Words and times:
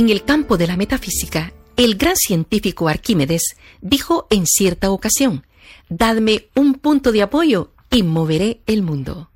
En 0.00 0.08
el 0.08 0.24
campo 0.24 0.56
de 0.56 0.66
la 0.66 0.78
metafísica, 0.78 1.52
el 1.76 1.96
gran 1.96 2.16
científico 2.16 2.88
Arquímedes 2.88 3.42
dijo 3.82 4.26
en 4.30 4.46
cierta 4.46 4.90
ocasión, 4.90 5.44
Dadme 5.90 6.46
un 6.54 6.76
punto 6.76 7.12
de 7.12 7.20
apoyo 7.20 7.72
y 7.90 8.02
moveré 8.02 8.62
el 8.66 8.80
mundo. 8.80 9.30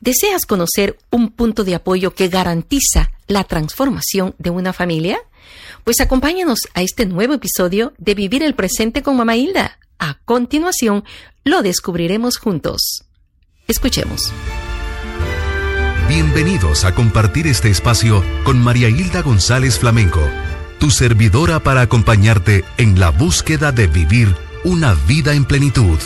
¿Deseas 0.00 0.46
conocer 0.46 0.96
un 1.10 1.30
punto 1.32 1.64
de 1.64 1.74
apoyo 1.74 2.14
que 2.14 2.28
garantiza 2.28 3.10
la 3.26 3.42
transformación 3.42 4.36
de 4.38 4.50
una 4.50 4.72
familia? 4.72 5.18
Pues 5.82 6.00
acompáñanos 6.00 6.60
a 6.74 6.82
este 6.82 7.04
nuevo 7.04 7.34
episodio 7.34 7.92
de 7.98 8.14
Vivir 8.14 8.44
el 8.44 8.54
Presente 8.54 9.02
con 9.02 9.16
Mamá 9.16 9.34
Hilda. 9.34 9.80
A 9.98 10.20
continuación, 10.24 11.02
lo 11.42 11.62
descubriremos 11.62 12.36
juntos. 12.36 13.06
Escuchemos. 13.66 14.32
Bienvenidos 16.10 16.84
a 16.84 16.92
compartir 16.92 17.46
este 17.46 17.70
espacio 17.70 18.24
con 18.42 18.58
María 18.58 18.88
Hilda 18.88 19.22
González 19.22 19.78
Flamenco, 19.78 20.18
tu 20.80 20.90
servidora 20.90 21.60
para 21.62 21.82
acompañarte 21.82 22.64
en 22.78 22.98
la 22.98 23.10
búsqueda 23.10 23.70
de 23.70 23.86
vivir 23.86 24.34
una 24.64 24.94
vida 25.06 25.34
en 25.34 25.44
plenitud. 25.44 26.00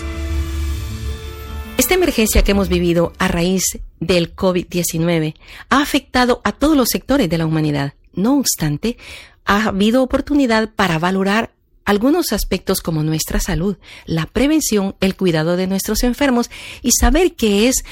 Esta 1.79 1.95
emergencia 1.95 2.45
que 2.45 2.51
hemos 2.51 2.69
vivido 2.69 3.15
a 3.19 3.29
raíz 3.29 3.63
del 3.99 4.37
COVID-19 4.37 5.37
ha 5.71 5.81
afectado 5.81 6.43
a 6.45 6.53
todos 6.53 6.77
los 6.77 6.91
sectores 6.91 7.31
de 7.31 7.39
la 7.39 7.47
humanidad. 7.47 7.95
No 8.13 8.39
obstante, 8.39 8.99
ha 9.47 9.69
habido 9.69 10.03
oportunidad 10.03 10.69
para 10.75 10.99
valorar 10.99 11.55
algunos 11.87 12.33
aspectos 12.33 12.81
como 12.81 13.03
nuestra 13.03 13.41
salud, 13.41 13.77
la 14.05 14.27
prevención, 14.27 14.97
el 15.01 15.17
cuidado 15.17 15.57
de 15.57 15.67
nuestros 15.67 16.03
enfermos 16.03 16.51
y 16.83 16.91
saber 16.93 17.35
que 17.35 17.69
es 17.69 17.85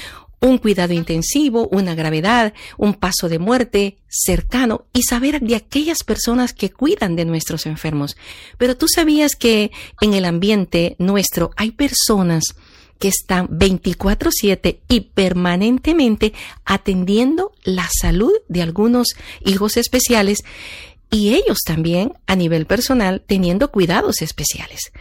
un 0.42 0.58
cuidado 0.58 0.92
intensivo, 0.92 1.68
una 1.68 1.94
gravedad, 1.94 2.52
un 2.76 2.94
paso 2.94 3.28
de 3.28 3.38
muerte 3.38 3.96
cercano 4.08 4.86
y 4.92 5.04
saber 5.04 5.40
de 5.40 5.54
aquellas 5.54 6.02
personas 6.04 6.52
que 6.52 6.70
cuidan 6.70 7.16
de 7.16 7.24
nuestros 7.24 7.64
enfermos. 7.64 8.16
Pero 8.58 8.76
tú 8.76 8.86
sabías 8.92 9.36
que 9.36 9.70
en 10.00 10.14
el 10.14 10.24
ambiente 10.24 10.96
nuestro 10.98 11.52
hay 11.56 11.70
personas 11.70 12.44
que 12.98 13.08
están 13.08 13.48
24/7 13.48 14.80
y 14.88 15.00
permanentemente 15.00 16.32
atendiendo 16.64 17.52
la 17.64 17.88
salud 18.00 18.32
de 18.48 18.62
algunos 18.62 19.08
hijos 19.44 19.76
especiales 19.76 20.38
y 21.10 21.34
ellos 21.34 21.58
también 21.64 22.14
a 22.26 22.36
nivel 22.36 22.66
personal 22.66 23.22
teniendo 23.26 23.70
cuidados 23.70 24.22
especiales. 24.22 24.92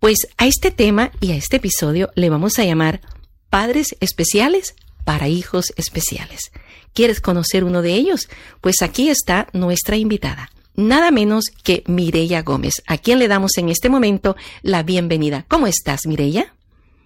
Pues 0.00 0.18
a 0.38 0.46
este 0.46 0.70
tema 0.70 1.12
y 1.20 1.32
a 1.32 1.36
este 1.36 1.56
episodio 1.56 2.10
le 2.14 2.30
vamos 2.30 2.58
a 2.58 2.64
llamar 2.64 3.00
Padres 3.50 3.96
Especiales 4.00 4.74
para 5.08 5.26
Hijos 5.26 5.72
Especiales. 5.76 6.52
¿Quieres 6.92 7.22
conocer 7.22 7.64
uno 7.64 7.80
de 7.80 7.94
ellos? 7.94 8.28
Pues 8.60 8.82
aquí 8.82 9.08
está 9.08 9.48
nuestra 9.54 9.96
invitada, 9.96 10.50
nada 10.74 11.10
menos 11.10 11.46
que 11.64 11.82
Mireya 11.86 12.42
Gómez, 12.42 12.82
a 12.86 12.98
quien 12.98 13.18
le 13.18 13.26
damos 13.26 13.56
en 13.56 13.70
este 13.70 13.88
momento 13.88 14.36
la 14.60 14.82
bienvenida. 14.82 15.46
¿Cómo 15.48 15.66
estás, 15.66 16.04
Mireya? 16.04 16.52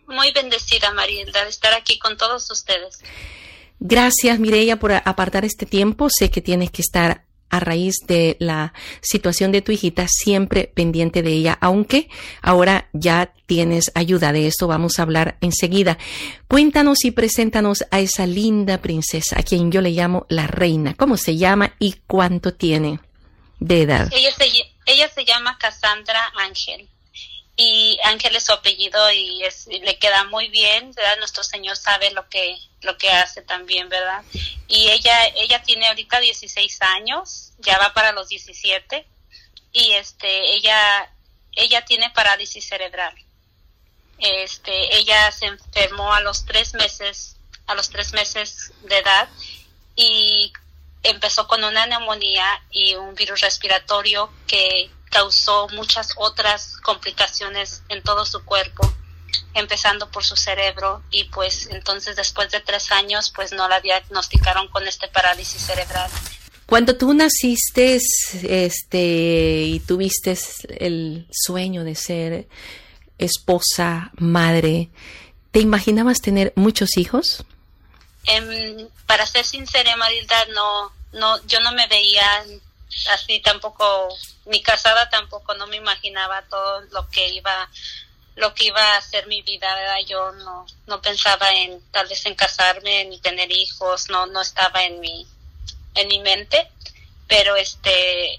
Muy 0.08 0.33
bendecida, 0.33 0.92
Marielda, 0.92 1.45
de 1.45 1.50
estar 1.50 1.75
aquí 1.75 2.00
con 2.00 2.17
todos 2.17 2.50
ustedes. 2.50 2.98
Gracias, 3.78 4.41
Mireya, 4.41 4.80
por 4.80 4.91
apartar 4.95 5.45
este 5.45 5.64
tiempo. 5.64 6.08
Sé 6.11 6.28
que 6.28 6.41
tienes 6.41 6.73
que 6.73 6.83
estar 6.83 7.25
a 7.53 7.61
raíz 7.61 7.97
de 8.08 8.36
la 8.41 8.72
situación 9.03 9.53
de 9.53 9.61
tu 9.61 9.72
hijita, 9.72 10.06
siempre 10.08 10.72
pendiente 10.75 11.22
de 11.22 11.33
ella, 11.33 11.58
aunque 11.61 12.08
ahora 12.41 12.89
ya 12.95 13.33
tienes 13.47 13.92
ayuda. 13.95 14.33
De 14.33 14.47
esto 14.47 14.67
vamos 14.67 14.98
a 14.98 15.03
hablar 15.03 15.36
enseguida. 15.42 15.98
Cuéntanos 16.48 17.05
y 17.05 17.11
preséntanos 17.11 17.84
a 17.91 18.00
esa 18.00 18.27
linda 18.27 18.78
princesa, 18.78 19.39
a 19.39 19.42
quien 19.42 19.70
yo 19.70 19.83
le 19.83 19.91
llamo 19.91 20.25
la 20.30 20.47
reina. 20.47 20.95
¿Cómo 20.95 21.19
se 21.19 21.36
llama 21.36 21.75
y 21.78 21.97
cuánto 22.06 22.55
tiene 22.55 23.00
de 23.61 23.83
edad? 23.83 24.08
Ella 24.12 24.30
se, 24.33 24.47
ella 24.86 25.08
se 25.14 25.25
llama 25.27 25.58
Cassandra 25.58 26.33
Ángel 26.36 26.89
y 27.57 27.98
Ángel 28.05 28.35
es 28.36 28.45
su 28.45 28.52
apellido 28.52 29.11
y, 29.13 29.42
le 29.83 29.98
queda 29.98 30.24
muy 30.24 30.48
bien, 30.48 30.92
¿verdad? 30.92 31.18
Nuestro 31.18 31.45
Señor 31.45 31.77
sabe 31.77 32.11
lo 32.13 32.29
que, 32.29 32.57
lo 32.80 32.96
que 32.96 33.11
hace 33.11 33.42
también, 33.42 33.89
¿verdad? 33.89 34.24
Y 34.68 34.89
ella, 34.89 35.27
ella 35.36 35.62
tiene 35.62 35.89
ahorita 35.89 36.20
16 36.20 36.83
años, 36.83 37.52
ya 37.58 37.79
va 37.79 37.92
para 37.92 38.12
los 38.12 38.29
17, 38.29 39.07
y 39.73 39.92
este, 39.92 40.55
ella, 40.55 41.11
ella 41.52 41.85
tiene 41.85 42.11
parálisis 42.11 42.67
cerebral. 42.67 43.14
Este, 44.18 44.96
ella 44.96 45.30
se 45.33 45.46
enfermó 45.46 46.14
a 46.14 46.20
los 46.20 46.46
tres 46.46 46.74
meses, 46.74 47.36
a 47.67 47.74
los 47.74 47.91
tres 47.91 48.12
meses 48.12 48.73
de 48.83 48.98
edad, 48.98 49.29
y 49.95 50.52
empezó 51.02 51.46
con 51.46 51.64
una 51.64 51.86
neumonía 51.86 52.62
y 52.70 52.95
un 52.95 53.14
virus 53.14 53.41
respiratorio 53.41 54.33
que 54.46 54.91
causó 55.12 55.68
muchas 55.68 56.14
otras 56.17 56.78
complicaciones 56.83 57.83
en 57.89 58.02
todo 58.02 58.27
su 58.27 58.45
cuerpo, 58.45 58.92
empezando 59.55 60.11
por 60.11 60.24
su 60.24 60.34
cerebro 60.34 61.02
y 61.11 61.24
pues 61.24 61.68
entonces 61.70 62.17
después 62.17 62.50
de 62.50 62.61
tres 62.61 62.90
años 62.90 63.30
pues 63.34 63.52
no 63.52 63.68
la 63.68 63.80
diagnosticaron 63.80 64.68
con 64.68 64.89
este 64.89 65.08
parálisis 65.08 65.62
cerebral. 65.62 66.11
Cuando 66.67 66.96
tú 66.96 67.12
naciste 67.12 68.00
este, 68.42 69.62
y 69.67 69.80
tuviste 69.80 70.39
el 70.78 71.27
sueño 71.30 71.84
de 71.84 71.94
ser 71.94 72.48
esposa, 73.18 74.11
madre, 74.17 74.89
¿te 75.50 75.61
imaginabas 75.61 76.23
tener 76.23 76.55
muchos 76.56 76.96
hijos? 76.96 77.44
Em, 78.24 78.89
para 79.06 79.27
ser 79.27 79.44
sincera, 79.44 79.96
Marilda, 79.96 80.46
no, 80.55 80.92
no, 81.12 81.46
yo 81.46 81.61
no 81.61 81.73
me 81.73 81.86
veía 81.89 82.44
así 83.13 83.41
tampoco, 83.41 84.08
mi 84.47 84.63
casada 84.63 85.08
tampoco 85.11 85.55
no 85.55 85.67
me 85.67 85.77
imaginaba 85.77 86.42
todo 86.48 86.83
lo 86.91 87.08
que 87.08 87.29
iba 87.30 87.69
lo 88.35 88.55
que 88.55 88.64
iba 88.67 88.97
a 88.97 89.03
ser 89.03 89.27
mi 89.27 89.42
vida, 89.42 89.75
¿verdad? 89.75 89.98
Yo 90.07 90.33
no, 90.33 90.67
no 90.86 91.03
pensaba 91.03 91.51
en 91.51 91.83
tal 91.91 92.08
vez 92.08 92.25
en 92.27 92.35
casarme 92.35 93.05
ni 93.05 93.19
tener 93.19 93.51
hijos, 93.53 94.08
no, 94.08 94.27
no 94.27 94.41
estaba 94.41 94.85
en 94.85 95.01
mi, 95.01 95.27
en 95.95 96.08
mi 96.08 96.19
mente, 96.20 96.70
pero 97.29 97.57
este, 97.57 98.39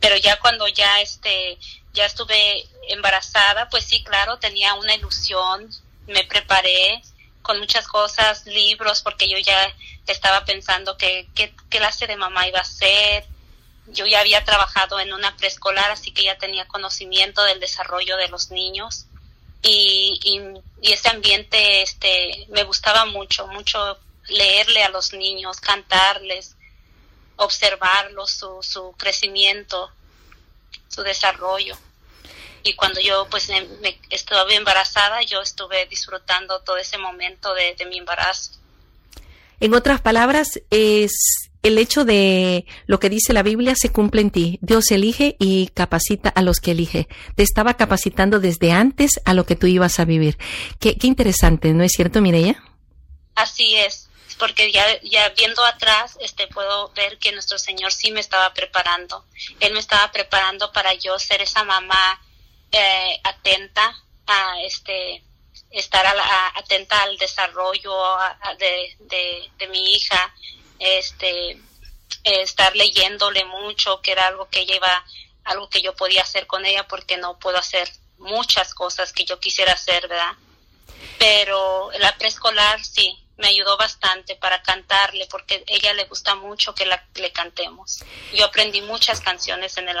pero 0.00 0.16
ya 0.16 0.38
cuando 0.38 0.66
ya 0.68 1.00
este, 1.00 1.58
ya 1.92 2.06
estuve 2.06 2.66
embarazada, 2.88 3.68
pues 3.68 3.84
sí, 3.84 4.02
claro, 4.04 4.38
tenía 4.38 4.74
una 4.74 4.94
ilusión, 4.94 5.68
me 6.06 6.24
preparé 6.24 7.02
con 7.42 7.58
muchas 7.58 7.86
cosas, 7.86 8.46
libros, 8.46 9.02
porque 9.02 9.28
yo 9.28 9.38
ya 9.38 9.74
estaba 10.06 10.44
pensando 10.44 10.96
que 10.96 11.28
qué 11.34 11.54
clase 11.68 12.06
de 12.06 12.16
mamá 12.16 12.48
iba 12.48 12.60
a 12.60 12.64
ser, 12.64 13.26
yo 13.92 14.06
ya 14.06 14.20
había 14.20 14.44
trabajado 14.44 15.00
en 15.00 15.12
una 15.12 15.36
preescolar, 15.36 15.90
así 15.90 16.12
que 16.12 16.24
ya 16.24 16.38
tenía 16.38 16.66
conocimiento 16.66 17.42
del 17.44 17.60
desarrollo 17.60 18.16
de 18.16 18.28
los 18.28 18.50
niños 18.50 19.06
y, 19.62 20.20
y, 20.80 20.92
ese 20.92 21.08
ambiente 21.08 21.82
este, 21.82 22.46
me 22.50 22.62
gustaba 22.64 23.04
mucho, 23.06 23.46
mucho 23.48 23.98
leerle 24.28 24.82
a 24.84 24.88
los 24.90 25.12
niños, 25.12 25.60
cantarles, 25.60 26.54
observarlos, 27.36 28.30
su, 28.30 28.62
su 28.62 28.94
crecimiento, 28.96 29.90
su 30.88 31.02
desarrollo. 31.02 31.76
Y 32.62 32.74
cuando 32.74 33.00
yo 33.00 33.26
pues 33.30 33.48
me, 33.48 33.98
estuve 34.10 34.54
embarazada, 34.54 35.22
yo 35.22 35.40
estuve 35.40 35.86
disfrutando 35.86 36.60
todo 36.60 36.76
ese 36.76 36.98
momento 36.98 37.54
de, 37.54 37.74
de 37.74 37.86
mi 37.86 37.98
embarazo. 37.98 38.52
En 39.60 39.74
otras 39.74 40.00
palabras, 40.00 40.60
es 40.70 41.47
el 41.62 41.78
hecho 41.78 42.04
de 42.04 42.66
lo 42.86 43.00
que 43.00 43.10
dice 43.10 43.32
la 43.32 43.42
Biblia 43.42 43.74
se 43.76 43.90
cumple 43.90 44.20
en 44.20 44.30
ti. 44.30 44.58
Dios 44.62 44.90
elige 44.90 45.36
y 45.38 45.68
capacita 45.68 46.28
a 46.28 46.42
los 46.42 46.60
que 46.60 46.72
elige. 46.72 47.08
Te 47.34 47.42
estaba 47.42 47.76
capacitando 47.76 48.40
desde 48.40 48.72
antes 48.72 49.20
a 49.24 49.34
lo 49.34 49.44
que 49.44 49.56
tú 49.56 49.66
ibas 49.66 49.98
a 49.98 50.04
vivir. 50.04 50.38
Qué, 50.80 50.96
interesante, 51.02 51.72
¿no 51.72 51.82
es 51.82 51.92
cierto, 51.92 52.20
Mireya? 52.20 52.62
Así 53.34 53.74
es, 53.76 54.08
porque 54.38 54.70
ya, 54.72 54.84
viendo 55.36 55.64
atrás, 55.64 56.18
este, 56.20 56.46
puedo 56.48 56.90
ver 56.92 57.18
que 57.18 57.32
nuestro 57.32 57.58
Señor 57.58 57.92
sí 57.92 58.10
me 58.10 58.20
estaba 58.20 58.52
preparando. 58.54 59.24
Él 59.60 59.72
me 59.72 59.80
estaba 59.80 60.10
preparando 60.12 60.72
para 60.72 60.94
yo 60.94 61.18
ser 61.18 61.42
esa 61.42 61.64
mamá 61.64 62.20
eh, 62.72 63.20
atenta 63.24 63.94
a 64.26 64.60
este 64.62 65.24
estar 65.70 66.04
atenta 66.54 67.02
al 67.02 67.18
desarrollo 67.18 67.92
de, 68.58 68.96
de, 69.00 69.50
de 69.58 69.68
mi 69.68 69.92
hija, 69.92 70.34
este, 70.78 71.60
estar 72.24 72.74
leyéndole 72.76 73.44
mucho, 73.44 74.00
que 74.00 74.12
era 74.12 74.26
algo 74.26 74.48
que 74.48 74.66
lleva, 74.66 75.04
algo 75.44 75.68
que 75.68 75.82
yo 75.82 75.94
podía 75.94 76.22
hacer 76.22 76.46
con 76.46 76.64
ella 76.66 76.86
porque 76.86 77.16
no 77.16 77.38
puedo 77.38 77.58
hacer 77.58 77.90
muchas 78.18 78.74
cosas 78.74 79.12
que 79.12 79.24
yo 79.24 79.38
quisiera 79.38 79.72
hacer, 79.72 80.08
¿verdad? 80.08 80.32
Pero 81.18 81.90
la 81.98 82.16
preescolar 82.16 82.84
sí, 82.84 83.16
me 83.38 83.48
ayudó 83.48 83.76
bastante 83.76 84.34
para 84.34 84.62
cantarle 84.62 85.26
porque 85.30 85.62
ella 85.68 85.94
le 85.94 86.04
gusta 86.04 86.34
mucho 86.34 86.74
que 86.74 86.84
le 86.86 87.32
cantemos. 87.32 88.00
Yo 88.34 88.44
aprendí 88.44 88.82
muchas 88.82 89.20
canciones 89.20 89.76
en, 89.78 89.88
el, 89.88 89.96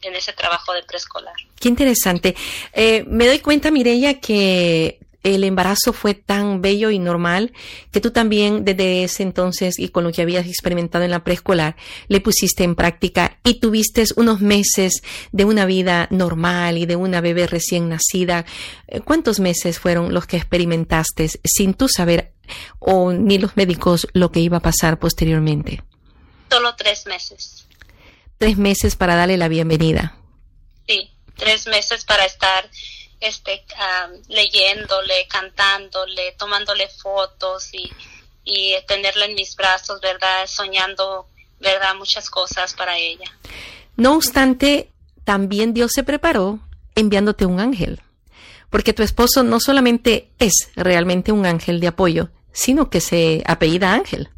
en, 0.00 0.14
ese 0.14 0.32
trabajo 0.32 0.72
de 0.72 0.84
preescolar. 0.84 1.34
Qué 1.60 1.68
interesante. 1.68 2.36
Eh, 2.72 3.04
me 3.08 3.26
doy 3.26 3.40
cuenta, 3.40 3.72
Mireya, 3.72 4.20
que 4.20 5.00
el 5.34 5.42
embarazo 5.42 5.92
fue 5.92 6.14
tan 6.14 6.62
bello 6.62 6.90
y 6.90 7.00
normal 7.00 7.52
que 7.90 8.00
tú 8.00 8.12
también 8.12 8.64
desde 8.64 9.02
ese 9.02 9.24
entonces 9.24 9.78
y 9.78 9.88
con 9.88 10.04
lo 10.04 10.12
que 10.12 10.22
habías 10.22 10.46
experimentado 10.46 11.04
en 11.04 11.10
la 11.10 11.24
preescolar 11.24 11.76
le 12.06 12.20
pusiste 12.20 12.62
en 12.62 12.76
práctica 12.76 13.38
y 13.42 13.54
tuviste 13.54 14.04
unos 14.14 14.40
meses 14.40 15.02
de 15.32 15.44
una 15.44 15.66
vida 15.66 16.06
normal 16.10 16.78
y 16.78 16.86
de 16.86 16.94
una 16.94 17.20
bebé 17.20 17.48
recién 17.48 17.88
nacida. 17.88 18.44
Eh, 18.86 19.00
¿Cuántos 19.00 19.40
meses 19.40 19.80
fueron 19.80 20.14
los 20.14 20.26
que 20.26 20.36
experimentaste 20.36 21.28
sin 21.42 21.74
tú 21.74 21.88
saber 21.88 22.32
o 22.78 23.12
ni 23.12 23.38
los 23.38 23.56
médicos 23.56 24.06
lo 24.12 24.30
que 24.30 24.40
iba 24.40 24.58
a 24.58 24.60
pasar 24.60 24.98
posteriormente? 25.00 25.82
Solo 26.50 26.76
tres 26.76 27.06
meses. 27.06 27.66
Tres 28.38 28.56
meses 28.58 28.94
para 28.94 29.16
darle 29.16 29.36
la 29.36 29.48
bienvenida. 29.48 30.16
Sí, 30.86 31.10
tres 31.34 31.66
meses 31.66 32.04
para 32.04 32.24
estar 32.24 32.70
este, 33.20 33.64
leyéndole, 34.28 35.26
cantándole, 35.28 36.32
tomándole 36.38 36.88
fotos 36.88 37.72
y, 37.72 37.90
y 38.44 38.74
tenerla 38.86 39.26
en 39.26 39.34
mis 39.34 39.56
brazos, 39.56 40.00
¿verdad? 40.00 40.46
Soñando, 40.46 41.26
¿verdad? 41.60 41.94
Muchas 41.96 42.30
cosas 42.30 42.74
para 42.74 42.96
ella. 42.98 43.30
No 43.96 44.14
obstante, 44.14 44.90
también 45.24 45.74
Dios 45.74 45.92
se 45.94 46.04
preparó 46.04 46.60
enviándote 46.94 47.46
un 47.46 47.60
ángel, 47.60 48.00
porque 48.70 48.92
tu 48.92 49.02
esposo 49.02 49.42
no 49.42 49.60
solamente 49.60 50.30
es 50.38 50.70
realmente 50.76 51.32
un 51.32 51.46
ángel 51.46 51.80
de 51.80 51.88
apoyo, 51.88 52.30
sino 52.52 52.88
que 52.88 53.00
se 53.00 53.42
apellida 53.46 53.92
Ángel. 53.92 54.30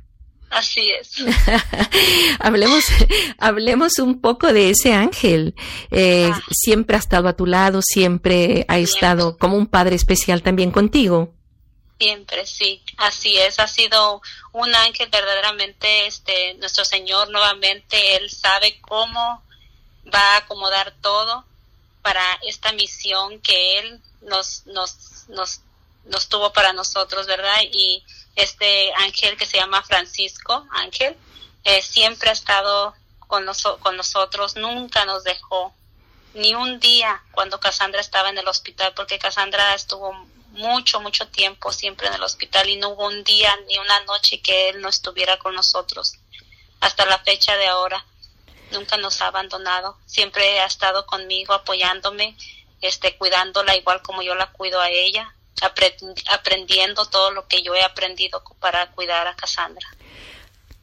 Así 0.51 0.91
es. 0.91 1.17
hablemos, 2.41 2.85
hablemos 3.39 3.99
un 3.99 4.21
poco 4.21 4.53
de 4.53 4.71
ese 4.71 4.95
ángel. 4.95 5.55
Eh, 5.91 6.31
ah. 6.33 6.41
Siempre 6.51 6.97
ha 6.97 6.99
estado 6.99 7.29
a 7.29 7.37
tu 7.37 7.47
lado, 7.47 7.81
siempre 7.83 8.65
ha 8.69 8.79
estado 8.79 9.37
como 9.37 9.57
un 9.57 9.67
padre 9.67 9.97
especial 9.97 10.43
también 10.43 10.71
contigo. 10.71 11.35
Siempre, 11.99 12.47
sí, 12.47 12.83
así 12.97 13.37
es. 13.37 13.59
Ha 13.59 13.67
sido 13.67 14.23
un 14.53 14.75
ángel 14.75 15.09
verdaderamente, 15.11 16.07
este, 16.07 16.55
nuestro 16.55 16.85
Señor 16.85 17.29
nuevamente, 17.31 18.17
Él 18.17 18.31
sabe 18.31 18.81
cómo 18.81 19.43
va 20.13 20.21
a 20.21 20.37
acomodar 20.39 20.95
todo 21.03 21.45
para 22.03 22.23
esta 22.47 22.73
misión 22.73 23.41
que 23.41 23.81
Él 23.81 24.01
nos, 24.23 24.65
nos, 24.67 25.27
nos, 25.29 25.61
nos 26.05 26.29
tuvo 26.29 26.53
para 26.53 26.73
nosotros, 26.73 27.27
¿verdad? 27.27 27.61
Y 27.71 28.03
este 28.39 28.93
ángel 28.95 29.37
que 29.37 29.47
se 29.47 29.59
llama 29.59 29.83
Francisco 29.83 30.65
Ángel, 30.71 31.17
eh, 31.65 31.83
siempre 31.83 32.31
ha 32.31 32.33
estado 32.33 32.95
con, 33.19 33.45
con 33.81 33.97
nosotros, 33.97 34.57
nunca 34.57 35.05
nos 35.05 35.25
dejó, 35.25 35.75
ni 36.35 36.55
un 36.55 36.79
día 36.79 37.21
cuando 37.33 37.59
Cassandra 37.59 38.01
estaba 38.01 38.29
en 38.29 38.39
el 38.39 38.47
hospital, 38.47 38.95
porque 38.95 39.19
Cassandra 39.19 39.75
estuvo 39.75 40.13
mucho, 40.51 41.01
mucho 41.01 41.27
tiempo 41.29 41.73
siempre 41.73 42.07
en 42.07 42.15
el 42.15 42.23
hospital 42.23 42.69
y 42.69 42.77
no 42.77 42.91
hubo 42.91 43.07
un 43.07 43.25
día 43.25 43.53
ni 43.67 43.77
una 43.79 44.01
noche 44.05 44.41
que 44.41 44.69
él 44.69 44.81
no 44.81 44.89
estuviera 44.89 45.37
con 45.39 45.57
nosotros, 45.57 46.15
hasta 46.79 47.07
la 47.07 47.19
fecha 47.19 47.57
de 47.57 47.67
ahora. 47.67 48.07
Nunca 48.71 48.99
nos 48.99 49.21
ha 49.21 49.29
abandonado, 49.29 49.99
siempre 50.07 50.61
ha 50.61 50.67
estado 50.67 51.07
conmigo 51.07 51.55
apoyándome, 51.55 52.37
este, 52.83 53.17
cuidándola 53.17 53.75
igual 53.75 54.01
como 54.03 54.23
yo 54.23 54.37
la 54.37 54.53
cuido 54.53 54.81
a 54.81 54.91
ella 54.91 55.35
aprendiendo 55.63 57.07
todo 57.07 57.31
lo 57.31 57.47
que 57.47 57.63
yo 57.63 57.75
he 57.75 57.83
aprendido 57.83 58.43
para 58.61 58.91
cuidar 58.93 59.27
a 59.27 59.35
Cassandra. 59.35 59.87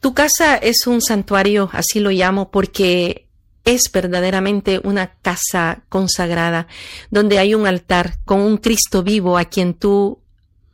Tu 0.00 0.14
casa 0.14 0.56
es 0.56 0.86
un 0.86 1.00
santuario, 1.00 1.70
así 1.72 2.00
lo 2.00 2.10
llamo, 2.10 2.50
porque 2.50 3.26
es 3.64 3.90
verdaderamente 3.92 4.80
una 4.84 5.14
casa 5.20 5.82
consagrada, 5.88 6.68
donde 7.10 7.38
hay 7.38 7.54
un 7.54 7.66
altar 7.66 8.18
con 8.24 8.40
un 8.40 8.58
Cristo 8.58 9.02
vivo 9.02 9.36
a 9.36 9.46
quien 9.46 9.74
tú 9.74 10.20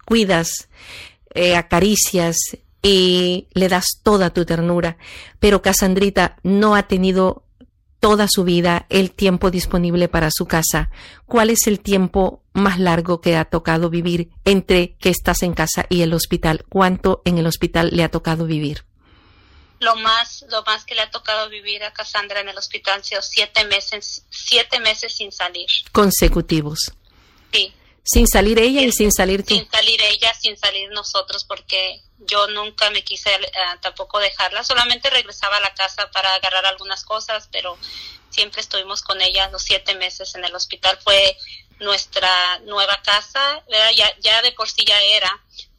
cuidas, 0.05 0.69
eh, 1.35 1.57
acaricias 1.57 2.37
y 2.83 3.49
le 3.55 3.69
das 3.69 4.01
toda 4.03 4.31
tu 4.31 4.45
ternura. 4.45 4.99
Pero 5.39 5.63
Casandrita 5.63 6.37
no 6.43 6.75
ha 6.75 6.83
tenido 6.83 7.45
toda 8.01 8.27
su 8.29 8.45
vida 8.45 8.85
el 8.91 9.13
tiempo 9.13 9.51
disponible 9.51 10.09
para 10.09 10.31
su 10.31 10.47
casa. 10.47 10.91
¿Cuál 11.25 11.51
es 11.51 11.67
el 11.67 11.81
tiempo 11.81 12.42
más 12.53 12.79
largo 12.79 13.21
que 13.21 13.37
ha 13.37 13.45
tocado 13.45 13.91
vivir 13.91 14.31
entre 14.45 14.97
que 14.97 15.11
estás 15.11 15.43
en 15.43 15.55
casa 15.55 15.87
y 15.89 16.03
el 16.03 16.13
hospital? 16.15 16.65
¿Cuánto 16.69 17.23
en 17.25 17.39
el 17.39 17.47
hospital 17.47 17.91
le 17.93 18.05
ha 18.05 18.11
tocado 18.11 18.47
vivir? 18.47 18.85
Lo 19.81 19.97
más, 19.97 20.45
lo 20.49 20.63
más 20.63 20.85
que 20.85 20.95
le 20.95 21.01
ha 21.01 21.11
tocado 21.11 21.49
vivir 21.49 21.83
a 21.83 21.93
Cassandra 21.93 22.41
en 22.41 22.49
el 22.49 22.57
hospital 22.57 22.95
han 22.95 23.05
sido 23.05 23.21
siete 23.21 23.65
meses, 23.65 24.25
siete 24.31 24.79
meses 24.79 25.15
sin 25.17 25.33
salir. 25.33 25.67
Consecutivos. 25.91 26.93
Sí. 27.53 27.75
Sin 28.05 28.29
salir 28.29 28.59
ella 28.61 28.83
y 28.83 28.93
sin 28.93 29.11
salir 29.11 29.45
tú. 29.45 29.55
Sin 29.55 29.69
salir 29.71 30.01
ella, 30.03 30.33
sin 30.35 30.57
salir 30.57 30.91
nosotros, 30.91 31.45
porque 31.45 32.01
yo 32.19 32.47
nunca 32.49 32.91
me 32.91 33.03
quise 33.03 33.31
eh, 33.33 33.49
tampoco 33.81 34.19
dejarla, 34.19 34.63
solamente 34.63 35.11
regresaba 35.11 35.57
a 35.57 35.61
la 35.61 35.75
casa 35.75 36.11
para 36.13 36.33
agarrar 36.35 36.67
algunas 36.67 37.05
cosas, 37.05 37.49
pero 37.51 37.77
siempre 38.31 38.61
estuvimos 38.61 39.03
con 39.03 39.21
ella 39.21 39.49
los 39.51 39.63
siete 39.63 39.95
meses 39.97 40.35
en 40.35 40.45
el 40.45 40.55
hospital. 40.55 40.99
Fue 41.03 41.37
nuestra 41.83 42.59
nueva 42.65 43.01
casa, 43.05 43.63
ya, 43.97 44.07
ya 44.21 44.43
de 44.43 44.53
por 44.53 44.69
sí 44.69 44.85
ya 44.87 45.01
era, 45.03 45.31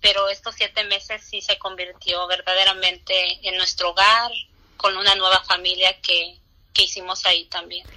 pero 0.01 0.29
estos 0.29 0.55
siete 0.55 0.83
meses 0.83 1.21
sí 1.29 1.41
se 1.41 1.57
convirtió 1.57 2.27
verdaderamente 2.27 3.13
en 3.47 3.55
nuestro 3.57 3.91
hogar, 3.91 4.31
con 4.77 4.97
una 4.97 5.15
nueva 5.15 5.41
familia 5.45 5.99
que, 6.01 6.37
que 6.73 6.83
hicimos 6.83 7.25
ahí 7.25 7.45
también. 7.45 7.87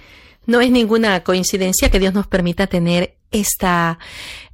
No 0.45 0.61
es 0.61 0.71
ninguna 0.71 1.23
coincidencia 1.23 1.91
que 1.91 1.99
Dios 1.99 2.13
nos 2.13 2.27
permita 2.27 2.67
tener 2.67 3.17
esta 3.31 3.99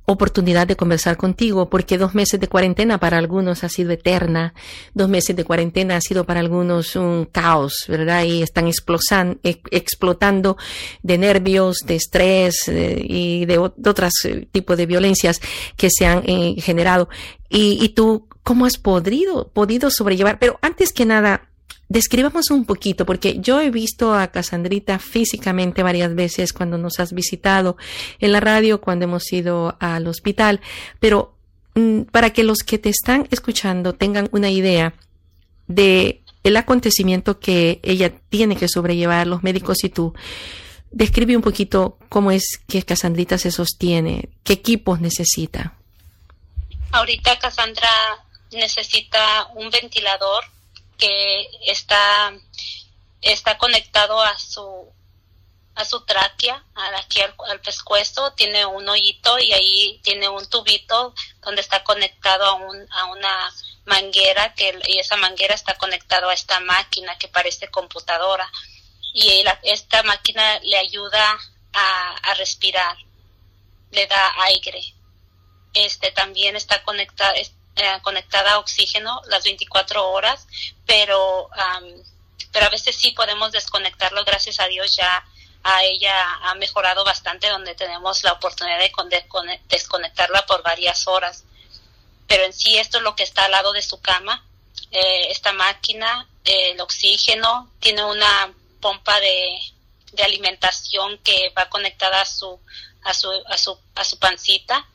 oportunidad 0.05 0.67
de 0.67 0.75
conversar 0.75 1.17
contigo, 1.17 1.69
porque 1.69 1.97
dos 1.97 2.13
meses 2.13 2.39
de 2.39 2.47
cuarentena 2.47 2.99
para 2.99 3.17
algunos 3.17 3.63
ha 3.63 3.69
sido 3.69 3.91
eterna, 3.91 4.53
dos 4.93 5.07
meses 5.07 5.35
de 5.35 5.45
cuarentena 5.45 5.95
ha 5.95 6.01
sido 6.01 6.25
para 6.25 6.41
algunos 6.41 6.95
un 6.95 7.25
caos, 7.31 7.85
¿verdad? 7.87 8.23
Y 8.25 8.41
están 8.41 8.67
explotando 8.67 10.57
de 11.03 11.17
nervios, 11.17 11.77
de 11.85 11.95
estrés 11.95 12.67
eh, 12.67 13.01
y 13.01 13.45
de, 13.45 13.57
otros 13.57 14.13
eh, 14.25 14.47
tipos 14.51 14.77
de 14.77 14.85
violencias 14.85 15.39
que 15.77 15.89
se 15.89 16.05
han 16.05 16.23
eh, 16.25 16.55
generado. 16.59 17.07
Y, 17.49 17.83
y 17.83 17.89
tú, 17.89 18.27
¿cómo 18.43 18.65
has 18.65 18.77
podido, 18.77 19.49
podido 19.49 19.89
sobrellevar? 19.89 20.37
Pero 20.37 20.59
antes 20.61 20.91
que 20.91 21.05
nada, 21.05 21.49
Describamos 21.89 22.49
un 22.49 22.65
poquito, 22.65 23.05
porque 23.05 23.39
yo 23.39 23.61
he 23.61 23.69
visto 23.69 24.13
a 24.13 24.27
Casandrita 24.27 24.99
físicamente 24.99 25.83
varias 25.83 26.15
veces 26.15 26.53
cuando 26.53 26.77
nos 26.77 26.99
has 26.99 27.13
visitado 27.13 27.77
en 28.19 28.31
la 28.31 28.39
radio, 28.39 28.81
cuando 28.81 29.05
hemos 29.05 29.31
ido 29.31 29.75
al 29.79 30.07
hospital, 30.07 30.61
pero 30.99 31.35
mm, 31.75 32.03
para 32.03 32.31
que 32.31 32.43
los 32.43 32.59
que 32.59 32.77
te 32.77 32.89
están 32.89 33.27
escuchando 33.31 33.93
tengan 33.93 34.29
una 34.31 34.49
idea 34.49 34.93
de 35.67 36.21
el 36.43 36.57
acontecimiento 36.57 37.39
que 37.39 37.79
ella 37.83 38.13
tiene 38.29 38.55
que 38.55 38.67
sobrellevar, 38.67 39.27
los 39.27 39.43
médicos 39.43 39.83
y 39.83 39.89
tú, 39.89 40.13
describe 40.91 41.35
un 41.35 41.41
poquito 41.41 41.97
cómo 42.09 42.31
es 42.31 42.59
que 42.67 42.83
Casandrita 42.83 43.37
se 43.37 43.51
sostiene, 43.51 44.29
qué 44.43 44.53
equipos 44.53 44.99
necesita. 44.99 45.75
Ahorita 46.91 47.39
Casandra 47.39 47.89
necesita 48.51 49.47
un 49.55 49.69
ventilador 49.69 50.43
que 51.03 51.49
está, 51.65 52.33
está 53.21 53.57
conectado 53.57 54.21
a 54.21 54.37
su 54.39 54.89
a 55.75 55.85
su 55.85 56.05
tráquea, 56.05 56.63
aquí 56.97 57.19
al, 57.19 57.59
pescuezo, 57.61 58.31
tiene 58.33 58.63
un 58.63 58.87
hoyito 58.87 59.39
y 59.39 59.51
ahí 59.53 59.99
tiene 60.03 60.29
un 60.29 60.47
tubito 60.47 61.15
donde 61.41 61.61
está 61.61 61.83
conectado 61.83 62.45
a, 62.45 62.53
un, 62.53 62.87
a 62.91 63.05
una 63.05 63.51
manguera 63.85 64.53
que, 64.53 64.79
y 64.87 64.99
esa 64.99 65.17
manguera 65.17 65.55
está 65.55 65.75
conectado 65.75 66.29
a 66.29 66.33
esta 66.35 66.59
máquina 66.59 67.17
que 67.17 67.27
parece 67.27 67.69
computadora 67.69 68.47
y 69.13 69.43
esta 69.63 70.03
máquina 70.03 70.59
le 70.59 70.77
ayuda 70.77 71.39
a, 71.73 72.15
a, 72.21 72.33
respirar, 72.35 72.95
le 73.91 74.05
da 74.05 74.43
aire. 74.43 74.79
Este 75.73 76.11
también 76.11 76.55
está 76.55 76.83
conectada, 76.83 77.33
eh, 77.75 77.99
conectada 78.01 78.53
a 78.53 78.59
oxígeno 78.59 79.21
las 79.27 79.43
24 79.43 80.09
horas, 80.09 80.47
pero, 80.85 81.49
pero 82.51 82.65
a 82.65 82.69
veces 82.69 82.95
sí 82.95 83.11
podemos 83.11 83.51
desconectarlo, 83.51 84.23
gracias 84.25 84.59
a 84.59 84.67
Dios 84.67 84.95
ya 84.95 85.25
a 85.63 85.83
ella 85.83 86.13
ha 86.43 86.55
mejorado 86.55 87.05
bastante 87.05 87.47
donde 87.47 87.73
tenemos 87.73 88.23
la 88.23 88.33
oportunidad 88.33 88.79
de, 88.79 89.61
desconectarla 89.69 90.45
por 90.45 90.61
varias 90.61 91.07
horas. 91.07 91.45
Pero 92.27 92.43
en 92.43 92.53
sí 92.53 92.77
esto 92.77 92.97
es 92.97 93.03
lo 93.03 93.15
que 93.15 93.23
está 93.23 93.45
al 93.45 93.51
lado 93.51 93.71
de 93.71 93.81
su 93.81 94.01
cama, 94.01 94.45
eh, 94.91 95.31
esta 95.31 95.53
máquina, 95.53 96.27
el 96.43 96.79
oxígeno, 96.81 97.71
tiene 97.79 98.03
una 98.03 98.53
pompa 98.81 99.19
de, 99.19 99.59
de 100.11 100.23
alimentación 100.23 101.17
que 101.19 101.51
va 101.57 101.69
conectada 101.69 102.21
a 102.21 102.25
su, 102.25 102.59
a 103.03 103.13
su, 103.13 103.31
a 103.47 103.57
su, 103.57 103.79
a 103.95 104.03
su 104.03 104.19
pancita 104.19 104.85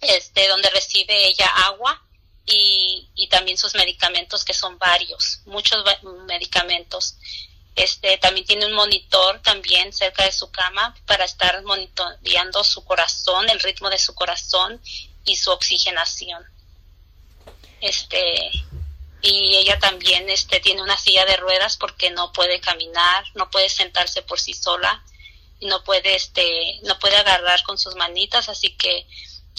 este, 0.00 0.48
donde 0.48 0.70
recibe 0.70 1.26
ella 1.26 1.46
agua 1.46 2.02
y, 2.46 3.08
y 3.14 3.28
también 3.28 3.58
sus 3.58 3.74
medicamentos, 3.74 4.44
que 4.44 4.54
son 4.54 4.78
varios, 4.78 5.40
muchos 5.46 5.84
medicamentos. 6.26 7.16
Este, 7.74 8.18
también 8.18 8.46
tiene 8.46 8.66
un 8.66 8.72
monitor 8.72 9.40
también 9.42 9.92
cerca 9.92 10.24
de 10.24 10.32
su 10.32 10.50
cama 10.50 10.96
para 11.06 11.24
estar 11.24 11.62
monitoreando 11.62 12.64
su 12.64 12.84
corazón, 12.84 13.48
el 13.50 13.60
ritmo 13.60 13.88
de 13.88 13.98
su 13.98 14.14
corazón 14.14 14.80
y 15.24 15.36
su 15.36 15.50
oxigenación. 15.50 16.44
Este, 17.80 18.50
y 19.22 19.56
ella 19.56 19.78
también 19.78 20.28
este, 20.28 20.58
tiene 20.60 20.82
una 20.82 20.98
silla 20.98 21.24
de 21.24 21.36
ruedas 21.36 21.76
porque 21.76 22.10
no 22.10 22.32
puede 22.32 22.60
caminar, 22.60 23.24
no 23.34 23.48
puede 23.50 23.68
sentarse 23.68 24.22
por 24.22 24.40
sí 24.40 24.54
sola 24.54 25.04
no 25.60 25.82
puede, 25.84 26.14
este, 26.14 26.80
no 26.84 26.98
puede 26.98 27.16
agarrar 27.16 27.62
con 27.64 27.78
sus 27.78 27.96
manitas, 27.96 28.48
así 28.48 28.76
que 28.76 29.06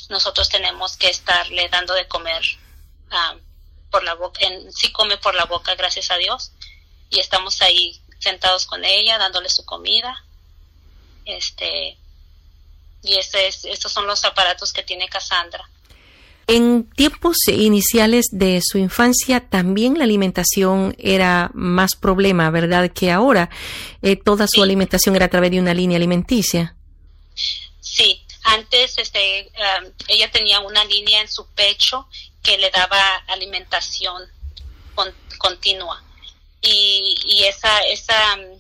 nosotros 0.10 0.50
tenemos 0.50 0.98
que 0.98 1.10
estarle 1.10 1.70
dando 1.70 1.94
de 1.94 2.08
comer 2.08 2.42
ah, 3.12 3.36
por 3.92 4.04
la 4.04 4.14
boca, 4.16 4.46
en, 4.46 4.72
sí 4.72 4.92
come 4.92 5.18
por 5.18 5.36
la 5.36 5.46
boca, 5.46 5.76
gracias 5.76 6.12
a 6.12 6.18
Dios, 6.18 6.52
y 7.10 7.20
estamos 7.20 7.62
ahí 7.62 8.02
sentados 8.20 8.66
con 8.66 8.86
ella, 8.86 9.18
dándole 9.18 9.50
su 9.50 9.66
comida, 9.66 10.24
este, 11.26 11.98
y 13.04 13.16
este 13.16 13.48
es, 13.48 13.66
estos 13.66 13.92
son 13.92 14.08
los 14.08 14.24
aparatos 14.26 14.74
que 14.74 14.84
tiene 14.84 15.08
Cassandra. 15.08 15.70
En 16.48 16.90
tiempos 16.90 17.38
iniciales 17.48 18.26
de 18.32 18.60
su 18.64 18.80
infancia 18.80 19.40
también 19.40 20.00
la 20.00 20.06
alimentación 20.06 20.96
era 20.98 21.52
más 21.54 21.96
problema, 21.96 22.50
¿verdad? 22.50 22.90
Que 22.92 23.12
ahora 23.12 23.52
eh, 24.02 24.16
toda 24.16 24.48
su 24.48 24.64
alimentación 24.64 25.16
era 25.16 25.26
a 25.26 25.30
través 25.30 25.52
de 25.52 25.60
una 25.60 25.76
línea 25.76 25.98
alimenticia. 25.98 26.76
Sí, 27.80 28.26
antes 28.44 28.98
este, 28.98 29.52
um, 29.58 29.92
ella 30.08 30.32
tenía 30.32 30.60
una 30.60 30.84
línea 30.86 31.22
en 31.22 31.28
su 31.28 31.48
pecho 31.48 32.08
que 32.44 32.58
le 32.58 32.70
daba 32.72 33.18
alimentación 33.28 34.30
continua. 35.38 36.04
Y, 36.62 37.16
y 37.26 37.44
esa 37.46 37.80
esa 37.84 38.36
um, 38.36 38.60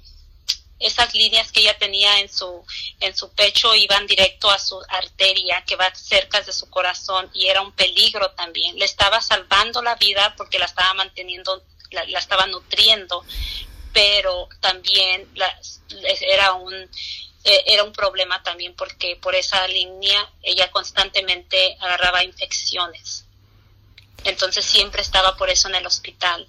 esas 0.80 1.14
líneas 1.14 1.52
que 1.52 1.60
ella 1.60 1.78
tenía 1.78 2.20
en 2.20 2.30
su 2.30 2.66
en 3.02 3.16
su 3.16 3.30
pecho 3.34 3.76
iban 3.76 4.08
directo 4.08 4.50
a 4.50 4.58
su 4.58 4.82
arteria 4.88 5.64
que 5.66 5.76
va 5.76 5.94
cerca 5.94 6.42
de 6.42 6.54
su 6.54 6.70
corazón 6.70 7.30
y 7.34 7.48
era 7.48 7.62
un 7.62 7.74
peligro 7.74 8.32
también. 8.32 8.80
Le 8.80 8.86
estaba 8.86 9.20
salvando 9.22 9.82
la 9.82 9.96
vida 9.96 10.34
porque 10.38 10.60
la 10.60 10.66
estaba 10.66 10.94
manteniendo 10.94 11.64
la, 11.92 12.04
estaba 12.04 12.46
nutriendo 12.48 13.26
pero 13.92 14.48
también 14.60 15.28
era 16.22 16.54
un 16.54 16.90
e, 17.44 17.64
era 17.68 17.84
un 17.84 17.94
problema 17.94 18.42
también 18.44 18.76
porque 18.76 19.16
por 19.16 19.36
esa 19.36 19.68
línea 19.68 20.32
ella 20.42 20.72
constantemente 20.72 21.78
agarraba 21.80 22.24
infecciones 22.24 23.26
entonces 24.24 24.66
siempre 24.66 25.02
estaba 25.02 25.38
por 25.38 25.50
eso 25.50 25.68
en 25.68 25.76
el 25.76 25.86
hospital 25.86 26.48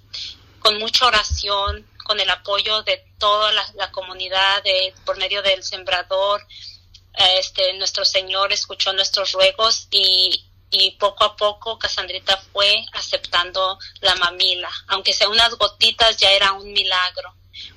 con 0.59 0.77
mucha 0.77 1.07
oración 1.07 1.87
con 2.03 2.19
el 2.19 2.29
apoyo 2.29 2.83
de 2.83 3.03
toda 3.19 3.51
la, 3.51 3.91
comunidad, 3.91 4.63
de, 4.63 4.93
por 5.05 5.17
medio 5.17 5.41
del 5.41 5.63
sembrador. 5.63 6.45
Este, 7.37 7.73
nuestro 7.73 8.05
Señor 8.05 8.51
escuchó 8.51 8.93
nuestros 8.93 9.33
ruegos 9.33 9.87
y, 9.91 10.45
y 10.71 10.91
poco 10.91 11.23
a 11.23 11.35
poco 11.35 11.77
Casandrita 11.77 12.37
fue 12.51 12.85
aceptando 12.93 13.77
la 14.01 14.15
mamila. 14.15 14.69
Aunque 14.87 15.13
sea 15.13 15.29
unas 15.29 15.55
gotitas, 15.55 16.17
ya 16.17 16.31
era 16.31 16.53
un 16.53 16.71
milagro. 16.71 17.33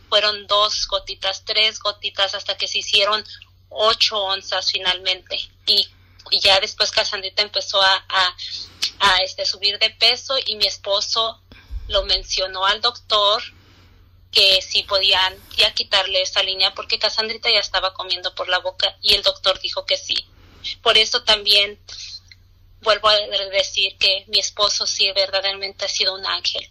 Fueron 0.08 0.46
dos 0.46 0.86
gotitas, 0.88 1.44
tres 1.44 1.78
gotitas, 1.80 2.34
hasta 2.34 2.56
que 2.56 2.68
se 2.68 2.78
hicieron 2.78 3.24
ocho 3.68 4.18
onzas 4.18 4.70
finalmente. 4.70 5.36
Y, 5.66 5.88
ya 6.40 6.58
después 6.60 6.90
Casandrita 6.90 7.42
empezó 7.42 7.80
a, 7.82 8.06
a, 9.00 9.16
este, 9.22 9.44
subir 9.44 9.78
de 9.78 9.90
peso 9.90 10.36
y 10.46 10.56
mi 10.56 10.66
esposo 10.66 11.40
lo 11.88 12.02
mencionó 12.04 12.64
al 12.64 12.80
doctor 12.80 13.42
que 14.32 14.62
si 14.62 14.82
podían 14.84 15.36
ya 15.56 15.72
quitarle 15.74 16.22
esa 16.22 16.42
línea 16.42 16.74
porque 16.74 16.98
Casandrita 16.98 17.50
ya 17.50 17.60
estaba 17.60 17.92
comiendo 17.92 18.34
por 18.34 18.48
la 18.48 18.58
boca 18.58 18.96
y 19.02 19.14
el 19.14 19.22
doctor 19.22 19.60
dijo 19.60 19.84
que 19.84 19.98
sí. 19.98 20.26
Por 20.82 20.96
eso 20.96 21.22
también 21.24 21.78
vuelvo 22.80 23.08
a 23.08 23.16
decir 23.52 23.96
que 23.98 24.24
mi 24.28 24.38
esposo 24.38 24.86
sí 24.86 25.10
verdaderamente 25.12 25.84
ha 25.84 25.88
sido 25.88 26.14
un 26.14 26.24
ángel 26.24 26.68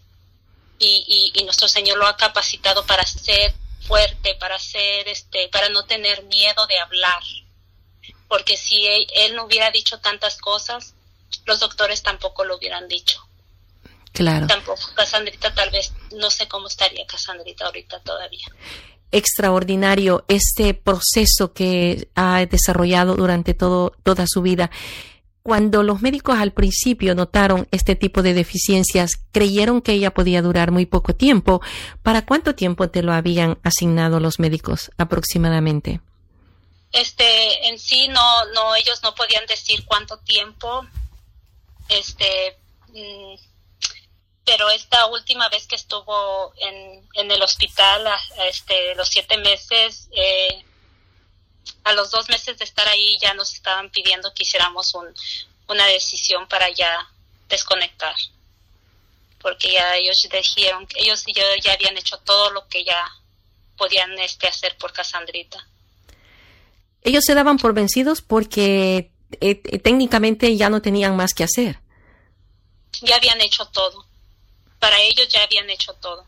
y, 0.83 1.31
y, 1.33 1.43
nuestro 1.43 1.67
Señor 1.67 1.97
lo 1.97 2.07
ha 2.07 2.17
capacitado 2.17 2.85
para 2.85 3.05
ser 3.05 3.53
fuerte, 3.87 4.35
para 4.35 4.59
ser 4.59 5.07
este, 5.07 5.49
para 5.49 5.69
no 5.69 5.85
tener 5.85 6.23
miedo 6.23 6.65
de 6.67 6.77
hablar, 6.79 7.21
porque 8.27 8.57
si 8.57 8.85
él 8.87 9.35
no 9.35 9.45
hubiera 9.45 9.71
dicho 9.71 9.99
tantas 9.99 10.37
cosas, 10.37 10.93
los 11.45 11.59
doctores 11.59 12.01
tampoco 12.03 12.45
lo 12.45 12.57
hubieran 12.57 12.87
dicho. 12.87 13.21
Claro. 14.13 14.45
Tampoco 14.45 14.81
Casandrita, 14.95 15.53
tal 15.53 15.71
vez, 15.71 15.91
no 16.15 16.29
sé 16.29 16.47
cómo 16.47 16.67
estaría 16.67 17.05
Casandrita 17.05 17.65
ahorita 17.65 17.99
todavía. 18.01 18.45
Extraordinario 19.11 20.23
este 20.27 20.73
proceso 20.73 21.53
que 21.53 22.07
ha 22.15 22.45
desarrollado 22.45 23.15
durante 23.15 23.53
todo, 23.53 23.93
toda 24.03 24.25
su 24.27 24.41
vida. 24.41 24.69
Cuando 25.43 25.83
los 25.83 26.01
médicos 26.01 26.39
al 26.39 26.53
principio 26.53 27.15
notaron 27.15 27.67
este 27.71 27.97
tipo 27.97 28.21
de 28.21 28.33
deficiencias, 28.33 29.19
creyeron 29.33 29.81
que 29.81 29.91
ella 29.91 30.13
podía 30.13 30.41
durar 30.41 30.71
muy 30.71 30.85
poco 30.85 31.13
tiempo. 31.13 31.62
¿Para 32.01 32.25
cuánto 32.25 32.55
tiempo 32.55 32.89
te 32.89 33.03
lo 33.03 33.12
habían 33.12 33.59
asignado 33.62 34.21
los 34.21 34.39
médicos 34.39 34.89
aproximadamente? 34.97 36.00
Este, 36.93 37.67
en 37.67 37.77
sí 37.77 38.07
no, 38.07 38.45
no, 38.53 38.73
ellos 38.75 39.03
no 39.03 39.13
podían 39.15 39.45
decir 39.45 39.83
cuánto 39.85 40.17
tiempo. 40.19 40.88
Este, 41.89 42.57
mm, 42.93 43.35
pero 44.45 44.69
esta 44.69 45.07
última 45.07 45.50
vez 45.50 45.67
que 45.67 45.75
estuvo 45.75 46.53
en, 46.55 47.05
en 47.15 47.31
el 47.31 47.41
hospital, 47.41 48.07
este, 48.47 48.95
los 48.95 49.09
siete 49.09 49.38
meses, 49.38 50.07
eh, 50.12 50.63
a 51.84 51.93
los 51.93 52.12
dos 52.12 52.29
meses 52.29 52.58
de 52.58 52.65
estar 52.65 52.88
ahí 52.88 53.17
ya 53.22 53.34
nos 53.34 53.53
estaban 53.53 53.89
pidiendo 53.89 54.34
que 54.34 54.43
hiciéramos 54.43 54.93
un, 54.96 55.08
una 55.67 55.86
decisión 55.88 56.48
para 56.48 56.70
ya 56.70 57.10
desconectar, 57.50 58.15
porque 59.41 59.74
ya 59.74 59.96
ellos 59.98 60.27
dijeron, 60.32 60.88
ellos 60.96 61.24
y 61.27 61.34
yo 61.34 61.43
ya 61.62 61.74
habían 61.74 61.98
hecho 61.98 62.17
todo 62.20 62.51
lo 62.51 62.67
que 62.67 62.84
ya 62.84 63.05
podían 63.77 64.17
este, 64.20 64.48
hacer 64.48 64.77
por 64.77 64.93
Casandrita. 64.93 65.67
Ellos 67.01 67.24
se 67.25 67.34
daban 67.34 67.58
por 67.58 67.74
vencidos 67.74 68.22
porque 68.22 69.12
eh, 69.41 69.55
técnicamente 69.79 70.55
ya 70.55 70.70
no 70.70 70.82
tenían 70.82 71.15
más 71.15 71.34
que 71.34 71.43
hacer. 71.43 71.79
Ya 73.01 73.17
habían 73.17 73.41
hecho 73.41 73.65
todo 73.67 74.05
para 74.84 75.00
ellos 75.00 75.29
ya 75.29 75.41
habían 75.43 75.70
hecho 75.70 75.93
todo 75.93 76.25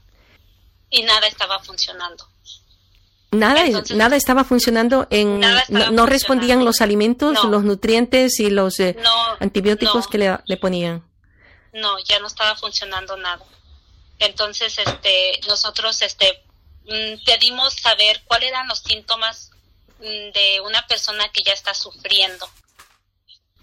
y 0.90 1.04
nada 1.04 1.28
estaba 1.28 1.60
funcionando. 1.60 2.26
Nada, 3.32 3.66
nada 3.96 4.16
estaba 4.16 4.44
funcionando 4.44 5.08
en 5.10 5.42
no, 5.70 6.06
respondían 6.06 6.64
los 6.64 6.82
alimentos, 6.82 7.44
los 7.44 7.64
nutrientes 7.64 8.40
y 8.40 8.50
los 8.50 8.80
eh, 8.80 8.96
antibióticos 9.40 10.08
que 10.08 10.18
le, 10.18 10.58
ponían. 10.58 11.04
No, 11.74 12.00
ya 12.00 12.20
no 12.20 12.28
estaba 12.28 12.56
funcionando 12.56 13.18
nada. 13.18 13.44
Entonces, 14.20 14.78
este, 14.78 15.42
nosotros, 15.48 16.02
este, 16.02 16.44
mm, 16.86 17.26
pedimos 17.26 17.74
saber 17.74 18.22
cuáles 18.26 18.50
eran 18.50 18.68
los 18.70 18.80
síntomas 18.80 19.52
mm, 20.00 20.32
de 20.32 20.62
una 20.64 20.88
persona 20.88 21.28
que 21.30 21.44
ya 21.44 21.52
está 21.52 21.74
sufriendo. 21.74 22.50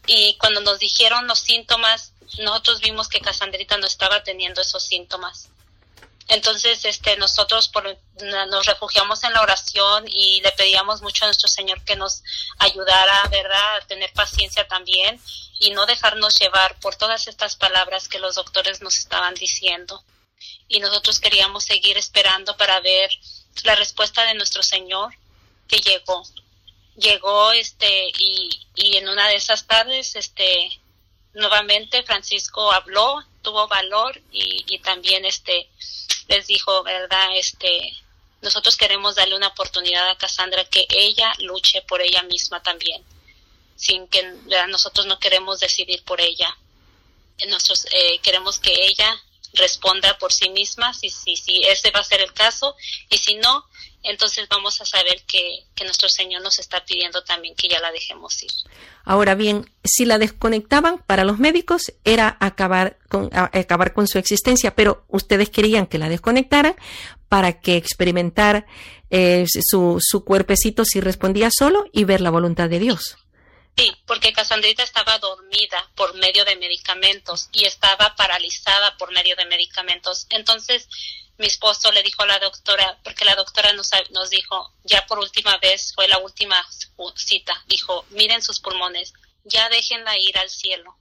Y 0.07 0.37
cuando 0.39 0.61
nos 0.61 0.79
dijeron 0.79 1.27
los 1.27 1.39
síntomas, 1.39 2.13
nosotros 2.39 2.81
vimos 2.81 3.09
que 3.09 3.21
Casandrita 3.21 3.79
no 3.79 3.87
estaba 3.87 4.23
teniendo 4.23 4.61
esos 4.61 4.83
síntomas. 4.83 5.49
Entonces, 6.29 6.85
este, 6.85 7.17
nosotros 7.17 7.71
nos 8.51 8.67
refugiamos 8.67 9.25
en 9.25 9.33
la 9.33 9.43
oración 9.43 10.05
y 10.09 10.41
le 10.41 10.53
pedíamos 10.53 11.03
mucho 11.03 11.25
a 11.25 11.29
nuestro 11.29 11.49
Señor 11.49 11.83
que 11.85 11.97
nos 11.97 12.23
ayudara, 12.59 13.29
¿verdad?, 13.31 13.77
a 13.77 13.87
tener 13.87 14.13
paciencia 14.13 14.67
también 14.69 15.21
y 15.59 15.71
no 15.71 15.87
dejarnos 15.87 16.39
llevar 16.39 16.79
por 16.81 16.97
todas 16.97 17.27
estas 17.27 17.57
palabras 17.57 18.09
que 18.09 18.19
los 18.19 18.37
doctores 18.37 18.83
nos 18.83 18.97
estaban 18.97 19.35
diciendo. 19.35 20.05
Y 20.69 20.81
nosotros 20.81 21.21
queríamos 21.21 21.65
seguir 21.65 21.99
esperando 21.99 22.57
para 22.57 22.81
ver 22.81 23.11
la 23.65 23.75
respuesta 23.75 24.25
de 24.25 24.35
nuestro 24.35 24.63
Señor 24.63 25.15
que 25.69 25.79
llegó. 25.79 26.23
Llegó, 26.97 27.53
este, 27.53 28.09
y, 28.19 28.51
y 28.75 28.97
en 28.97 29.09
una 29.09 29.29
de 29.29 29.37
esas 29.37 29.67
tardes, 29.67 30.15
este, 30.17 30.71
nuevamente 31.35 32.03
Francisco 32.03 32.73
habló, 32.73 33.23
tuvo 33.43 33.69
valor 33.69 34.21
y, 34.31 34.79
también 34.79 35.25
este 35.25 35.69
les 36.29 36.47
dijo, 36.47 36.83
¿verdad? 36.83 37.37
Este, 37.37 37.93
nosotros 38.41 38.77
queremos 38.77 39.15
darle 39.15 39.37
una 39.37 39.49
oportunidad 39.49 40.09
a 40.09 40.17
Cassandra 40.17 40.65
que 40.65 40.87
ella 40.89 41.33
luche 41.41 41.83
por 41.83 42.01
ella 42.01 42.23
misma 42.23 42.63
también, 42.63 43.05
sin 43.77 44.09
que 44.09 44.23
nosotros 44.69 45.07
no 45.07 45.19
queremos 45.19 45.61
decidir 45.61 46.03
por 46.05 46.21
ella. 46.21 46.57
Nosotros 47.49 47.87
eh, 47.93 48.19
queremos 48.21 48.59
que 48.59 48.73
ella 48.73 49.21
responda 49.55 50.17
por 50.19 50.33
sí 50.33 50.49
misma, 50.49 50.95
si, 50.95 51.11
si, 51.11 51.37
si 51.37 51.63
ese 51.63 51.91
va 51.91 52.01
a 52.01 52.05
ser 52.05 52.21
el 52.21 52.33
caso, 52.33 52.77
y 53.11 53.19
si 53.19 53.35
no, 53.35 53.67
entonces 54.03 54.47
vamos 54.49 54.81
a 54.81 54.85
saber 54.85 55.23
que, 55.27 55.65
que, 55.75 55.85
nuestro 55.85 56.09
Señor 56.09 56.43
nos 56.43 56.59
está 56.59 56.85
pidiendo 56.85 57.23
también 57.23 57.55
que 57.55 57.69
ya 57.69 57.81
la 57.81 57.93
dejemos 57.93 58.43
ir. 58.43 58.51
Ahora 59.05 59.35
bien, 59.35 59.71
si 59.85 60.05
la 60.05 60.19
desconectaban 60.19 60.99
para 60.99 61.25
los 61.25 61.39
médicos 61.39 61.93
era 62.05 62.37
acabar 62.41 62.99
con, 63.09 63.31
acabar 63.33 63.93
con 63.93 64.09
su 64.09 64.19
existencia, 64.19 64.75
pero 64.75 65.05
ustedes 65.09 65.51
querían 65.51 65.87
que 65.87 65.99
la 65.99 66.09
desconectaran 66.09 66.75
para 67.29 67.61
que 67.61 67.77
experimentar 67.77 68.67
eh, 69.11 69.47
su, 69.47 69.99
su 70.01 70.25
cuerpecito 70.25 70.85
si 70.85 71.01
respondía 71.01 71.51
solo 71.57 71.87
y 71.93 72.05
ver 72.05 72.21
la 72.21 72.31
voluntad 72.31 72.69
de 72.69 72.79
Dios. 72.79 73.17
Sí, 73.77 73.91
porque 74.07 74.33
Casandrita 74.33 74.83
estaba 74.83 75.19
dormida 75.19 75.91
por 75.95 76.15
medio 76.17 76.45
de 76.45 76.57
medicamentos 76.57 77.49
y 77.53 77.65
estaba 77.65 78.15
paralizada 78.17 78.97
por 78.99 79.13
medio 79.13 79.35
de 79.37 79.47
medicamentos. 79.47 80.27
Entonces, 80.29 80.89
mi 81.39 81.47
esposo 81.47 81.91
le 81.93 82.03
dijo 82.03 82.23
a 82.23 82.27
la 82.27 82.39
doctora, 82.39 82.99
porque 83.03 83.25
la 83.25 83.35
doctora 83.35 83.73
nos, 83.73 83.91
nos 84.11 84.31
dijo, 84.31 84.75
ya 84.85 85.07
por 85.07 85.19
última 85.19 85.57
vez, 85.59 85.93
fue 85.95 86.09
la 86.09 86.19
última 86.19 86.57
cita, 87.17 87.53
dijo, 87.67 88.05
miren 88.11 88.43
sus 88.43 88.61
pulmones, 88.61 89.13
ya 89.45 89.69
déjenla 89.69 90.19
ir 90.19 90.39
al 90.39 90.51
cielo. 90.51 90.97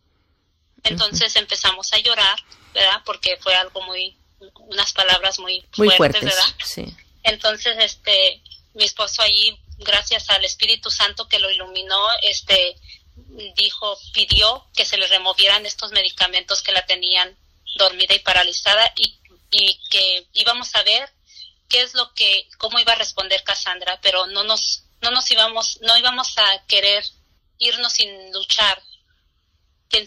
Entonces 0.83 1.35
empezamos 1.35 1.93
a 1.93 1.99
llorar, 1.99 2.43
¿verdad? 2.73 3.01
Porque 3.05 3.37
fue 3.37 3.53
algo 3.53 3.81
muy, 3.83 4.17
unas 4.55 4.93
palabras 4.93 5.37
muy, 5.39 5.65
muy 5.77 5.89
fuertes, 5.89 6.21
fuertes, 6.21 6.23
¿verdad? 6.23 6.55
Sí. 6.65 6.95
Entonces, 7.23 7.75
este, 7.79 8.41
mi 8.73 8.83
esposo 8.83 9.21
allí, 9.21 9.59
gracias 9.77 10.29
al 10.29 10.43
Espíritu 10.43 10.89
Santo 10.89 11.27
que 11.27 11.39
lo 11.39 11.51
iluminó, 11.51 11.99
este, 12.23 12.75
dijo, 13.55 13.97
pidió 14.13 14.67
que 14.73 14.85
se 14.85 14.97
le 14.97 15.07
removieran 15.07 15.65
estos 15.65 15.91
medicamentos 15.91 16.61
que 16.61 16.71
la 16.71 16.85
tenían 16.85 17.37
dormida 17.75 18.15
y 18.15 18.19
paralizada 18.19 18.91
y, 18.95 19.19
y 19.51 19.79
que 19.89 20.27
íbamos 20.33 20.73
a 20.75 20.83
ver 20.83 21.13
qué 21.67 21.81
es 21.81 21.93
lo 21.93 22.13
que, 22.13 22.49
cómo 22.57 22.79
iba 22.79 22.93
a 22.93 22.97
responder 22.97 23.43
Cassandra, 23.43 23.99
pero 24.01 24.27
no 24.27 24.43
nos, 24.43 24.83
no 25.01 25.11
nos 25.11 25.29
íbamos, 25.31 25.79
no 25.81 25.97
íbamos 25.97 26.37
a 26.37 26.65
querer 26.67 27.03
irnos 27.57 27.93
sin 27.93 28.31
luchar, 28.33 28.81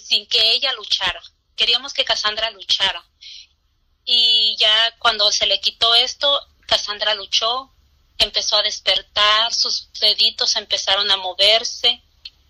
sin 0.00 0.26
que 0.26 0.52
ella 0.52 0.72
luchara. 0.72 1.22
Queríamos 1.56 1.92
que 1.94 2.04
Cassandra 2.04 2.50
luchara. 2.50 3.04
Y 4.04 4.56
ya 4.58 4.96
cuando 4.98 5.30
se 5.30 5.46
le 5.46 5.60
quitó 5.60 5.94
esto, 5.94 6.40
Cassandra 6.66 7.14
luchó, 7.14 7.72
empezó 8.18 8.56
a 8.56 8.62
despertar, 8.62 9.52
sus 9.54 9.90
deditos 10.00 10.56
empezaron 10.56 11.10
a 11.10 11.16
moverse, 11.16 12.02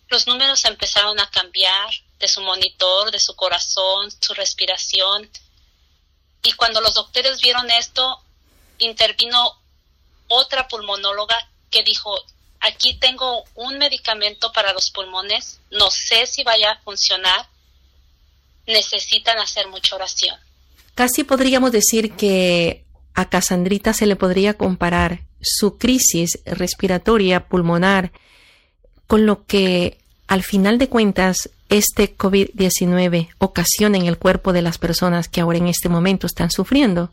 los 0.09 0.27
números 0.27 0.65
empezaron 0.65 1.19
a 1.21 1.31
cambiar 1.31 1.91
de 2.19 2.29
su 2.29 2.41
monitor, 2.41 3.11
de 3.11 3.21
su 3.21 3.35
corazón, 3.37 4.11
su 4.11 4.35
respiración. 4.35 5.31
Y 6.45 6.53
cuando 6.53 6.81
los 6.81 6.95
doctores 6.95 7.41
vieron 7.41 7.71
esto, 7.71 8.21
intervino 8.79 9.59
otra 10.29 10.69
pulmonóloga 10.69 11.37
que 11.71 11.83
dijo, 11.83 12.15
aquí 12.61 12.95
tengo 12.95 13.45
un 13.55 13.79
medicamento 13.79 14.53
para 14.53 14.73
los 14.73 14.91
pulmones, 14.91 15.59
no 15.71 15.91
sé 15.91 16.27
si 16.27 16.45
vaya 16.45 16.73
a 16.73 16.81
funcionar, 16.83 17.49
necesitan 18.67 19.39
hacer 19.39 19.69
mucha 19.69 19.97
oración. 19.97 20.37
Casi 20.95 21.25
podríamos 21.25 21.73
decir 21.73 22.15
que 22.15 22.85
a 23.15 23.29
Casandrita 23.29 23.93
se 23.93 24.07
le 24.07 24.17
podría 24.17 24.55
comparar 24.55 25.23
su 25.41 25.79
crisis 25.79 26.39
respiratoria 26.45 27.49
pulmonar 27.49 28.13
con 29.07 29.27
lo 29.27 29.47
que 29.47 29.99
al 30.27 30.43
final 30.43 30.79
de 30.79 30.89
cuentas 30.89 31.51
este 31.69 32.17
COVID-19 32.17 33.35
ocasiona 33.39 33.97
en 33.97 34.07
el 34.07 34.19
cuerpo 34.19 34.53
de 34.53 34.63
las 34.63 34.79
personas 34.79 35.29
que 35.29 35.41
ahora 35.41 35.59
en 35.59 35.69
este 35.69 35.89
momento 35.89 36.27
están 36.27 36.51
sufriendo. 36.51 37.13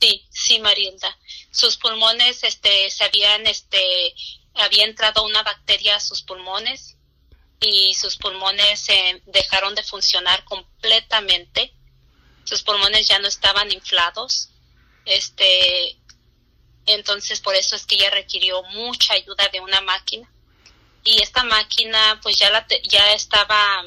Sí, 0.00 0.26
sí, 0.30 0.58
Marilda. 0.58 1.16
Sus 1.50 1.76
pulmones, 1.76 2.42
este, 2.42 2.90
se 2.90 3.04
habían, 3.04 3.46
este, 3.46 4.14
había 4.54 4.84
entrado 4.84 5.24
una 5.24 5.42
bacteria 5.42 5.96
a 5.96 6.00
sus 6.00 6.22
pulmones 6.22 6.96
y 7.60 7.94
sus 7.94 8.16
pulmones 8.16 8.86
dejaron 9.26 9.74
de 9.74 9.82
funcionar 9.82 10.44
completamente. 10.44 11.72
Sus 12.44 12.62
pulmones 12.62 13.06
ya 13.06 13.18
no 13.18 13.28
estaban 13.28 13.70
inflados. 13.72 14.50
Este, 15.04 15.96
entonces 16.86 17.40
por 17.40 17.54
eso 17.54 17.76
es 17.76 17.86
que 17.86 17.94
ella 17.94 18.10
requirió 18.10 18.62
mucha 18.64 19.14
ayuda 19.14 19.48
de 19.52 19.60
una 19.60 19.80
máquina 19.80 20.28
y 21.04 21.22
esta 21.22 21.44
máquina 21.44 22.18
pues 22.22 22.36
ya 22.38 22.50
la 22.50 22.66
ya 22.88 23.12
estaba 23.12 23.84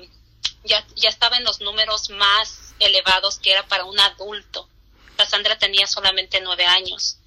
ya, 0.63 0.85
ya 0.95 1.09
estaba 1.09 1.37
en 1.37 1.43
los 1.43 1.61
números 1.61 2.09
más 2.11 2.73
elevados 2.79 3.39
que 3.39 3.51
era 3.51 3.67
para 3.67 3.85
un 3.85 3.99
adulto. 3.99 4.69
Cassandra 5.15 5.57
tenía 5.57 5.87
solamente 5.87 6.39
nueve 6.41 6.65
años. 6.65 7.17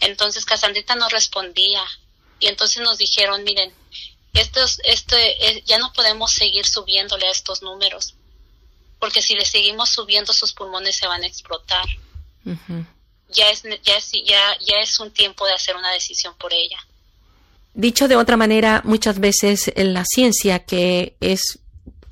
Entonces 0.00 0.44
Cassandrita 0.44 0.94
no 0.94 1.08
respondía 1.08 1.82
y 2.38 2.46
entonces 2.46 2.82
nos 2.82 2.98
dijeron, 2.98 3.42
miren, 3.44 3.74
estos, 4.34 4.80
este, 4.84 5.62
ya 5.66 5.78
no 5.78 5.92
podemos 5.92 6.32
seguir 6.32 6.66
subiéndole 6.66 7.26
a 7.26 7.30
estos 7.30 7.62
números 7.62 8.14
porque 8.98 9.22
si 9.22 9.34
le 9.34 9.44
seguimos 9.44 9.90
subiendo 9.90 10.32
sus 10.32 10.52
pulmones 10.52 10.96
se 10.96 11.08
van 11.08 11.24
a 11.24 11.26
explotar. 11.26 11.86
Uh 12.44 12.52
-huh 12.52 12.86
ya 13.32 13.50
es, 13.50 13.62
ya, 13.82 13.96
es, 13.96 14.12
ya, 14.12 14.58
ya 14.60 14.78
es 14.80 15.00
un 15.00 15.10
tiempo 15.10 15.46
de 15.46 15.54
hacer 15.54 15.74
una 15.76 15.90
decisión 15.90 16.36
por 16.36 16.52
ella. 16.52 16.78
Dicho 17.74 18.06
de 18.06 18.16
otra 18.16 18.36
manera, 18.36 18.82
muchas 18.84 19.18
veces 19.18 19.72
la 19.76 20.04
ciencia, 20.04 20.60
que 20.60 21.16
es 21.20 21.62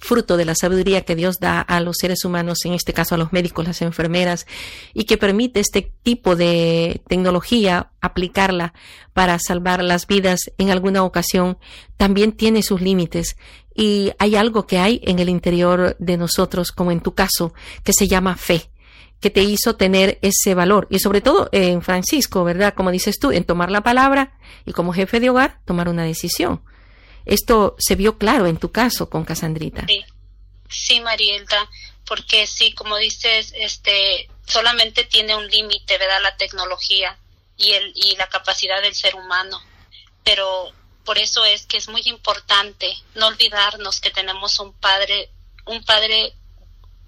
fruto 0.01 0.39
de 0.39 0.47
la 0.47 0.55
sabiduría 0.55 1.03
que 1.03 1.15
Dios 1.15 1.39
da 1.39 1.61
a 1.61 1.81
los 1.81 1.99
seres 2.01 2.25
humanos, 2.25 2.65
en 2.65 2.73
este 2.73 2.95
caso 2.95 3.15
a 3.15 3.19
los 3.19 3.33
médicos, 3.33 3.67
las 3.67 3.83
enfermeras, 3.83 4.47
y 4.95 5.05
que 5.05 5.19
permite 5.19 5.61
este 5.61 5.93
tipo 6.03 6.35
de 6.35 7.03
tecnología 7.07 7.91
aplicarla 8.01 8.73
para 9.13 9.39
salvar 9.39 9.85
las 9.85 10.07
vidas 10.07 10.51
en 10.57 10.71
alguna 10.71 11.05
ocasión, 11.05 11.59
también 11.99 12.33
tiene 12.33 12.63
sus 12.63 12.81
límites. 12.81 13.37
Y 13.75 14.13
hay 14.19 14.37
algo 14.37 14.67
que 14.67 14.79
hay 14.79 15.01
en 15.05 15.19
el 15.19 15.29
interior 15.29 15.97
de 15.99 16.17
nosotros, 16.17 16.73
como 16.73 16.91
en 16.91 17.01
tu 17.01 17.15
caso, 17.15 17.53
que 17.85 17.93
se 17.93 18.09
llama 18.09 18.37
fe 18.37 18.70
que 19.21 19.31
te 19.31 19.43
hizo 19.43 19.77
tener 19.77 20.19
ese 20.23 20.55
valor. 20.55 20.87
Y 20.91 20.99
sobre 20.99 21.21
todo 21.21 21.49
en 21.53 21.83
Francisco, 21.83 22.45
¿verdad? 22.45 22.75
Como 22.75 22.91
dices 22.91 23.19
tú, 23.19 23.31
en 23.31 23.45
tomar 23.45 23.71
la 23.71 23.83
palabra 23.83 24.39
y 24.65 24.73
como 24.73 24.93
jefe 24.93 25.21
de 25.21 25.31
hogar 25.31 25.61
tomar 25.65 25.89
una 25.89 26.05
decisión. 26.05 26.63
Esto 27.27 27.77
se 27.79 27.97
vio 27.97 28.19
claro 28.19 28.47
en 28.47 28.57
tu 28.57 28.73
caso 28.73 29.11
con 29.11 29.25
Casandrita. 29.25 29.85
Sí, 29.87 30.05
sí 30.69 31.03
porque 32.07 32.47
sí, 32.47 32.73
como 32.73 32.97
dices, 32.97 33.53
este, 33.57 34.29
solamente 34.45 35.05
tiene 35.05 35.37
un 35.37 35.47
límite, 35.47 35.97
¿verdad? 35.97 36.23
La 36.23 36.37
tecnología 36.37 37.17
y, 37.57 37.73
el, 37.73 37.93
y 37.95 38.17
la 38.17 38.29
capacidad 38.29 38.83
del 38.83 38.95
ser 38.95 39.15
humano. 39.15 39.63
Pero 40.25 40.73
por 41.05 41.19
eso 41.19 41.45
es 41.45 41.67
que 41.67 41.77
es 41.77 41.89
muy 41.89 42.03
importante 42.07 42.93
no 43.15 43.29
olvidarnos 43.29 44.01
que 44.01 44.11
tenemos 44.11 44.59
un 44.59 44.73
Padre, 44.73 45.31
un 45.67 45.85
Padre 45.85 46.35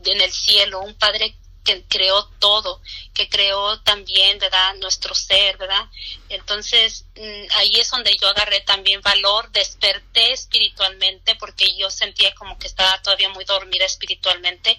en 0.05 0.21
el 0.21 0.31
cielo, 0.31 0.81
un 0.81 0.95
Padre 0.95 1.37
que 1.65 1.85
creó 1.85 2.25
todo, 2.39 2.81
que 3.15 3.29
creó 3.29 3.81
también, 3.81 4.39
¿verdad? 4.39 4.75
Nuestro 4.77 5.15
ser, 5.15 5.57
¿verdad? 5.59 5.89
Entonces, 6.29 7.07
ahí 7.57 7.77
es 7.77 7.91
donde 7.91 8.17
yo 8.21 8.29
agarré 8.29 8.61
también 8.63 9.01
valor, 9.01 9.51
desperté 9.53 10.33
espiritualmente 10.33 11.37
porque 11.37 11.77
yo 11.77 11.91
sentía 11.91 12.35
como 12.35 12.59
que 12.59 12.67
estaba 12.67 13.01
todavía 13.03 13.29
muy 13.29 13.45
dormida 13.45 13.85
espiritualmente 13.85 14.79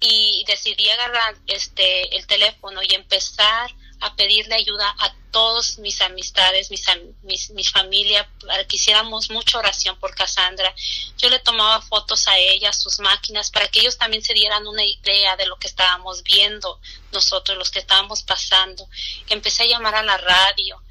y 0.00 0.44
decidí 0.46 0.88
agarrar 0.90 1.36
este 1.46 2.16
el 2.16 2.26
teléfono 2.26 2.80
y 2.82 2.94
empezar 2.94 3.70
a 4.00 4.14
pedirle 4.14 4.54
ayuda 4.54 4.94
a 4.98 5.14
todos 5.30 5.78
mis 5.78 6.00
amistades, 6.00 6.70
mis, 6.70 6.84
mis, 7.22 7.50
mis 7.50 7.70
familia, 7.70 8.28
que 8.68 8.76
hiciéramos 8.76 9.30
mucha 9.30 9.58
oración 9.58 9.98
por 9.98 10.14
Cassandra. 10.14 10.74
Yo 11.16 11.28
le 11.28 11.38
tomaba 11.38 11.80
fotos 11.82 12.28
a 12.28 12.38
ella, 12.38 12.72
sus 12.72 12.98
máquinas, 13.00 13.50
para 13.50 13.68
que 13.68 13.80
ellos 13.80 13.98
también 13.98 14.22
se 14.22 14.34
dieran 14.34 14.66
una 14.66 14.84
idea 14.84 15.36
de 15.36 15.46
lo 15.46 15.58
que 15.58 15.68
estábamos 15.68 16.22
viendo 16.22 16.80
nosotros, 17.12 17.58
los 17.58 17.70
que 17.70 17.80
estábamos 17.80 18.22
pasando. 18.22 18.88
Empecé 19.28 19.64
a 19.64 19.66
llamar 19.66 19.94
a 19.94 20.02
la 20.02 20.16
radio. 20.16 20.82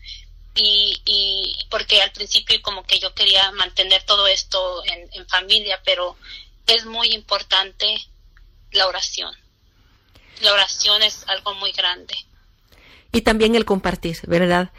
Y, 0.60 1.02
y 1.06 1.56
porque 1.70 2.02
al 2.02 2.12
principio 2.12 2.60
como 2.64 2.84
que 2.84 3.00
yo 3.00 3.14
quería 3.14 3.52
mantener 3.52 4.04
todo 4.04 4.26
esto 4.26 4.84
en 4.86 5.28
familia, 5.28 5.80
pero 5.86 6.18
es 6.66 6.86
muy 6.86 7.10
importante 7.10 8.08
la 8.72 8.88
oración. 8.88 9.36
La 10.42 10.54
oración 10.54 11.04
es 11.04 11.28
algo 11.28 11.54
muy 11.54 11.72
grande 11.74 12.27
y 13.12 13.22
también 13.22 13.56
el 13.56 13.66
compartir, 13.66 14.18
¿verdad? 14.28 14.72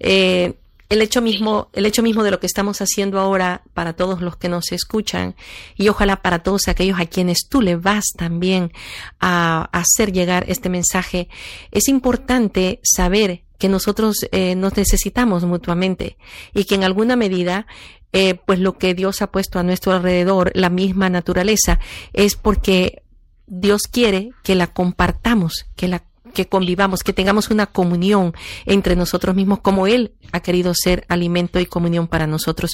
Eh, 0.00 0.54
el 0.90 1.02
hecho 1.02 1.22
mismo, 1.22 1.68
el 1.72 1.86
hecho 1.86 2.02
mismo 2.02 2.22
de 2.22 2.30
lo 2.30 2.40
que 2.40 2.46
estamos 2.46 2.80
haciendo 2.80 3.18
ahora 3.18 3.62
para 3.72 3.94
todos 3.94 4.20
los 4.20 4.36
que 4.36 4.48
nos 4.48 4.70
escuchan 4.70 5.34
y 5.76 5.88
ojalá 5.88 6.22
para 6.22 6.40
todos 6.42 6.68
aquellos 6.68 7.00
a 7.00 7.06
quienes 7.06 7.48
tú 7.48 7.62
le 7.62 7.76
vas 7.76 8.04
también 8.16 8.72
a, 9.18 9.68
hacer 9.72 10.12
llegar 10.12 10.44
este 10.48 10.68
mensaje, 10.68 11.28
es 11.70 11.88
importante 11.88 12.80
saber 12.82 13.42
que 13.58 13.68
nosotros 13.68 14.26
eh, 14.30 14.54
nos 14.54 14.76
necesitamos 14.76 15.44
mutuamente 15.44 16.16
y 16.52 16.64
que 16.64 16.74
en 16.74 16.84
alguna 16.84 17.16
medida 17.16 17.66
eh, 18.12 18.36
pues 18.46 18.60
lo 18.60 18.78
que 18.78 18.94
Dios 18.94 19.22
ha 19.22 19.32
puesto 19.32 19.58
a 19.58 19.64
nuestro 19.64 19.92
alrededor, 19.92 20.52
la 20.54 20.70
misma 20.70 21.08
naturaleza, 21.08 21.80
es 22.12 22.36
porque 22.36 23.02
Dios 23.48 23.82
quiere 23.90 24.30
que 24.44 24.54
la 24.54 24.68
compartamos, 24.68 25.66
que 25.74 25.88
la 25.88 26.04
que 26.34 26.48
convivamos, 26.48 27.02
que 27.02 27.14
tengamos 27.14 27.48
una 27.48 27.66
comunión 27.66 28.34
entre 28.66 28.96
nosotros 28.96 29.34
mismos 29.34 29.60
como 29.60 29.86
Él 29.86 30.12
ha 30.32 30.40
querido 30.40 30.74
ser 30.74 31.06
alimento 31.08 31.60
y 31.60 31.66
comunión 31.66 32.08
para 32.08 32.26
nosotros. 32.26 32.72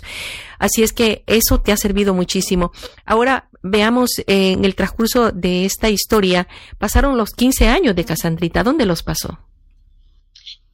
Así 0.59 0.83
es 0.83 0.93
que 0.93 1.23
eso 1.27 1.61
te 1.61 1.71
ha 1.71 1.77
servido 1.77 2.15
muchísimo. 2.15 2.73
Ahora 3.05 3.49
veamos 3.63 4.19
eh, 4.21 4.53
en 4.53 4.65
el 4.65 4.75
transcurso 4.75 5.31
de 5.31 5.65
esta 5.65 5.89
historia, 5.89 6.49
pasaron 6.79 7.17
los 7.17 7.31
15 7.31 7.69
años 7.69 7.95
de 7.95 8.05
Casandrita. 8.05 8.63
¿Dónde 8.65 8.87
los 8.87 9.03
pasó? 9.03 9.39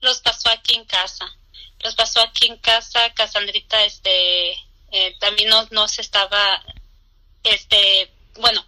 Los 0.00 0.20
pasó 0.20 0.48
aquí 0.50 0.76
en 0.76 0.84
casa. 0.84 1.26
Los 1.82 1.94
pasó 1.94 2.20
aquí 2.20 2.46
en 2.46 2.58
casa. 2.58 3.12
Casandrita, 3.14 3.84
este, 3.84 4.52
eh, 4.92 5.16
también 5.20 5.48
no, 5.50 5.66
no 5.72 5.88
se 5.88 6.02
estaba, 6.02 6.62
este, 7.42 8.10
bueno, 8.40 8.64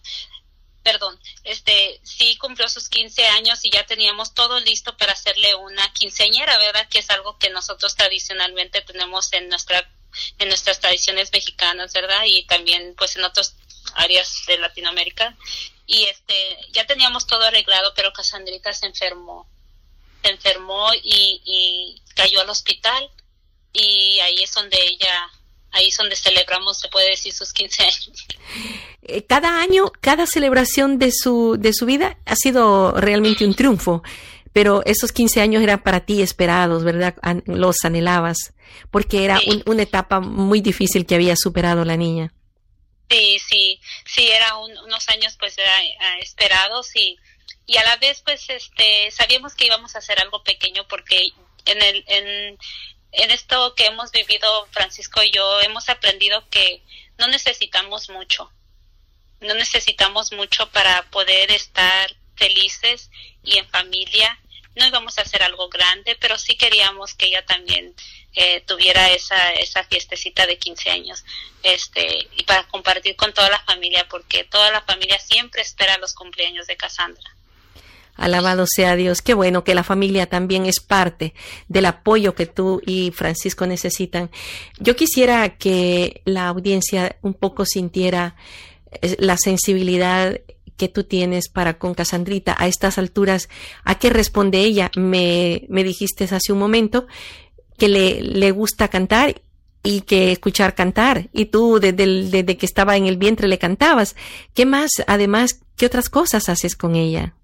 perdón, 0.90 1.20
este, 1.44 2.01
sí 2.03 2.38
cumplió 2.38 2.66
sus 2.66 2.88
15 2.88 3.27
años 3.27 3.62
y 3.62 3.70
ya 3.70 3.85
teníamos 3.85 4.33
todo 4.33 4.59
listo 4.59 4.96
para 4.96 5.12
hacerle 5.12 5.55
una 5.55 5.92
quinceañera, 5.92 6.57
¿verdad? 6.57 6.88
Que 6.88 7.01
es 7.01 7.11
algo 7.11 7.38
que 7.38 7.51
nosotros 7.51 7.94
tradicionalmente 7.94 8.81
tenemos 8.81 9.31
en 9.35 9.51
nuestra 9.51 9.87
en 10.38 10.48
nuestras 10.48 10.81
tradiciones 10.81 11.31
mexicanas, 11.31 11.92
¿verdad? 11.92 12.22
Y 12.24 12.46
también 12.46 12.94
pues 12.96 13.16
en 13.16 13.24
otras 13.24 13.55
áreas 13.96 14.44
de 14.46 14.57
Latinoamérica. 14.57 15.37
Y 15.87 16.05
este, 16.05 16.57
ya 16.72 16.87
teníamos 16.87 17.27
todo 17.27 17.42
arreglado, 17.44 17.92
pero 17.94 18.14
Casandrita 18.14 18.72
se 18.72 18.87
enfermó. 18.87 19.46
Se 20.22 20.31
enfermó 20.31 20.90
y, 20.94 21.42
y 21.44 22.03
cayó 22.14 22.40
al 22.40 22.48
hospital 22.48 23.11
y 23.74 24.20
ahí 24.20 24.42
es 24.42 24.55
donde 24.55 24.83
ella 24.83 25.31
ahí 25.72 25.88
es 25.88 25.96
donde 25.96 26.16
celebramos, 26.16 26.78
se 26.81 26.88
puede 26.88 27.11
decir, 27.11 27.33
sus 27.33 27.52
15 27.52 27.83
años. 27.83 28.11
Eh, 29.02 29.24
cada 29.24 29.61
año, 29.61 29.92
cada 30.00 30.26
celebración 30.26 30.98
de 30.98 31.12
su, 31.12 31.57
de 31.59 31.72
su 31.72 31.87
vida 31.87 32.18
ha 32.26 32.37
sido 32.37 32.92
realmente 32.92 33.44
un 33.44 33.54
triunfo, 33.54 34.02
pero 34.52 34.83
esos 34.87 35.12
15 35.12 35.40
años 35.40 35.62
eran 35.62 35.83
para 35.83 36.00
ti 36.00 36.22
esperados, 36.22 36.85
¿verdad? 36.85 37.14
Los 37.46 37.85
anhelabas, 37.85 38.54
porque 38.90 39.24
era 39.24 39.40
una 39.66 39.83
etapa 39.83 40.20
muy 40.20 40.61
difícil 40.61 41.07
que 41.07 41.14
había 41.14 41.37
superado 41.37 41.85
la 41.85 41.96
niña. 41.96 42.33
Sí, 43.11 43.38
sí, 43.38 43.81
sí, 44.04 44.28
eran 44.28 44.57
unos 44.85 45.09
años 45.09 45.37
pues 45.38 45.57
esperados 46.20 46.94
y, 46.94 47.16
y 47.66 47.78
a 47.78 47.85
la 47.85 47.96
vez 47.96 48.20
pues 48.22 48.50
este 48.50 49.11
sabíamos 49.11 49.54
que 49.54 49.66
íbamos 49.66 49.94
a 49.94 49.98
hacer 49.98 50.20
algo 50.20 50.42
pequeño 50.42 50.87
porque 50.88 51.33
en 51.64 51.83
el 51.83 52.04
en, 52.07 52.59
en 53.12 53.31
esto 53.31 53.75
que 53.75 53.87
hemos 53.87 54.12
vivido 54.12 54.66
Francisco 54.71 55.23
y 55.23 55.31
yo 55.31 55.61
hemos 55.61 55.88
aprendido 55.88 56.49
que 56.51 56.83
no 57.18 57.29
necesitamos 57.29 58.11
mucho, 58.11 58.51
no 59.40 59.55
necesitamos 59.55 60.33
mucho 60.33 60.71
para 60.71 61.03
poder 61.11 61.51
estar 61.53 62.14
felices 62.37 63.11
y 63.42 63.59
en 63.59 63.68
familia. 63.68 64.38
No 64.75 64.87
íbamos 64.87 65.18
a 65.18 65.23
hacer 65.23 65.42
algo 65.42 65.68
grande, 65.68 66.16
pero 66.21 66.38
sí 66.38 66.57
queríamos 66.57 67.14
que 67.14 67.27
ella 67.27 67.44
también 67.44 67.94
eh, 68.35 68.61
tuviera 68.61 69.11
esa, 69.11 69.51
esa 69.55 69.83
fiestecita 69.85 70.47
de 70.47 70.59
15 70.59 70.90
años 70.90 71.25
este, 71.62 72.29
y 72.37 72.44
para 72.44 72.62
compartir 72.68 73.16
con 73.16 73.33
toda 73.33 73.51
la 73.51 73.61
familia, 73.64 74.07
porque 74.09 74.44
toda 74.44 74.71
la 74.71 74.83
familia 74.83 75.18
siempre 75.18 75.62
espera 75.62 75.99
los 75.99 76.14
cumpleaños 76.14 76.66
de 76.66 76.77
Cassandra. 76.77 77.38
Alabado 78.18 78.66
sea 78.66 78.96
Dios. 78.96 79.22
Qué 79.22 79.33
bueno 79.33 79.64
que 79.64 79.74
la 79.74 79.85
familia 79.85 80.26
también 80.26 80.66
es 80.66 80.81
parte 80.81 81.33
del 81.68 81.87
apoyo 81.87 82.35
que 82.35 82.46
tú 82.46 82.83
y 82.85 83.12
Francisco 83.12 83.66
necesitan. 83.66 84.31
Yo 84.78 84.96
quisiera 84.96 85.57
que 85.57 86.20
la 86.24 86.48
audiencia 86.48 87.16
un 87.22 87.33
poco 87.33 87.64
sintiera 87.64 88.37
eh, 89.00 89.16
la 89.20 89.38
sensibilidad 89.38 90.40
que 90.76 90.88
tú 90.88 91.04
tienes 91.04 91.48
para 91.48 91.78
con 91.78 91.94
Casandrita 91.94 92.57
a 92.59 92.66
estas 92.66 92.98
alturas. 92.98 93.48
¿A 93.85 93.98
qué 93.98 94.11
responde 94.11 94.61
ella? 94.61 94.90
Me, 94.96 95.64
me 95.68 95.85
dijiste 95.85 96.24
hace 96.24 96.52
un 96.52 96.59
momento 96.59 97.07
que 97.78 97.88
le, 97.88 98.20
le 98.20 98.50
gusta 98.50 98.88
cantar 98.88 99.40
y 99.83 100.02
que 100.02 100.33
escuchar 100.33 100.74
cantar. 100.74 101.28
Y 101.33 101.46
tú 101.46 101.78
desde, 101.81 102.07
desde 102.07 102.57
que 102.57 102.66
estaba 102.66 102.96
en 102.96 103.07
el 103.07 103.16
vientre 103.16 103.48
le 103.48 103.59
cantabas. 103.59 104.16
¿Qué 104.54 104.66
más? 104.66 104.90
Además, 105.07 105.61
¿qué 105.76 105.87
otras 105.87 106.09
cosas 106.09 106.48
haces 106.48 106.76
con 106.76 106.96
ella? 106.96 107.35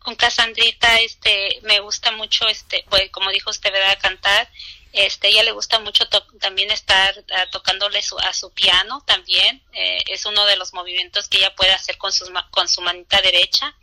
Con 0.00 0.16
Casandrita 0.16 0.98
este 1.00 1.60
me 1.62 1.80
gusta 1.80 2.10
mucho 2.12 2.48
este 2.48 2.84
pues 2.88 3.10
como 3.10 3.30
dijo 3.30 3.50
usted 3.50 3.72
verdad 3.72 3.98
cantar 4.00 4.50
este 4.92 5.28
ella 5.28 5.44
le 5.44 5.52
gusta 5.52 5.78
mucho 5.78 6.08
también 6.40 6.70
estar 6.70 7.14
ah, 7.36 7.46
tocándole 7.52 8.02
su, 8.02 8.18
a 8.18 8.32
su 8.32 8.50
piano 8.52 9.02
también 9.06 9.62
eh, 9.72 10.02
es 10.08 10.26
uno 10.26 10.44
de 10.46 10.56
los 10.56 10.74
movimientos 10.74 11.28
que 11.28 11.38
ella 11.38 11.54
puede 11.54 11.72
hacer 11.72 11.96
con 11.98 12.12
sus 12.12 12.30
con 12.50 12.68
su 12.68 12.80
manita 12.80 13.20
derecha 13.22 13.76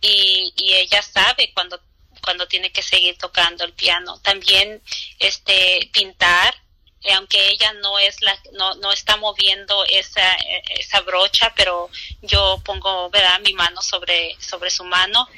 y, 0.00 0.52
y 0.56 0.74
ella 0.74 1.02
sabe 1.02 1.52
cuando 1.54 1.80
cuando 2.28 2.46
tiene 2.46 2.70
que 2.70 2.82
seguir 2.82 3.16
tocando 3.16 3.64
el 3.64 3.72
piano. 3.72 4.20
También 4.20 4.82
este 5.18 5.88
pintar 5.92 6.54
eh, 7.02 7.12
aunque 7.12 7.50
ella 7.50 7.72
no 7.74 7.98
es 7.98 8.20
la 8.22 8.36
no, 8.52 8.74
no 8.74 8.92
está 8.92 9.16
moviendo 9.16 9.84
esa, 9.84 10.32
esa 10.78 11.00
brocha 11.02 11.52
pero 11.56 11.88
yo 12.22 12.60
pongo 12.64 13.08
verdad 13.08 13.40
mi 13.40 13.52
mano 13.52 13.80
sobre 13.82 14.36
sobre 14.40 14.70
su 14.70 14.84
mano 14.84 15.28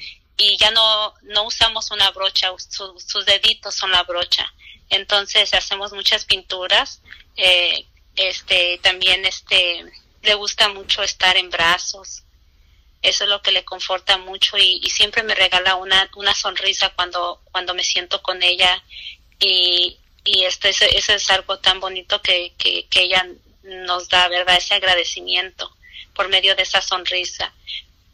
y 0.41 0.57
ya 0.57 0.71
no 0.71 1.15
no 1.23 1.45
usamos 1.45 1.91
una 1.91 2.11
brocha 2.11 2.49
sus 2.57 3.27
deditos 3.27 3.75
son 3.75 3.93
la 3.93 4.03
brocha 4.05 4.53
entonces 4.89 5.53
hacemos 5.53 5.93
muchas 5.93 6.25
pinturas 6.25 7.03
eh, 7.37 7.87
este 8.17 8.79
también 8.83 9.25
este 9.27 9.85
le 10.23 10.35
gusta 10.35 10.69
mucho 10.69 11.03
estar 11.03 11.37
en 11.37 11.51
brazos 11.51 12.25
eso 13.03 13.25
es 13.25 13.31
lo 13.31 13.41
que 13.43 13.53
le 13.53 13.65
conforta 13.65 14.19
mucho 14.19 14.59
y, 14.59 14.81
siempre 14.91 15.23
me 15.23 15.35
regala 15.35 15.77
una, 15.77 16.11
una 16.17 16.35
sonrisa 16.35 16.91
cuando 16.91 17.41
cuando 17.51 17.75
me 17.75 17.85
siento 17.85 18.21
con 18.23 18.43
ella 18.43 18.83
y, 19.39 19.99
y 20.25 20.45
este, 20.45 20.69
ese, 20.69 21.15
es 21.15 21.31
algo 21.31 21.59
tan 21.59 21.81
bonito 21.81 22.21
que, 22.21 22.53
que, 22.59 22.87
ella 22.93 23.27
nos 23.63 24.09
da, 24.09 24.29
¿verdad? 24.29 24.57
Ese 24.59 24.75
agradecimiento 24.75 25.75
por 26.15 26.29
medio 26.29 26.55
de 26.55 26.63
esa 26.63 26.83
sonrisa. 26.83 27.55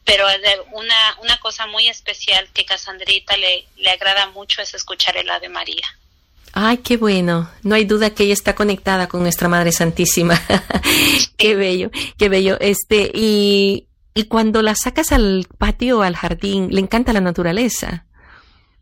Pero 0.07 0.25
una, 0.73 1.19
una 1.21 1.39
cosa 1.39 1.67
muy 1.67 1.89
especial 1.89 2.49
que 2.55 2.65
Casandrita 2.65 3.37
le, 3.37 3.67
le 3.77 3.91
agrada 3.91 4.31
mucho 4.31 4.63
es 4.63 4.73
escuchar 4.73 5.19
el 5.19 5.29
Ave 5.29 5.51
María. 5.51 5.87
Ay, 6.53 6.79
qué 6.79 6.97
bueno. 6.97 7.51
No 7.63 7.75
hay 7.75 7.85
duda 7.85 8.15
que 8.15 8.23
ella 8.25 8.33
está 8.33 8.55
conectada 8.55 9.09
con 9.09 9.23
nuestra 9.23 9.49
Madre 9.49 9.73
Santísima. 9.73 10.41
qué 11.37 11.55
bello, 11.55 11.91
qué 12.17 12.31
bello. 12.31 12.57
Este, 12.61 13.11
y, 13.13 13.89
y 14.15 14.25
cuando 14.25 14.63
la 14.63 14.75
sacas 14.75 15.13
al 15.13 15.47
patio, 15.59 16.01
al 16.01 16.17
jardín, 16.17 16.69
le 16.71 16.81
encanta 16.81 17.13
la 17.13 17.21
naturaleza. 17.21 18.07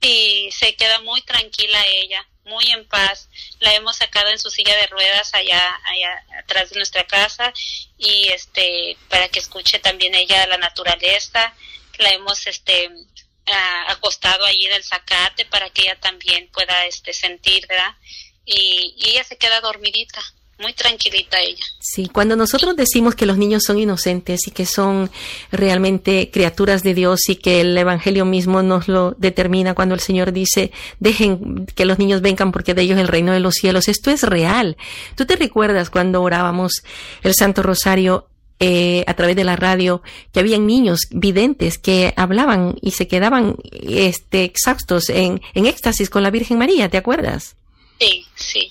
Sí, 0.01 0.51
se 0.53 0.77
queda 0.77 1.01
muy 1.01 1.21
tranquila 1.23 1.79
ella 2.03 2.25
muy 2.45 2.65
en 2.71 2.87
paz. 2.87 3.29
La 3.61 3.75
hemos 3.75 3.97
sacado 3.97 4.31
en 4.31 4.39
su 4.39 4.51
silla 4.51 4.77
de 4.77 4.87
ruedas 4.87 5.35
allá, 5.35 5.81
allá 5.85 6.25
atrás 6.39 6.71
de 6.71 6.77
nuestra 6.77 7.07
casa 7.07 7.53
y 7.99 8.29
este 8.29 8.97
para 9.09 9.29
que 9.29 9.41
escuche 9.41 9.79
también 9.79 10.15
ella 10.15 10.47
la 10.47 10.59
naturaleza. 10.59 11.55
La 11.99 12.11
hemos 12.11 12.47
este 12.47 12.91
acostado 13.89 14.45
allí 14.45 14.67
en 14.67 14.73
el 14.73 14.85
zacate 14.85 15.45
para 15.45 15.71
que 15.71 15.83
ella 15.83 16.01
también 16.01 16.49
pueda 16.51 16.87
este 16.87 17.13
sentir, 17.13 17.67
¿verdad? 17.67 17.95
Y 18.45 18.95
ella 19.07 19.25
se 19.25 19.37
queda 19.37 19.61
dormidita 19.61 20.23
muy 20.59 20.73
tranquilita 20.73 21.39
ella. 21.41 21.65
Sí, 21.81 22.09
cuando 22.09 22.37
nosotros 22.37 22.77
decimos 22.77 23.15
que 23.15 23.27
los 23.27 23.37
niños 23.37 23.65
son 23.65 23.79
inocentes 23.79 24.47
y 24.47 24.51
que 24.51 24.67
son 24.67 25.11
realmente 25.51 26.31
criaturas 26.31 26.83
de 26.83 26.95
Dios 26.95 27.29
y 27.29 27.37
que 27.37 27.61
el 27.61 27.77
Evangelio 27.77 28.25
mismo 28.25 28.63
nos 28.63 28.89
lo 28.89 29.13
determina 29.19 29.75
cuando 29.75 29.95
el 29.95 30.01
Señor 30.01 30.33
dice, 30.33 30.71
dejen 31.01 31.67
que 31.75 31.85
los 31.85 31.99
niños 31.99 32.21
vengan 32.21 32.53
porque 32.53 32.75
de 32.75 32.83
ellos 32.83 32.99
el 32.99 33.09
reino 33.09 33.33
de 33.33 33.41
los 33.41 33.55
cielos, 33.55 33.89
esto 33.89 34.11
es 34.11 34.23
real. 34.23 34.77
¿Tú 35.17 35.27
te 35.27 35.37
recuerdas 35.37 35.91
cuando 35.91 36.23
orábamos 36.23 36.83
el 37.23 37.35
Santo 37.35 37.63
Rosario 37.63 38.29
eh, 38.61 39.03
a 39.09 39.15
través 39.15 39.35
de 39.35 39.43
la 39.43 39.57
radio 39.57 40.01
que 40.33 40.39
habían 40.41 40.67
niños 40.67 41.01
videntes 41.11 41.77
que 41.77 42.15
hablaban 42.17 42.77
y 42.81 42.93
se 42.93 43.09
quedaban 43.09 43.57
este, 43.73 44.45
exhaustos 44.45 45.11
en, 45.11 45.43
en 45.55 45.67
éxtasis 45.67 46.09
con 46.09 46.23
la 46.23 46.31
Virgen 46.31 46.59
María, 46.59 46.89
¿te 46.89 46.97
acuerdas? 46.97 47.57
Sí, 47.99 48.25
sí. 48.37 48.71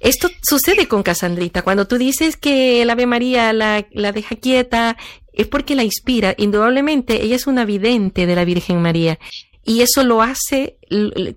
Esto 0.00 0.28
sucede 0.42 0.88
con 0.88 1.02
Casandrita. 1.02 1.62
Cuando 1.62 1.86
tú 1.86 1.98
dices 1.98 2.36
que 2.36 2.82
el 2.82 2.90
Ave 2.90 3.06
María 3.06 3.52
la, 3.52 3.86
la 3.92 4.12
deja 4.12 4.36
quieta, 4.36 4.96
es 5.32 5.46
porque 5.46 5.74
la 5.74 5.84
inspira. 5.84 6.34
Indudablemente, 6.36 7.22
ella 7.22 7.36
es 7.36 7.46
una 7.46 7.64
vidente 7.64 8.26
de 8.26 8.34
la 8.34 8.44
Virgen 8.44 8.82
María. 8.82 9.18
Y 9.64 9.82
eso 9.82 10.04
lo 10.04 10.22
hace, 10.22 10.78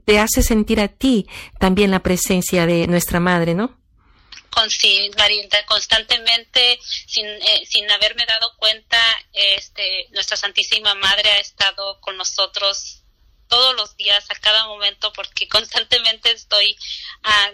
te 0.06 0.20
hace 0.20 0.44
sentir 0.44 0.80
a 0.80 0.88
ti 0.88 1.26
también 1.60 1.90
la 1.90 2.04
presencia 2.04 2.66
de 2.66 2.86
nuestra 2.88 3.20
Madre, 3.20 3.56
¿no? 3.56 3.80
Sí, 4.68 5.10
constantemente, 5.68 6.80
sin, 7.08 7.26
eh, 7.26 7.66
sin 7.66 7.90
haberme 7.90 8.26
dado 8.26 8.56
cuenta, 8.58 8.98
este, 9.32 10.08
nuestra 10.12 10.36
Santísima 10.36 10.96
Madre 10.96 11.30
ha 11.30 11.40
estado 11.40 12.00
con 12.02 12.18
nosotros 12.18 13.04
todos 13.48 13.76
los 13.76 13.96
días, 13.98 14.26
a 14.30 14.36
cada 14.36 14.68
momento, 14.68 15.12
porque 15.14 15.48
constantemente 15.50 16.32
estoy 16.32 16.78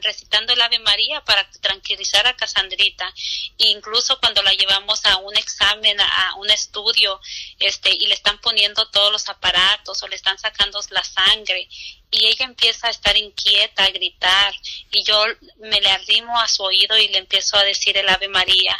recitando 0.02 0.54
el 0.54 0.62
Ave 0.62 0.80
María 0.80 1.22
para 1.22 1.50
tranquilizar 1.62 2.26
a 2.28 2.36
Casandrita. 2.36 3.12
Incluso 3.58 4.20
cuando 4.20 4.42
la 4.44 4.54
llevamos 4.54 5.06
a 5.06 5.18
un 5.18 5.36
examen, 5.38 6.00
a 6.00 6.36
un 6.38 6.50
estudio, 6.50 7.20
este, 7.60 7.94
y 7.94 8.08
le 8.08 8.14
están 8.14 8.40
poniendo 8.40 8.88
todos 8.90 9.12
los 9.12 9.28
aparatos 9.30 10.02
o 10.04 10.08
le 10.08 10.16
están 10.16 10.38
sacando 10.38 10.80
la 10.90 11.04
sangre, 11.04 11.68
y 12.12 12.26
ella 12.28 12.46
empieza 12.46 12.88
a 12.88 12.92
estar 12.92 13.18
inquieta, 13.18 13.84
a 13.84 13.92
gritar, 13.92 14.54
y 14.92 15.04
yo 15.04 15.26
me 15.58 15.82
le 15.82 15.90
arrimo 15.90 16.40
a 16.40 16.48
su 16.48 16.64
oído 16.64 16.98
y 16.98 17.08
le 17.10 17.18
empiezo 17.18 17.58
a 17.58 17.64
decir 17.64 17.98
el 17.98 18.10
Ave 18.10 18.28
María 18.28 18.78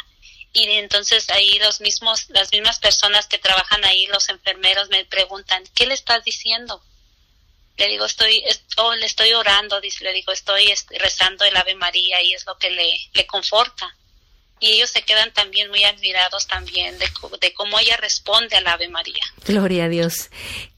y 0.52 0.70
entonces 0.70 1.28
ahí 1.28 1.58
los 1.58 1.82
mismos 1.82 2.30
las 2.30 2.50
mismas 2.50 2.78
personas 2.78 3.26
que 3.26 3.36
trabajan 3.36 3.84
ahí 3.84 4.06
los 4.06 4.30
enfermeros 4.30 4.88
me 4.88 5.04
preguntan 5.04 5.62
qué 5.74 5.86
le 5.86 5.92
estás 5.92 6.24
diciendo 6.24 6.82
le 7.76 7.88
digo 7.88 8.04
estoy 8.06 8.42
oh, 8.78 8.94
le 8.94 9.06
estoy 9.06 9.32
orando 9.32 9.80
dice 9.80 10.04
le 10.04 10.12
digo 10.12 10.32
estoy 10.32 10.68
este, 10.70 10.98
rezando 10.98 11.44
el 11.44 11.56
Ave 11.56 11.74
María 11.74 12.22
y 12.22 12.34
es 12.34 12.46
lo 12.46 12.56
que 12.56 12.70
le, 12.70 12.92
le 13.12 13.26
conforta 13.26 13.94
y 14.58 14.68
ellos 14.68 14.90
se 14.90 15.02
quedan 15.02 15.32
también 15.34 15.68
muy 15.68 15.84
admirados 15.84 16.46
también 16.46 16.98
de, 16.98 17.06
de, 17.40 17.52
cómo 17.52 17.78
ella 17.78 17.96
responde 18.00 18.56
al 18.56 18.66
Ave 18.66 18.88
María. 18.88 19.22
Gloria 19.44 19.84
a 19.84 19.88
Dios. 19.88 20.30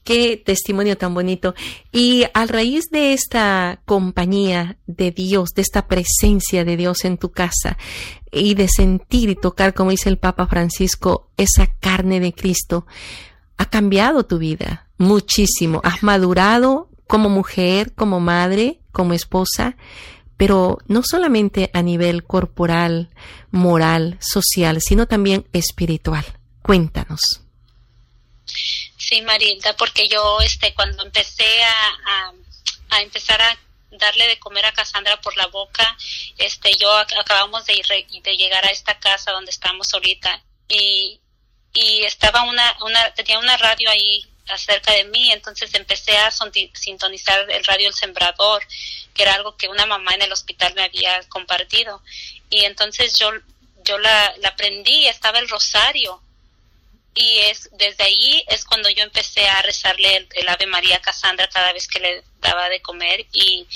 Qué 0.03 0.35
testimonio 0.35 0.97
tan 0.97 1.13
bonito. 1.13 1.55
Y 1.91 2.25
a 2.33 2.45
raíz 2.45 2.89
de 2.91 3.13
esta 3.13 3.81
compañía 3.85 4.77
de 4.85 5.11
Dios, 5.11 5.51
de 5.55 5.61
esta 5.61 5.87
presencia 5.87 6.65
de 6.65 6.75
Dios 6.75 7.05
en 7.05 7.17
tu 7.17 7.31
casa 7.31 7.77
y 8.31 8.55
de 8.55 8.67
sentir 8.67 9.29
y 9.29 9.35
tocar, 9.35 9.73
como 9.73 9.91
dice 9.91 10.09
el 10.09 10.17
Papa 10.17 10.47
Francisco, 10.47 11.31
esa 11.37 11.67
carne 11.79 12.19
de 12.19 12.33
Cristo, 12.33 12.85
ha 13.57 13.69
cambiado 13.69 14.25
tu 14.25 14.39
vida 14.39 14.89
muchísimo. 14.97 15.79
Has 15.85 16.03
madurado 16.03 16.88
como 17.09 17.27
mujer, 17.27 17.93
como 17.95 18.21
madre, 18.21 18.79
como 18.93 19.13
esposa 19.13 19.75
pero 20.39 20.77
no 20.87 21.01
solamente 21.03 21.69
a 21.73 21.81
nivel 21.81 22.23
corporal, 22.23 23.09
moral, 23.51 24.17
social, 24.21 24.79
sino 24.79 25.05
también 25.05 25.45
espiritual. 25.51 26.23
Cuéntanos. 26.61 27.19
Sí, 28.45 29.21
Marilda, 29.21 29.75
porque 29.75 30.07
yo 30.07 30.39
este 30.39 30.73
cuando 30.73 31.03
empecé 31.03 31.61
a, 31.61 32.31
a, 32.91 33.01
empezar 33.01 33.41
a 33.41 33.59
darle 33.91 34.27
de 34.27 34.39
comer 34.39 34.65
a 34.65 34.71
Cassandra 34.71 35.19
por 35.19 35.35
la 35.35 35.47
boca, 35.47 35.97
este 36.37 36.71
yo 36.79 36.89
acabamos 36.95 37.65
de, 37.65 37.73
ir, 37.73 37.85
de 38.23 38.37
llegar 38.37 38.63
a 38.63 38.71
esta 38.71 38.97
casa 38.97 39.33
donde 39.33 39.51
estamos 39.51 39.93
ahorita 39.93 40.41
y, 40.69 41.19
y 41.73 42.03
estaba 42.03 42.43
una, 42.43 42.77
una 42.85 43.13
tenía 43.13 43.39
una 43.39 43.57
radio 43.57 43.89
ahí 43.89 44.25
acerca 44.51 44.93
de 44.93 45.05
mí, 45.05 45.31
entonces 45.31 45.73
empecé 45.73 46.17
a 46.17 46.31
sintonizar 46.31 47.49
el 47.49 47.63
radio 47.65 47.87
El 47.87 47.93
Sembrador, 47.93 48.65
que 49.13 49.23
era 49.23 49.35
algo 49.35 49.57
que 49.57 49.67
una 49.67 49.85
mamá 49.85 50.13
en 50.15 50.23
el 50.23 50.31
hospital 50.31 50.73
me 50.75 50.83
había 50.83 51.21
compartido. 51.29 52.01
Y 52.49 52.65
entonces 52.65 53.17
yo, 53.17 53.31
yo 53.83 53.97
la, 53.97 54.33
la 54.37 54.49
aprendí, 54.49 55.07
estaba 55.07 55.39
el 55.39 55.49
rosario. 55.49 56.21
Y 57.15 57.39
es 57.39 57.69
desde 57.73 58.03
ahí 58.03 58.43
es 58.47 58.65
cuando 58.65 58.89
yo 58.89 59.03
empecé 59.03 59.47
a 59.47 59.61
rezarle 59.61 60.27
el, 60.35 60.47
Ave 60.47 60.67
María 60.67 60.97
a 60.97 61.01
Cassandra 61.01 61.49
cada 61.49 61.73
vez 61.73 61.87
que 61.87 61.99
le 61.99 62.23
daba 62.39 62.69
de 62.69 62.81
comer 62.81 63.25
y, 63.33 63.67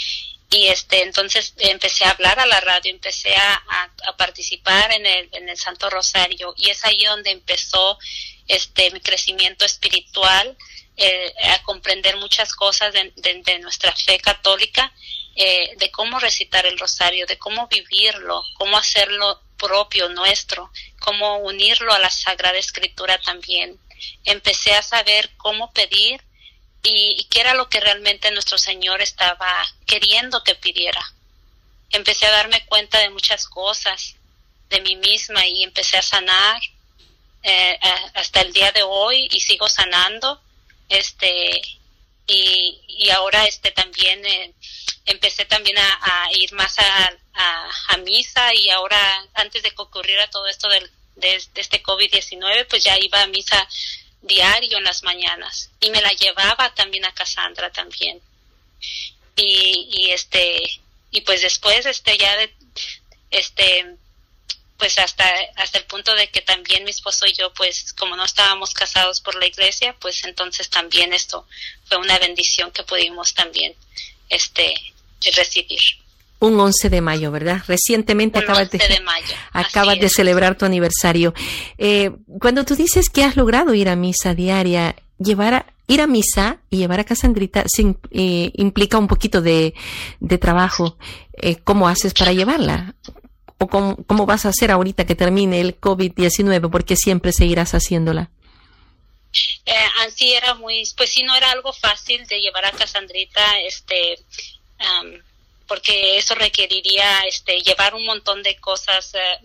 y 0.51 0.67
este 0.67 1.01
entonces 1.01 1.53
empecé 1.57 2.05
a 2.05 2.12
hablar 2.12 2.39
a 2.39 2.45
la 2.45 2.62
radio 2.62 2.91
empecé 2.91 3.36
a, 3.36 3.63
a, 4.05 4.17
participar 4.17 4.91
en 4.93 5.05
el, 5.05 5.29
en 5.33 5.49
el 5.49 5.57
Santo 5.57 5.89
Rosario 5.89 6.53
y 6.57 6.69
es 6.69 6.86
ahí 6.86 7.03
donde 7.03 7.31
empezó 7.31 7.97
este 8.47 8.91
mi 8.91 8.99
crecimiento 8.99 9.65
espiritual 9.65 10.58
eh, 10.95 11.34
a 11.51 11.63
comprender 11.63 12.17
muchas 12.17 12.53
cosas 12.53 12.93
de, 12.93 13.60
nuestra 13.60 13.95
fe 13.95 14.19
católica 14.19 14.93
eh, 15.36 15.75
de 15.77 15.91
cómo 15.91 16.19
recitar 16.19 16.65
el 16.65 16.77
rosario 16.77 17.25
de 17.25 17.38
cómo 17.38 17.67
vivirlo 17.67 18.43
cómo 18.53 18.77
hacerlo 18.77 19.41
propio 19.58 20.10
nuestro 20.10 20.71
cómo 20.99 21.38
unirlo 21.38 21.93
a 21.93 21.99
la 21.99 22.12
sagrada 22.12 22.58
escritura 22.58 23.17
también 23.19 23.79
empecé 24.23 24.73
a 24.73 24.84
saber 24.84 25.32
cómo 25.38 25.71
pedir 25.73 26.21
y, 26.84 27.15
y 27.17 27.23
qué 27.25 27.39
era 27.41 27.53
lo 27.53 27.69
que 27.69 27.79
realmente 27.79 28.29
nuestro 28.32 28.58
Señor 28.58 29.01
estaba 29.01 29.65
queriendo 29.86 30.43
que 30.43 30.56
pidiera. 30.56 31.01
Empecé 31.89 32.25
a 32.25 32.32
darme 32.32 32.65
cuenta 32.65 32.99
de 32.99 33.10
muchas 33.10 33.47
cosas 33.47 34.15
de 34.69 34.82
mí 34.82 34.95
misma 34.97 35.45
y 35.47 35.63
empecé 35.63 35.97
a 35.97 36.01
sanar 36.01 36.62
eh, 37.43 37.79
hasta 38.13 38.41
el 38.41 38.53
día 38.53 38.71
de 38.71 38.84
hoy 38.84 39.27
y 39.32 39.39
sigo 39.39 39.67
sanando. 39.67 40.41
Este, 40.89 41.62
y, 42.27 42.79
y 42.88 43.10
ahora 43.10 43.45
este 43.45 43.71
también 43.71 44.25
eh, 44.25 44.53
empecé 45.06 45.45
también 45.45 45.77
a, 45.77 46.29
ir 46.34 46.53
más 46.53 46.77
a, 46.79 47.17
a, 47.89 47.97
misa 47.97 48.53
y 48.53 48.69
ahora 48.69 49.25
antes 49.34 49.63
de 49.63 49.71
que 49.71 49.82
ocurriera 49.82 50.29
todo 50.29 50.47
esto 50.47 50.67
del, 50.69 50.89
de, 51.15 51.41
de 51.53 51.62
este 51.62 51.84
COVID-19 51.84 52.67
pues 52.69 52.84
ya 52.84 52.97
iba 52.99 53.21
a 53.21 53.27
misa 53.27 53.67
diario 54.21 54.77
en 54.77 54.84
las 54.84 55.03
mañanas 55.03 55.69
y 55.79 55.89
me 55.89 56.01
la 56.01 56.12
llevaba 56.13 56.73
también 56.73 57.06
a 57.06 57.13
Cassandra 57.13 57.71
también 57.71 58.21
y, 59.36 59.89
y 59.91 60.12
este 60.12 60.82
y 61.12 61.21
pues 61.21 61.41
después 61.41 61.86
este 61.86 62.17
ya 62.17 62.36
de, 62.38 62.53
este 63.32 63.97
pues 64.83 64.99
hasta 64.99 65.23
hasta 65.55 65.77
el 65.77 65.85
punto 65.85 66.13
de 66.13 66.27
que 66.27 66.41
también 66.41 66.83
mi 66.83 66.89
esposo 66.89 67.25
y 67.25 67.31
yo 67.31 67.53
pues 67.53 67.93
como 67.93 68.17
no 68.17 68.25
estábamos 68.25 68.73
casados 68.73 69.21
por 69.21 69.33
la 69.35 69.47
iglesia 69.47 69.95
pues 69.97 70.25
entonces 70.25 70.69
también 70.69 71.13
esto 71.13 71.47
fue 71.85 71.99
una 71.99 72.19
bendición 72.19 72.69
que 72.71 72.83
pudimos 72.83 73.33
también 73.33 73.73
este 74.27 74.73
recibir 75.37 75.79
un 76.39 76.59
11 76.59 76.89
de 76.89 76.99
mayo, 76.99 77.31
¿verdad? 77.31 77.61
Recientemente 77.65 78.39
acabas, 78.39 78.69
de, 78.69 78.81
acabas 79.53 79.97
de 79.97 80.09
celebrar 80.09 80.57
tu 80.57 80.65
aniversario. 80.65 81.33
Eh, 81.77 82.11
cuando 82.41 82.65
tú 82.65 82.75
dices 82.75 83.09
que 83.09 83.23
has 83.23 83.37
logrado 83.37 83.73
ir 83.73 83.87
a 83.87 83.95
misa 83.95 84.33
diaria, 84.35 84.97
llevar 85.17 85.53
a, 85.53 85.65
ir 85.87 86.01
a 86.01 86.07
misa 86.07 86.57
y 86.69 86.79
llevar 86.79 86.99
a 86.99 87.05
Casandrita 87.05 87.63
eh, 88.11 88.51
implica 88.55 88.97
un 88.97 89.07
poquito 89.07 89.41
de, 89.41 89.73
de 90.19 90.37
trabajo. 90.37 90.97
Eh, 91.31 91.55
¿Cómo 91.63 91.87
haces 91.87 92.13
para 92.13 92.33
llevarla? 92.33 92.93
¿O 93.63 93.67
cómo, 93.67 94.26
vas 94.26 94.45
a 94.45 94.49
hacer 94.49 94.71
ahorita 94.71 95.06
que 95.06 95.15
termine 95.15 95.62
el 95.62 95.80
COVID-19? 95.80 96.69
Porque 96.69 96.95
siempre 96.95 97.32
seguirás 97.32 97.73
haciéndola. 97.73 98.30
Eh, 99.65 99.73
así 100.06 100.34
era 100.34 100.54
muy, 100.56 100.84
pues 100.97 101.12
sí, 101.12 101.23
no 101.23 101.34
era 101.36 101.49
algo 101.52 101.71
fácil 101.71 102.28
de 102.28 102.41
llevar 102.41 102.65
a 102.65 102.71
Casandrita, 102.71 103.60
este, 103.62 104.19
porque 105.67 106.17
eso 106.17 106.36
requeriría 106.36 107.19
este 107.21 107.62
llevar 107.62 107.95
un 107.95 108.06
montón 108.06 108.43
de 108.43 108.58
cosas 108.58 109.13
eh, 109.15 109.39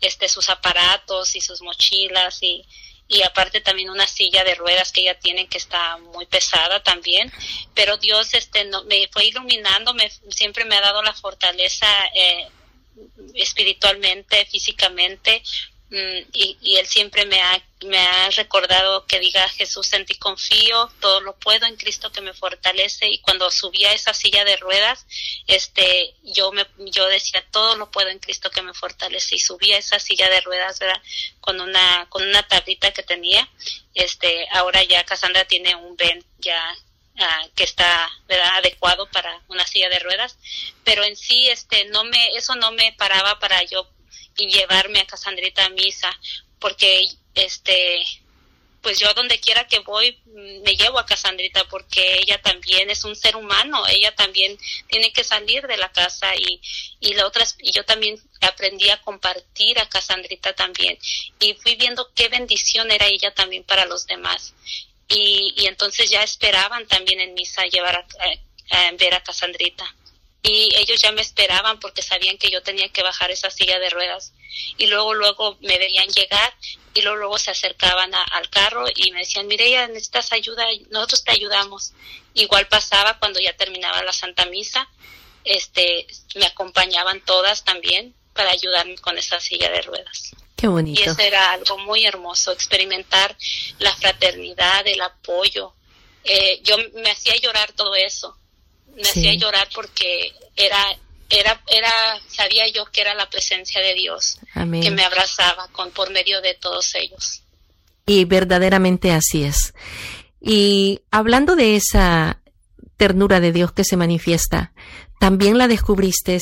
este 0.00 0.28
sus 0.28 0.48
aparatos 0.48 1.36
y 1.36 1.40
sus 1.40 1.62
mochilas 1.62 2.42
y 2.42 2.64
y 3.08 3.22
aparte 3.22 3.60
también 3.60 3.90
una 3.90 4.06
silla 4.06 4.42
de 4.44 4.54
ruedas 4.54 4.90
que 4.90 5.02
ella 5.02 5.18
tiene 5.18 5.46
que 5.46 5.58
está 5.58 5.98
muy 5.98 6.26
pesada 6.26 6.82
también 6.82 7.32
pero 7.74 7.96
Dios 7.96 8.34
este 8.34 8.64
me 8.86 9.08
fue 9.12 9.26
iluminando 9.26 9.94
me 9.94 10.10
siempre 10.30 10.64
me 10.64 10.76
ha 10.76 10.80
dado 10.80 11.02
la 11.02 11.12
fortaleza 11.12 11.86
eh, 12.14 12.48
espiritualmente 13.34 14.44
físicamente 14.46 15.42
Mm, 15.92 16.24
y, 16.32 16.56
y, 16.62 16.76
él 16.76 16.86
siempre 16.86 17.26
me 17.26 17.38
ha, 17.42 17.62
me 17.84 17.98
ha 17.98 18.30
recordado 18.30 19.04
que 19.06 19.18
diga 19.20 19.46
Jesús 19.50 19.92
en 19.92 20.06
ti 20.06 20.14
confío, 20.14 20.90
todo 21.00 21.20
lo 21.20 21.36
puedo 21.36 21.66
en 21.66 21.76
Cristo 21.76 22.10
que 22.10 22.22
me 22.22 22.32
fortalece 22.32 23.10
y 23.10 23.18
cuando 23.18 23.50
subía 23.50 23.90
a 23.90 23.92
esa 23.92 24.14
silla 24.14 24.42
de 24.46 24.56
ruedas, 24.56 25.04
este, 25.46 26.14
yo 26.22 26.50
me, 26.50 26.66
yo 26.78 27.06
decía 27.08 27.44
todo 27.50 27.76
lo 27.76 27.90
puedo 27.90 28.08
en 28.08 28.20
Cristo 28.20 28.48
que 28.50 28.62
me 28.62 28.72
fortalece 28.72 29.34
y 29.34 29.38
subía 29.38 29.76
a 29.76 29.80
esa 29.80 29.98
silla 29.98 30.30
de 30.30 30.40
ruedas, 30.40 30.78
¿verdad? 30.78 31.02
Con 31.42 31.60
una, 31.60 32.06
con 32.08 32.26
una 32.26 32.42
tablita 32.42 32.90
que 32.92 33.02
tenía, 33.02 33.46
este, 33.92 34.48
ahora 34.52 34.82
ya 34.84 35.04
Cassandra 35.04 35.44
tiene 35.44 35.76
un 35.76 35.94
Ben 35.96 36.24
ya 36.38 36.74
Uh, 37.22 37.48
que 37.54 37.62
está 37.62 38.10
¿verdad? 38.26 38.56
adecuado 38.56 39.08
para 39.10 39.40
una 39.46 39.64
silla 39.64 39.88
de 39.88 40.00
ruedas 40.00 40.38
pero 40.82 41.04
en 41.04 41.14
sí 41.14 41.48
este 41.50 41.84
no 41.84 42.02
me 42.02 42.28
eso 42.36 42.56
no 42.56 42.72
me 42.72 42.92
paraba 42.94 43.38
para 43.38 43.62
yo 43.62 43.86
llevarme 44.36 45.00
a 45.00 45.06
Casandrita 45.06 45.64
a 45.64 45.70
misa, 45.70 46.10
porque 46.58 47.08
este 47.34 48.04
pues 48.82 48.98
yo 48.98 49.14
donde 49.14 49.38
quiera 49.38 49.68
que 49.68 49.78
voy 49.78 50.20
mm, 50.24 50.62
me 50.62 50.76
llevo 50.76 50.98
a 50.98 51.06
Casandrita 51.06 51.64
porque 51.68 52.18
ella 52.18 52.42
también 52.42 52.90
es 52.90 53.04
un 53.04 53.14
ser 53.14 53.36
humano, 53.36 53.84
ella 53.88 54.12
también 54.16 54.58
tiene 54.88 55.12
que 55.12 55.22
salir 55.22 55.64
de 55.68 55.76
la 55.76 55.92
casa 55.92 56.34
y, 56.34 56.60
y 56.98 57.14
la 57.14 57.26
otra 57.26 57.44
y 57.60 57.70
yo 57.70 57.84
también 57.84 58.20
aprendí 58.40 58.90
a 58.90 59.00
compartir 59.00 59.78
a 59.78 59.88
Casandrita 59.88 60.54
también 60.54 60.98
y 61.38 61.54
fui 61.54 61.76
viendo 61.76 62.10
qué 62.14 62.28
bendición 62.28 62.90
era 62.90 63.06
ella 63.06 63.32
también 63.32 63.62
para 63.62 63.86
los 63.86 64.06
demás 64.06 64.52
y, 65.14 65.54
y 65.56 65.66
entonces 65.66 66.10
ya 66.10 66.22
esperaban 66.22 66.86
también 66.86 67.20
en 67.20 67.34
misa 67.34 67.64
llevar 67.66 67.96
a, 67.96 68.06
a 68.76 68.92
ver 68.92 69.14
a 69.14 69.22
Casandrita 69.22 69.84
y 70.42 70.74
ellos 70.74 71.00
ya 71.00 71.12
me 71.12 71.22
esperaban 71.22 71.78
porque 71.78 72.02
sabían 72.02 72.36
que 72.36 72.50
yo 72.50 72.62
tenía 72.62 72.88
que 72.88 73.02
bajar 73.02 73.30
esa 73.30 73.50
silla 73.50 73.78
de 73.78 73.90
ruedas. 73.90 74.32
Y 74.76 74.86
luego 74.86 75.14
luego 75.14 75.56
me 75.60 75.78
veían 75.78 76.08
llegar 76.08 76.52
y 76.94 77.02
luego 77.02 77.16
luego 77.16 77.38
se 77.38 77.52
acercaban 77.52 78.12
al 78.14 78.50
carro 78.50 78.84
y 78.94 79.12
me 79.12 79.20
decían 79.20 79.48
ya 79.48 79.86
necesitas 79.86 80.32
ayuda 80.32 80.66
nosotros 80.90 81.24
te 81.24 81.32
ayudamos 81.32 81.92
igual 82.34 82.68
pasaba 82.68 83.18
cuando 83.18 83.40
ya 83.40 83.56
terminaba 83.56 84.02
la 84.02 84.12
Santa 84.12 84.44
Misa 84.46 84.86
este 85.44 86.06
me 86.34 86.44
acompañaban 86.44 87.24
todas 87.24 87.64
también 87.64 88.14
para 88.34 88.50
ayudarme 88.50 88.98
con 88.98 89.16
esa 89.16 89.40
silla 89.40 89.70
de 89.70 89.80
ruedas 89.80 90.32
Qué 90.62 90.68
bonito. 90.68 91.00
Y 91.00 91.02
eso 91.02 91.20
era 91.20 91.54
algo 91.54 91.76
muy 91.78 92.04
hermoso, 92.04 92.52
experimentar 92.52 93.36
la 93.80 93.92
fraternidad, 93.96 94.86
el 94.86 95.00
apoyo. 95.00 95.72
Eh, 96.22 96.60
yo 96.62 96.76
me 97.02 97.10
hacía 97.10 97.34
llorar 97.42 97.72
todo 97.72 97.96
eso. 97.96 98.38
Me 98.94 99.02
hacía 99.02 99.34
llorar 99.34 99.68
porque 99.74 100.32
era, 100.54 100.96
era, 101.28 101.60
era, 101.66 101.90
sabía 102.28 102.68
yo 102.68 102.84
que 102.92 103.00
era 103.00 103.12
la 103.14 103.28
presencia 103.28 103.80
de 103.80 103.94
Dios 103.94 104.38
que 104.54 104.90
me 104.92 105.02
abrazaba 105.02 105.66
con, 105.72 105.90
por 105.90 106.12
medio 106.12 106.40
de 106.40 106.54
todos 106.54 106.94
ellos. 106.94 107.42
Y 108.06 108.24
verdaderamente 108.24 109.10
así 109.10 109.42
es. 109.42 109.74
Y 110.40 111.00
hablando 111.10 111.56
de 111.56 111.74
esa 111.74 112.40
ternura 112.96 113.40
de 113.40 113.50
Dios 113.50 113.72
que 113.72 113.82
se 113.82 113.96
manifiesta, 113.96 114.74
también 115.18 115.58
la 115.58 115.66
descubriste 115.66 116.40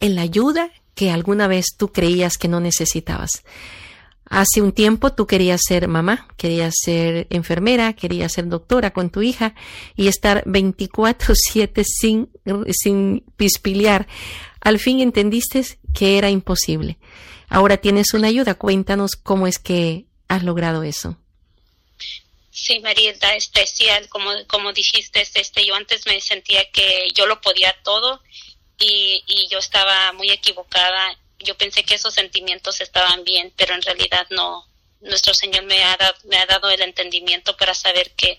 en 0.00 0.14
la 0.14 0.22
ayuda 0.22 0.72
que 0.94 1.10
alguna 1.10 1.46
vez 1.46 1.66
tú 1.76 1.92
creías 1.92 2.38
que 2.38 2.48
no 2.48 2.60
necesitabas. 2.60 3.42
Hace 4.24 4.62
un 4.62 4.72
tiempo 4.72 5.12
tú 5.12 5.26
querías 5.26 5.60
ser 5.66 5.88
mamá, 5.88 6.26
querías 6.38 6.72
ser 6.82 7.26
enfermera, 7.28 7.92
querías 7.92 8.32
ser 8.32 8.48
doctora 8.48 8.92
con 8.92 9.10
tu 9.10 9.20
hija 9.20 9.54
y 9.94 10.08
estar 10.08 10.42
24/7 10.46 11.84
sin, 11.84 12.30
sin 12.70 13.24
pispiliar. 13.36 14.06
Al 14.60 14.78
fin 14.78 15.00
entendiste 15.00 15.62
que 15.92 16.16
era 16.16 16.30
imposible. 16.30 16.96
Ahora 17.48 17.76
tienes 17.76 18.14
una 18.14 18.28
ayuda. 18.28 18.54
Cuéntanos 18.54 19.16
cómo 19.16 19.46
es 19.46 19.58
que 19.58 20.06
has 20.28 20.42
logrado 20.42 20.82
eso. 20.82 21.18
Sí, 22.50 22.80
Marilda, 22.80 23.34
especial, 23.34 24.08
como, 24.08 24.30
como 24.46 24.72
dijiste, 24.72 25.22
este, 25.34 25.66
yo 25.66 25.74
antes 25.74 26.06
me 26.06 26.20
sentía 26.20 26.70
que 26.70 27.08
yo 27.14 27.26
lo 27.26 27.40
podía 27.40 27.74
todo 27.82 28.22
y, 28.82 29.22
y 29.26 29.48
yo 29.48 29.58
estaba 29.58 30.12
muy 30.12 30.30
equivocada. 30.30 31.16
Yo 31.38 31.56
pensé 31.56 31.84
que 31.84 31.94
esos 31.94 32.14
sentimientos 32.14 32.80
estaban 32.80 33.22
bien, 33.24 33.52
pero 33.56 33.74
en 33.74 33.82
realidad 33.82 34.26
no. 34.30 34.66
Nuestro 35.00 35.34
Señor 35.34 35.64
me 35.64 35.82
ha, 35.84 35.96
dado, 35.96 36.14
me 36.24 36.36
ha 36.38 36.46
dado 36.46 36.70
el 36.70 36.82
entendimiento 36.82 37.56
para 37.56 37.74
saber 37.74 38.12
que 38.12 38.38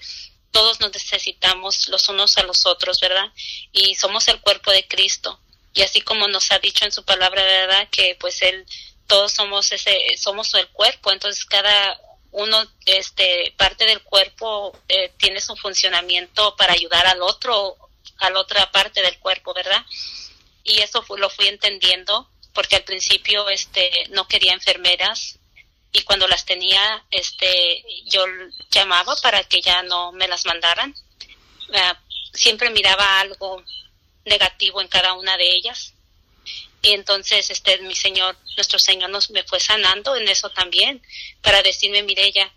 todos 0.51 0.79
nos 0.79 0.93
necesitamos 0.93 1.87
los 1.89 2.07
unos 2.09 2.37
a 2.37 2.43
los 2.43 2.65
otros, 2.65 2.99
¿verdad? 2.99 3.31
Y 3.71 3.95
somos 3.95 4.27
el 4.27 4.39
cuerpo 4.41 4.71
de 4.71 4.87
Cristo. 4.87 5.39
Y 5.73 5.81
así 5.81 6.01
como 6.01 6.27
nos 6.27 6.51
ha 6.51 6.59
dicho 6.59 6.85
en 6.85 6.91
su 6.91 7.03
palabra, 7.03 7.43
¿verdad? 7.43 7.87
Que 7.89 8.15
pues 8.19 8.41
Él, 8.41 8.65
todos 9.07 9.31
somos 9.31 9.71
ese, 9.71 10.15
somos 10.17 10.53
el 10.53 10.67
cuerpo, 10.69 11.11
entonces 11.11 11.45
cada 11.45 11.99
uno, 12.31 12.65
este, 12.85 13.53
parte 13.57 13.85
del 13.85 14.01
cuerpo 14.01 14.77
eh, 14.89 15.11
tiene 15.17 15.39
su 15.39 15.55
funcionamiento 15.55 16.55
para 16.55 16.73
ayudar 16.73 17.05
al 17.07 17.21
otro, 17.21 17.77
a 18.19 18.29
la 18.29 18.39
otra 18.39 18.71
parte 18.71 19.01
del 19.01 19.17
cuerpo, 19.19 19.53
¿verdad? 19.53 19.83
Y 20.63 20.79
eso 20.79 21.05
lo 21.17 21.29
fui 21.29 21.47
entendiendo 21.47 22.29
porque 22.53 22.75
al 22.75 22.83
principio 22.83 23.49
este 23.49 23.91
no 24.09 24.27
quería 24.27 24.53
enfermeras 24.53 25.39
y 25.91 26.01
cuando 26.03 26.27
las 26.27 26.45
tenía 26.45 27.05
este 27.11 27.83
yo 28.05 28.25
llamaba 28.71 29.15
para 29.21 29.43
que 29.43 29.61
ya 29.61 29.83
no 29.83 30.11
me 30.11 30.27
las 30.27 30.45
mandaran. 30.45 30.95
Ah, 31.73 31.99
siempre 32.33 32.69
miraba 32.69 33.19
algo 33.19 33.63
negativo 34.25 34.81
en 34.81 34.87
cada 34.87 35.13
una 35.13 35.37
de 35.37 35.53
ellas. 35.53 35.93
Y 36.81 36.91
entonces 36.91 37.49
este 37.49 37.77
mi 37.79 37.95
señor 37.95 38.37
nuestro 38.57 38.79
señor 38.79 39.09
nos 39.09 39.29
me 39.29 39.43
fue 39.43 39.59
sanando 39.59 40.15
en 40.15 40.27
eso 40.27 40.49
también 40.49 41.01
para 41.41 41.61
decirme 41.61 42.03
mire 42.03 42.25
ella 42.25 42.51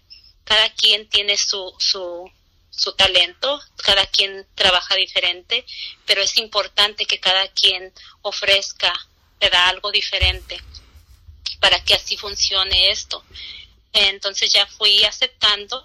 cada 0.44 0.68
quien 0.70 1.08
tiene 1.08 1.36
su 1.36 1.74
su 1.78 2.30
su 2.76 2.92
talento, 2.92 3.60
cada 3.82 4.06
quien 4.06 4.46
trabaja 4.54 4.94
diferente, 4.94 5.64
pero 6.04 6.22
es 6.22 6.36
importante 6.36 7.06
que 7.06 7.18
cada 7.18 7.48
quien 7.48 7.92
ofrezca, 8.22 8.92
le 9.40 9.50
da 9.50 9.68
algo 9.68 9.90
diferente 9.90 10.58
para 11.60 11.82
que 11.84 11.94
así 11.94 12.16
funcione 12.16 12.90
esto. 12.90 13.24
Entonces 13.92 14.52
ya 14.52 14.66
fui 14.66 15.04
aceptando, 15.04 15.82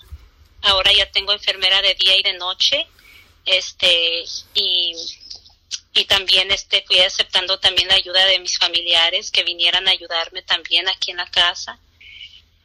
ahora 0.62 0.92
ya 0.92 1.10
tengo 1.12 1.32
enfermera 1.34 1.82
de 1.82 1.96
día 1.96 2.18
y 2.18 2.24
de 2.24 2.34
noche, 2.34 2.86
este, 3.46 4.24
y, 4.54 4.94
y 5.94 6.06
también 6.06 6.52
este, 6.52 6.84
fui 6.86 7.00
aceptando 7.00 7.60
también 7.60 7.88
la 7.88 7.96
ayuda 7.96 8.26
de 8.26 8.40
mis 8.40 8.58
familiares 8.58 9.32
que 9.32 9.44
vinieran 9.44 9.88
a 9.88 9.92
ayudarme 9.92 10.42
también 10.42 10.88
aquí 10.90 11.12
en 11.12 11.18
la 11.18 11.30
casa. 11.30 11.80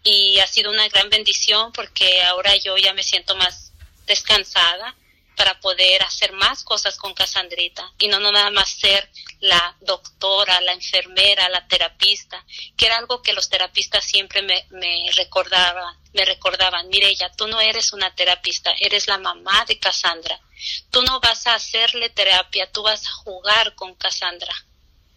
Y 0.03 0.39
ha 0.39 0.47
sido 0.47 0.71
una 0.71 0.89
gran 0.89 1.11
bendición 1.11 1.73
porque 1.73 2.23
ahora 2.23 2.55
yo 2.57 2.77
ya 2.77 2.93
me 2.93 3.03
siento 3.03 3.35
más 3.37 3.66
descansada 4.07 4.97
para 5.37 5.61
poder 5.61 6.03
hacer 6.03 6.33
más 6.33 6.65
cosas 6.65 6.97
con 6.97 7.13
Casandrita 7.13 7.93
y 7.99 8.09
no, 8.09 8.19
nada 8.19 8.51
más 8.51 8.71
ser 8.71 9.09
la 9.41 9.77
doctora, 9.81 10.61
la 10.63 10.73
enfermera, 10.73 11.49
la 11.51 11.69
terapista, 11.69 12.43
que 12.77 12.87
era 12.87 12.97
algo 12.97 13.23
que 13.23 13.35
los 13.35 13.51
terapistas 13.51 14.05
siempre 14.05 14.41
me, 14.43 14.67
me 14.71 15.11
recordaban, 15.15 15.95
me 16.15 16.25
recordaban, 16.25 16.89
mire 16.89 17.09
ella, 17.09 17.31
tú 17.37 17.47
no 17.47 17.61
eres 17.61 17.93
una 17.93 18.15
terapista, 18.15 18.75
eres 18.81 19.07
la 19.09 19.19
mamá 19.19 19.67
de 19.67 19.79
Cassandra, 19.79 20.41
tú 20.91 21.03
no 21.03 21.21
vas 21.21 21.47
a 21.47 21.55
hacerle 21.55 22.09
terapia, 22.09 22.73
tú 22.73 22.83
vas 22.83 23.07
a 23.07 23.13
jugar 23.13 23.75
con 23.75 23.95
Cassandra. 23.95 24.55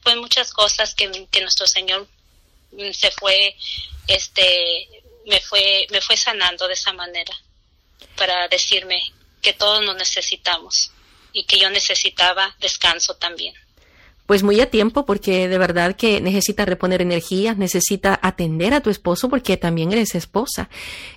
Fue 0.01 0.15
muchas 0.17 0.51
cosas 0.51 0.95
que, 0.95 1.27
que 1.31 1.41
nuestro 1.41 1.65
Señor 1.65 2.07
mm, 2.71 2.91
se 2.91 3.11
fue, 3.11 3.55
este, 4.07 4.89
me 5.27 5.39
fue, 5.39 5.87
me 5.91 6.01
fue 6.01 6.17
sanando 6.17 6.67
de 6.67 6.73
esa 6.73 6.91
manera 6.91 7.33
para 8.15 8.47
decirme 8.47 9.01
que 9.41 9.53
todos 9.53 9.83
nos 9.85 9.95
necesitamos 9.95 10.91
y 11.33 11.45
que 11.45 11.59
yo 11.59 11.69
necesitaba 11.69 12.55
descanso 12.59 13.15
también. 13.15 13.53
Pues 14.29 14.43
muy 14.43 14.61
a 14.61 14.69
tiempo, 14.69 15.07
porque 15.07 15.47
de 15.47 15.57
verdad 15.57 15.95
que 15.95 16.21
necesita 16.21 16.63
reponer 16.63 17.01
energía, 17.01 17.55
necesita 17.55 18.19
atender 18.21 18.75
a 18.75 18.81
tu 18.81 18.91
esposo, 18.91 19.27
porque 19.27 19.57
también 19.57 19.91
eres 19.91 20.13
esposa. 20.13 20.69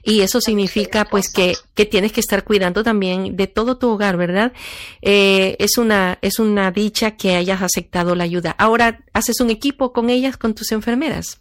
Y 0.02 0.22
eso 0.22 0.40
significa 0.40 1.04
pues 1.04 1.30
que, 1.30 1.54
que 1.74 1.84
tienes 1.84 2.12
que 2.12 2.20
estar 2.20 2.42
cuidando 2.42 2.82
también 2.82 3.36
de 3.36 3.48
todo 3.48 3.76
tu 3.76 3.90
hogar, 3.90 4.16
¿verdad? 4.16 4.54
Eh, 5.02 5.56
es 5.58 5.76
una, 5.76 6.18
es 6.22 6.38
una 6.38 6.70
dicha 6.70 7.18
que 7.18 7.36
hayas 7.36 7.60
aceptado 7.60 8.14
la 8.14 8.24
ayuda. 8.24 8.52
Ahora, 8.52 9.04
¿haces 9.12 9.40
un 9.40 9.50
equipo 9.50 9.92
con 9.92 10.08
ellas, 10.08 10.38
con 10.38 10.54
tus 10.54 10.72
enfermeras? 10.72 11.38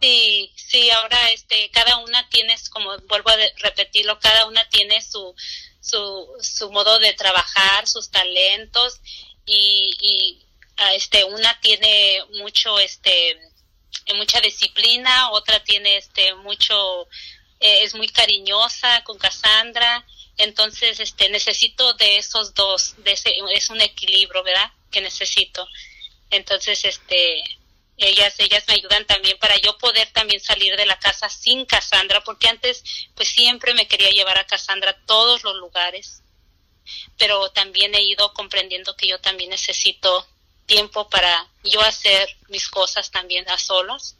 Sí, 0.00 0.50
sí, 0.74 0.90
ahora 0.90 1.30
este, 1.30 1.70
cada 1.70 1.98
una 1.98 2.28
tiene, 2.28 2.56
como 2.70 2.98
vuelvo 3.06 3.30
a 3.30 3.36
repetirlo, 3.58 4.18
cada 4.18 4.46
una 4.46 4.68
tiene 4.70 5.00
su, 5.02 5.32
su, 5.80 6.28
su 6.40 6.72
modo 6.72 6.98
de 6.98 7.12
trabajar, 7.12 7.86
sus 7.86 8.10
talentos 8.10 9.00
y, 9.46 9.94
y 10.00 10.42
ah, 10.78 10.94
este, 10.94 11.22
una 11.22 11.60
tiene 11.60 12.24
mucho, 12.40 12.80
este, 12.80 13.38
mucha 14.16 14.40
disciplina, 14.40 15.30
otra 15.30 15.62
tiene 15.62 15.96
este, 15.96 16.34
mucho, 16.34 17.06
eh, 17.60 17.84
es 17.84 17.94
muy 17.94 18.08
cariñosa 18.08 19.04
con 19.04 19.16
Cassandra, 19.16 20.04
entonces 20.38 20.98
este, 20.98 21.28
necesito 21.28 21.94
de 21.94 22.16
esos 22.16 22.52
dos, 22.52 22.96
de 23.04 23.12
ese, 23.12 23.32
es 23.52 23.70
un 23.70 23.80
equilibrio, 23.80 24.42
¿verdad? 24.42 24.72
Que 24.90 25.00
necesito. 25.00 25.68
Entonces, 26.30 26.84
este, 26.84 27.44
ellas 27.96 28.34
ellas 28.38 28.64
me 28.66 28.74
ayudan 28.74 29.06
también 29.06 29.38
para 29.38 29.56
yo 29.58 29.78
poder 29.78 30.10
también 30.12 30.40
salir 30.40 30.76
de 30.76 30.86
la 30.86 30.98
casa 30.98 31.28
sin 31.28 31.64
Cassandra 31.64 32.22
porque 32.24 32.48
antes 32.48 32.82
pues 33.14 33.28
siempre 33.28 33.74
me 33.74 33.86
quería 33.86 34.10
llevar 34.10 34.38
a 34.38 34.46
Cassandra 34.46 34.90
a 34.90 35.06
todos 35.06 35.44
los 35.44 35.56
lugares 35.56 36.22
pero 37.18 37.50
también 37.50 37.94
he 37.94 38.02
ido 38.02 38.32
comprendiendo 38.34 38.96
que 38.96 39.08
yo 39.08 39.20
también 39.20 39.50
necesito 39.50 40.26
tiempo 40.66 41.08
para 41.08 41.48
yo 41.62 41.80
hacer 41.82 42.28
mis 42.48 42.68
cosas 42.68 43.10
también 43.10 43.48
a 43.48 43.58
solas 43.58 44.16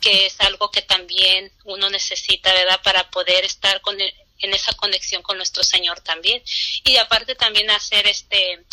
que 0.00 0.26
es 0.26 0.40
algo 0.40 0.70
que 0.70 0.82
también 0.82 1.52
uno 1.64 1.90
necesita 1.90 2.52
verdad 2.52 2.80
para 2.82 3.10
poder 3.10 3.44
estar 3.44 3.80
con 3.80 4.00
e, 4.00 4.14
en 4.38 4.52
esa 4.52 4.72
conexión 4.74 5.22
con 5.22 5.36
nuestro 5.36 5.62
Señor 5.62 6.00
también 6.00 6.42
y 6.84 6.96
aparte 6.96 7.34
también 7.34 7.70
hacer 7.70 8.06
este 8.06 8.64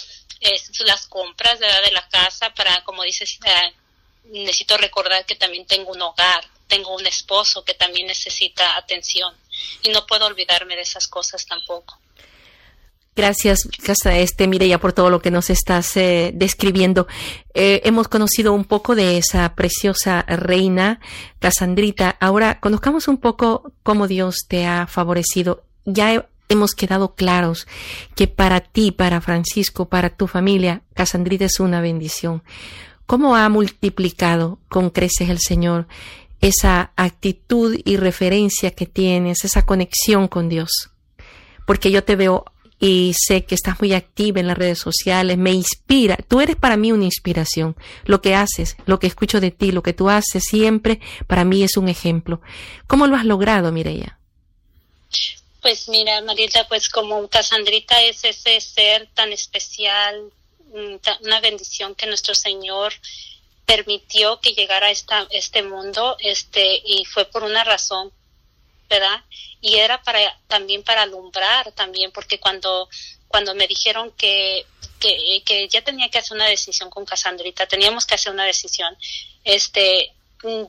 las 0.86 1.08
compras 1.08 1.60
¿verdad? 1.60 1.84
de 1.84 1.92
la 1.92 2.08
casa 2.10 2.54
para 2.54 2.84
como 2.84 3.04
dices 3.04 3.38
eh, 3.46 3.74
necesito 4.30 4.78
recordar 4.78 5.26
que 5.26 5.36
también 5.36 5.66
tengo 5.66 5.92
un 5.92 6.02
hogar, 6.02 6.46
tengo 6.68 6.96
un 6.96 7.06
esposo 7.06 7.64
que 7.64 7.74
también 7.74 8.08
necesita 8.08 8.78
atención 8.78 9.34
y 9.84 9.90
no 9.90 10.06
puedo 10.06 10.26
olvidarme 10.26 10.76
de 10.76 10.84
esas 10.84 11.08
cosas 11.08 11.46
tampoco. 11.46 12.00
Gracias, 13.16 13.68
este 14.06 14.48
Mireya, 14.48 14.80
por 14.80 14.94
todo 14.94 15.10
lo 15.10 15.22
que 15.22 15.30
nos 15.30 15.50
estás 15.50 15.98
eh, 15.98 16.32
describiendo. 16.34 17.06
Eh, 17.54 17.82
hemos 17.84 18.08
conocido 18.08 18.54
un 18.54 18.64
poco 18.64 18.96
de 18.96 19.18
esa 19.18 19.56
preciosa 19.56 20.22
reina, 20.22 21.02
Casandrita. 21.40 22.16
Ahora, 22.22 22.62
conozcamos 22.62 23.10
un 23.10 23.18
poco 23.18 23.74
cómo 23.84 24.08
Dios 24.08 24.46
te 24.48 24.66
ha 24.66 24.88
favorecido. 24.88 25.64
Ya 25.84 26.30
hemos 26.48 26.76
quedado 26.76 27.16
claros 27.16 27.68
que 28.16 28.28
para 28.28 28.62
ti, 28.62 28.92
para 28.92 29.20
Francisco, 29.20 29.90
para 29.90 30.12
tu 30.12 30.28
familia, 30.28 30.84
Casandrita 30.94 31.44
es 31.44 31.60
una 31.60 31.82
bendición. 31.82 32.42
¿Cómo 33.10 33.36
ha 33.36 33.50
multiplicado 33.50 34.60
con 34.70 34.92
creces 34.92 35.32
el 35.32 35.40
Señor 35.40 35.88
esa 36.42 36.94
actitud 36.96 37.76
y 37.84 37.98
referencia 37.98 38.70
que 38.70 38.86
tienes, 38.86 39.44
esa 39.44 39.66
conexión 39.66 40.28
con 40.28 40.48
Dios? 40.48 40.92
Porque 41.66 41.90
yo 41.90 42.04
te 42.04 42.16
veo 42.16 42.46
y 42.80 43.16
sé 43.18 43.46
que 43.46 43.56
estás 43.56 43.82
muy 43.82 43.94
activa 43.94 44.40
en 44.40 44.46
las 44.46 44.60
redes 44.60 44.78
sociales, 44.78 45.40
me 45.40 45.52
inspira. 45.52 46.18
Tú 46.28 46.40
eres 46.40 46.56
para 46.56 46.78
mí 46.78 46.92
una 46.92 47.06
inspiración. 47.06 47.76
Lo 48.06 48.22
que 48.22 48.36
haces, 48.36 48.78
lo 48.86 49.00
que 49.00 49.08
escucho 49.08 49.42
de 49.42 49.50
ti, 49.50 49.72
lo 49.72 49.82
que 49.82 49.94
tú 49.94 50.08
haces 50.12 50.44
siempre, 50.48 51.00
para 51.26 51.44
mí 51.46 51.64
es 51.64 51.78
un 51.78 51.90
ejemplo. 51.90 52.42
¿Cómo 52.86 53.08
lo 53.08 53.16
has 53.16 53.26
logrado, 53.26 53.72
Mireya? 53.72 54.20
Pues 55.64 55.90
mira, 55.90 56.22
Marilda, 56.22 56.68
pues 56.68 56.88
como 56.90 57.28
Casandrita 57.28 58.04
es 58.04 58.24
ese 58.24 58.62
ser 58.62 59.10
tan 59.16 59.34
especial, 59.34 60.32
una 60.72 61.40
bendición 61.42 61.96
que 61.96 62.06
nuestro 62.06 62.36
Señor 62.36 62.94
permitió 63.66 64.40
que 64.40 64.54
llegara 64.54 64.88
a 64.88 64.92
esta, 64.92 65.28
este 65.32 65.64
mundo, 65.64 66.18
este, 66.20 66.82
y 66.84 67.06
fue 67.06 67.26
por 67.26 67.44
una 67.44 67.64
razón, 67.64 68.12
¿verdad? 68.90 69.24
Y 69.62 69.76
era 69.76 70.02
para, 70.02 70.40
también 70.48 70.84
para 70.84 71.04
alumbrar 71.04 71.72
también, 71.74 72.12
porque 72.12 72.40
cuando, 72.40 72.90
cuando 73.28 73.54
me 73.54 73.68
dijeron 73.68 74.12
que, 74.18 74.66
que, 75.00 75.68
ya 75.70 75.84
tenía 75.84 76.10
que 76.10 76.18
hacer 76.18 76.36
una 76.36 76.48
decisión 76.48 76.90
con 76.90 77.06
Casandrita, 77.06 77.68
teníamos 77.68 78.06
que 78.06 78.16
hacer 78.16 78.32
una 78.32 78.46
decisión, 78.46 78.98
este, 79.44 80.14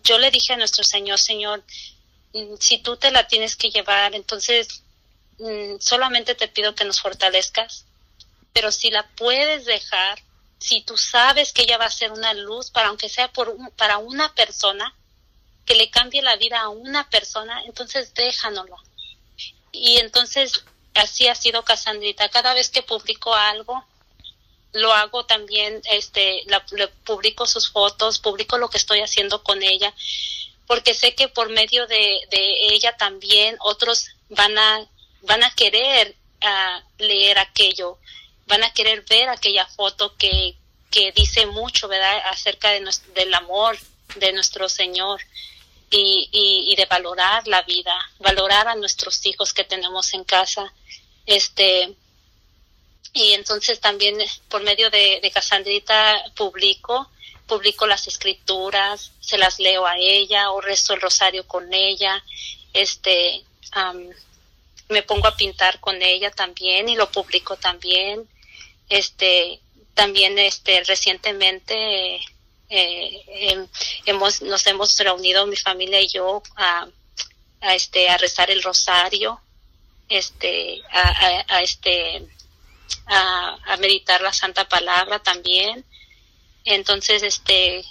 yo 0.05 0.18
le 0.18 0.30
dije 0.30 0.53
a 0.53 0.57
nuestro 0.57 0.84
Señor, 0.84 1.18
Señor, 1.18 1.62
Mm, 2.32 2.57
si 2.61 2.78
tú 2.78 2.96
te 2.96 3.11
la 3.11 3.26
tienes 3.26 3.57
que 3.57 3.70
llevar, 3.70 4.14
entonces 4.14 4.82
mm, 5.38 5.78
solamente 5.80 6.34
te 6.34 6.48
pido 6.48 6.74
que 6.74 6.84
nos 6.84 7.01
fortalezcas, 7.01 7.86
pero 8.53 8.72
si 8.72 8.90
la 8.90 9.07
puedes 9.16 9.64
dejar, 9.64 10.22
si 10.59 10.82
tú 10.82 10.96
sabes 10.96 11.53
que 11.53 11.62
ella 11.62 11.78
va 11.78 11.86
a 11.86 11.90
ser 11.90 12.12
una 12.12 12.34
luz, 12.34 12.70
para 12.70 12.88
aunque 12.88 13.09
sea 13.09 13.32
por 13.32 13.57
para 13.76 13.98
una 13.98 14.34
persona, 14.34 14.94
que 15.64 15.74
le 15.74 15.90
cambie 15.90 16.22
la 16.22 16.36
vida 16.36 16.61
a 16.61 16.68
una 16.68 17.09
persona, 17.09 17.62
entonces 17.64 18.12
déjanoslo. 18.14 18.76
Y 19.72 19.98
entonces 19.98 20.64
así 20.94 21.28
ha 21.28 21.34
sido 21.34 21.64
Casandrita. 21.64 22.28
Cada 22.28 22.55
vez 22.55 22.70
que 22.70 22.82
publico 22.82 23.34
algo, 23.34 23.84
lo 24.72 24.92
hago 24.92 25.26
también, 25.26 25.80
este, 25.90 26.42
la, 26.46 26.64
le 26.72 26.88
publico 26.88 27.46
sus 27.46 27.70
fotos, 27.70 28.18
publico 28.18 28.59
lo 28.59 28.68
que 28.68 28.78
estoy 28.78 29.01
haciendo 29.01 29.42
con 29.42 29.62
ella 29.62 29.94
porque 30.70 30.94
sé 30.94 31.16
que 31.16 31.26
por 31.26 31.48
medio 31.48 31.88
de, 31.88 32.20
ella 32.70 32.96
también 32.96 33.57
otros 33.59 34.07
van 34.28 34.57
a, 34.57 34.86
van 35.22 35.42
a 35.42 35.53
querer 35.57 36.14
ah, 36.42 36.80
leer 36.96 37.40
aquello, 37.40 37.98
van 38.51 38.62
a 38.64 38.72
querer 38.74 39.03
ver 39.09 39.30
aquella 39.30 39.64
foto 39.64 40.14
que, 40.16 40.57
que 40.90 41.12
dice 41.12 41.46
mucho, 41.46 41.88
¿verdad?, 41.88 42.20
acerca 42.26 42.70
de 42.70 42.84
del 43.14 43.32
amor 43.32 43.78
de 44.16 44.32
nuestro 44.32 44.68
Señor 44.68 45.20
y, 45.90 46.28
y, 46.30 46.76
de 46.76 46.86
valorar 46.86 47.46
la 47.48 47.62
vida, 47.62 47.94
valorar 48.18 48.68
a 48.68 48.74
nuestros 48.74 49.24
hijos 49.26 49.55
que 49.55 49.64
tenemos 49.64 50.12
en 50.14 50.24
casa. 50.24 50.72
Este, 51.26 51.94
y 53.12 53.32
entonces 53.32 53.80
también 53.80 54.18
por 54.48 54.62
medio 54.62 54.90
de, 54.90 55.20
de 55.20 55.30
Casandrita 55.30 56.24
publico 56.36 57.09
publico 57.51 57.84
las 57.88 58.07
escrituras, 58.07 59.11
se 59.18 59.36
las 59.36 59.59
leo 59.59 59.84
a 59.84 59.98
ella 59.98 60.53
o 60.53 60.61
rezo 60.61 60.94
el 60.94 61.01
rosario 61.01 61.48
con 61.48 61.74
ella, 61.74 62.22
este, 62.72 63.42
me 64.88 65.03
pongo 65.03 65.26
a 65.26 65.36
pintar 65.36 65.80
con 65.80 66.01
ella 66.01 66.30
también 66.30 66.88
y 66.88 66.94
lo 66.94 67.11
publico 67.11 67.57
también, 67.57 68.28
este, 68.91 69.61
también 69.95 70.38
este, 70.38 70.84
recientemente 70.84 72.16
eh, 72.68 73.24
em, 73.28 73.66
hemos, 74.05 74.43
nos 74.43 74.66
hemos 74.66 74.99
reunido 74.99 75.47
mi 75.47 75.57
familia 75.57 76.01
y 76.01 76.09
yo 76.09 76.43
a, 76.57 76.86
a 77.62 77.74
este, 77.74 78.09
a 78.09 78.18
rezar 78.18 78.51
el 78.51 78.62
rosario, 78.62 79.41
este, 80.09 80.82
a, 80.93 81.45
a 81.49 81.62
este, 81.62 82.28
a, 83.07 83.59
a 83.72 83.76
meditar 83.78 84.20
la 84.20 84.32
Santa 84.32 84.68
Palabra 84.68 85.20
también. 85.20 85.84
Entonces, 86.64 87.22
este, 87.22 87.84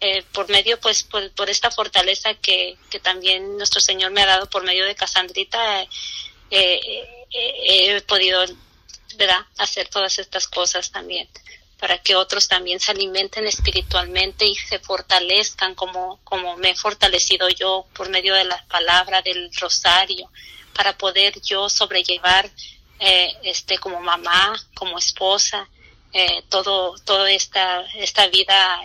eh, 0.00 0.22
por 0.32 0.48
medio, 0.48 0.80
pues, 0.80 1.02
por, 1.02 1.50
esta 1.50 1.70
fortaleza 1.70 2.34
que, 2.34 2.76
que, 2.90 3.00
también 3.00 3.58
nuestro 3.58 3.80
Señor 3.80 4.10
me 4.12 4.22
ha 4.22 4.26
dado 4.26 4.48
por 4.48 4.64
medio 4.64 4.86
de 4.86 4.94
Casandrita, 4.94 5.82
eh, 6.50 6.80
he 7.30 8.00
podido, 8.02 8.44
¿verdad?, 9.16 9.46
hacer 9.58 9.88
todas 9.88 10.18
estas 10.18 10.48
cosas 10.48 10.90
también 10.90 11.28
para 11.80 11.96
que 11.96 12.14
otros 12.14 12.46
también 12.46 12.78
se 12.78 12.90
alimenten 12.90 13.46
espiritualmente 13.46 14.44
y 14.44 14.54
se 14.54 14.78
fortalezcan 14.78 15.74
como, 15.74 16.20
como 16.24 16.58
me 16.58 16.70
he 16.70 16.74
fortalecido 16.74 17.48
yo 17.48 17.86
por 17.94 18.10
medio 18.10 18.34
de 18.34 18.44
la 18.44 18.62
palabra 18.66 19.22
del 19.22 19.50
rosario, 19.56 20.30
para 20.74 20.96
poder 20.96 21.40
yo 21.40 21.70
sobrellevar 21.70 22.50
este 23.00 23.78
como 23.78 23.98
mamá, 24.00 24.54
como 24.74 24.98
esposa, 24.98 25.66
eh, 26.12 26.42
todo, 26.50 26.96
toda 26.98 27.30
esta, 27.30 27.80
esta 27.94 28.26
vida 28.26 28.82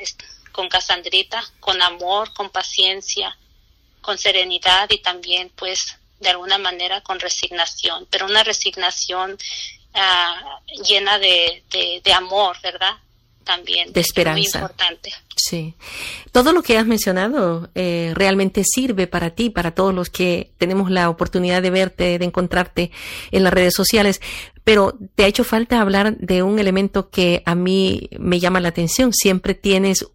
con 0.53 0.69
Casandrita, 0.69 1.43
con 1.59 1.81
amor, 1.81 2.33
con 2.33 2.49
paciencia, 2.49 3.37
con 3.99 4.17
serenidad 4.17 4.89
y 4.89 4.99
también 4.99 5.51
pues 5.57 5.97
de 6.21 6.29
alguna 6.29 6.57
manera 6.57 7.01
con 7.01 7.19
resignación, 7.19 8.07
pero 8.09 8.25
una 8.25 8.43
resignación 8.45 9.37
ah, 9.95 10.59
llena 10.87 11.19
de, 11.19 11.63
de, 12.03 12.13
amor, 12.13 12.57
¿verdad? 12.61 12.93
También. 13.43 13.93
De 13.93 14.01
esperanza. 14.01 14.59
Muy 14.59 14.65
importante. 14.65 15.13
Sí. 15.35 15.75
Todo 16.31 16.51
lo 16.51 16.63
que 16.63 16.77
has 16.77 16.85
mencionado 16.85 17.69
eh, 17.75 18.11
realmente 18.15 18.63
sirve 18.63 19.07
para 19.07 19.31
ti, 19.31 19.49
para 19.49 19.71
todos 19.71 19.93
los 19.93 20.09
que 20.09 20.51
tenemos 20.57 20.89
la 20.89 21.09
oportunidad 21.09 21.61
de 21.61 21.69
verte, 21.69 22.17
de 22.17 22.25
encontrarte 22.25 22.91
en 23.31 23.43
las 23.43 23.53
redes 23.53 23.73
sociales 23.73 24.19
pero 24.65 24.97
te 25.13 25.23
ha 25.23 25.27
hecho 25.27 25.43
falta 25.43 25.79
hablar 25.79 26.17
de 26.17 26.41
un 26.41 26.57
elemento 26.57 27.09
que 27.11 27.43
a 27.45 27.53
mí 27.53 28.09
me 28.19 28.39
llama 28.39 28.59
la 28.59 28.69
atención. 28.69 29.13
Siempre 29.13 29.53
tienes 29.53 30.07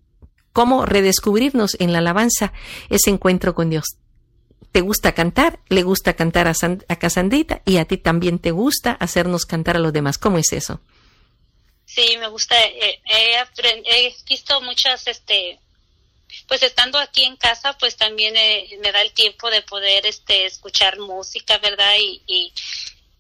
cómo 0.53 0.85
redescubrirnos 0.85 1.77
en 1.79 1.93
la 1.93 2.01
alabanza 2.01 2.53
ese 2.91 3.11
encuentro 3.11 3.55
con 3.55 3.71
Dios. 3.71 3.85
Te 4.73 4.81
gusta 4.81 5.13
cantar, 5.13 5.59
le 5.69 5.83
gusta 5.83 6.15
cantar 6.15 6.47
a, 6.47 6.55
a 6.89 6.99
Casandrita 6.99 7.63
y 7.65 7.79
a 7.79 7.85
ti 7.85 7.97
también 7.97 8.39
te 8.39 8.53
gusta 8.53 8.93
hacernos 8.93 9.45
cantar 9.45 9.77
a 9.77 9.81
los 9.81 9.93
demás. 9.93 10.19
¿Cómo 10.19 10.39
es 10.39 10.53
eso? 10.53 10.81
Sí, 11.87 12.17
me 12.19 12.29
gusta. 12.29 12.55
Eh, 12.65 13.01
he, 13.05 14.15
visto 14.29 14.61
muchas, 14.61 15.07
este, 15.09 15.59
pues 16.47 16.63
estando 16.63 16.99
aquí 16.99 17.25
en 17.25 17.37
casa, 17.37 17.77
pues 17.79 17.97
también 17.97 18.37
eh, 18.37 18.79
me 18.81 18.93
da 18.93 19.03
el 19.03 19.13
tiempo 19.13 19.51
de 19.51 19.63
poder, 19.63 20.07
este, 20.07 20.47
escuchar 20.47 20.99
música, 20.99 21.59
¿verdad? 21.59 21.95
y 21.99 22.53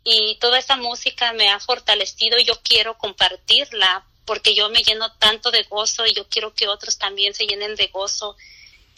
y 0.04 0.36
toda 0.36 0.58
esa 0.58 0.76
música 0.76 1.32
me 1.32 1.50
ha 1.50 1.60
fortalecido 1.60 2.38
y 2.38 2.44
yo 2.44 2.54
quiero 2.62 2.96
compartirla 2.96 4.06
porque 4.24 4.54
yo 4.54 4.70
me 4.70 4.82
lleno 4.82 5.12
tanto 5.16 5.50
de 5.50 5.64
gozo 5.64 6.06
y 6.06 6.14
yo 6.14 6.26
quiero 6.28 6.54
que 6.54 6.68
otros 6.68 6.98
también 6.98 7.34
se 7.34 7.46
llenen 7.46 7.74
de 7.74 7.88
gozo, 7.88 8.36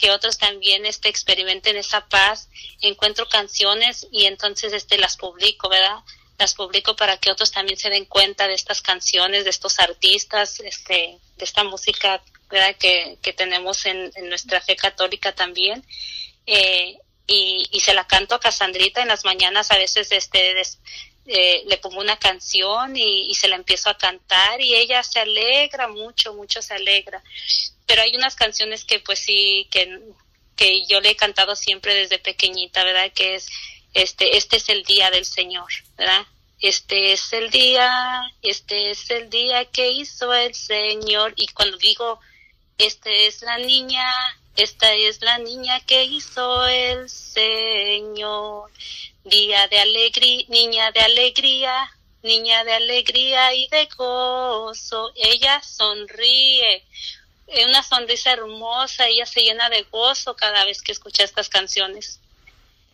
que 0.03 0.11
otros 0.11 0.37
también 0.37 0.85
este, 0.85 1.07
experimenten 1.07 1.77
esa 1.77 2.05
paz. 2.09 2.49
Encuentro 2.81 3.25
canciones 3.29 4.05
y 4.11 4.25
entonces 4.25 4.73
este, 4.73 4.97
las 4.97 5.15
publico, 5.15 5.69
¿verdad? 5.69 5.99
Las 6.37 6.55
publico 6.55 6.93
para 6.97 7.15
que 7.15 7.31
otros 7.31 7.53
también 7.53 7.79
se 7.79 7.89
den 7.89 8.03
cuenta 8.03 8.45
de 8.45 8.53
estas 8.53 8.81
canciones, 8.81 9.45
de 9.45 9.51
estos 9.51 9.79
artistas, 9.79 10.59
este, 10.59 11.17
de 11.37 11.45
esta 11.45 11.63
música 11.63 12.21
¿verdad? 12.49 12.75
Que, 12.75 13.17
que 13.21 13.31
tenemos 13.31 13.85
en, 13.85 14.11
nuestra 14.27 14.59
fe 14.59 14.75
católica 14.75 15.33
también. 15.33 15.85
Eh, 16.47 16.97
y, 17.25 17.69
y 17.71 17.79
se 17.79 17.93
la 17.93 18.05
canto 18.05 18.35
a 18.35 18.41
Casandrita 18.41 19.01
en 19.01 19.07
las 19.07 19.23
mañanas, 19.23 19.71
a 19.71 19.77
veces 19.77 20.11
este, 20.11 20.53
eh, 21.25 21.63
le 21.67 21.77
pongo 21.77 22.01
una 22.01 22.17
canción 22.17 22.97
y, 22.97 23.33
se 23.33 23.47
la 23.47 23.55
empiezo 23.55 23.89
a 23.89 23.97
cantar 23.97 24.59
y 24.59 24.75
ella 24.75 25.03
se 25.03 25.19
alegra 25.19 25.87
mucho, 25.87 26.33
mucho 26.33 26.61
se 26.61 26.73
alegra. 26.73 27.23
Pero 27.85 28.01
hay 28.01 28.15
unas 28.15 28.35
canciones 28.35 28.83
que 28.83 28.99
pues 28.99 29.19
sí, 29.19 29.67
que, 29.71 29.99
que 30.55 30.85
yo 30.85 31.01
le 31.01 31.11
he 31.11 31.15
cantado 31.15 31.55
siempre 31.55 31.93
desde 31.95 32.19
pequeñita, 32.19 32.83
¿verdad? 32.83 33.11
Que 33.13 33.35
es, 33.35 33.47
este, 33.93 34.37
este 34.37 34.57
es 34.57 34.69
el 34.69 34.83
día 34.83 35.11
del 35.11 35.25
Señor, 35.25 35.71
¿verdad? 35.97 36.25
Este 36.59 37.13
es 37.13 37.33
el 37.33 37.49
día, 37.49 38.21
este 38.41 38.91
es 38.91 39.09
el 39.09 39.29
día 39.29 39.65
que 39.65 39.91
hizo 39.91 40.33
el 40.33 40.55
Señor. 40.55 41.33
Y 41.35 41.47
cuando 41.47 41.77
digo, 41.77 42.19
este 42.77 43.27
es 43.27 43.41
la 43.41 43.57
niña, 43.57 44.05
esta 44.55 44.93
es 44.93 45.21
la 45.21 45.37
niña 45.39 45.79
que 45.85 46.03
hizo 46.03 46.65
el 46.67 47.09
Señor. 47.09 48.71
Día 49.23 49.67
de 49.67 49.79
alegría, 49.79 50.45
niña 50.49 50.91
de 50.91 50.99
alegría, 50.99 51.91
niña 52.23 52.63
de 52.63 52.73
alegría 52.73 53.53
y 53.53 53.67
de 53.67 53.87
gozo. 53.95 55.11
Ella 55.15 55.61
sonríe, 55.61 56.85
una 57.65 57.83
sonrisa 57.83 58.31
hermosa, 58.31 59.07
ella 59.07 59.25
se 59.25 59.41
llena 59.41 59.69
de 59.69 59.83
gozo 59.83 60.35
cada 60.35 60.65
vez 60.65 60.81
que 60.81 60.91
escucha 60.91 61.23
estas 61.23 61.49
canciones. 61.49 62.19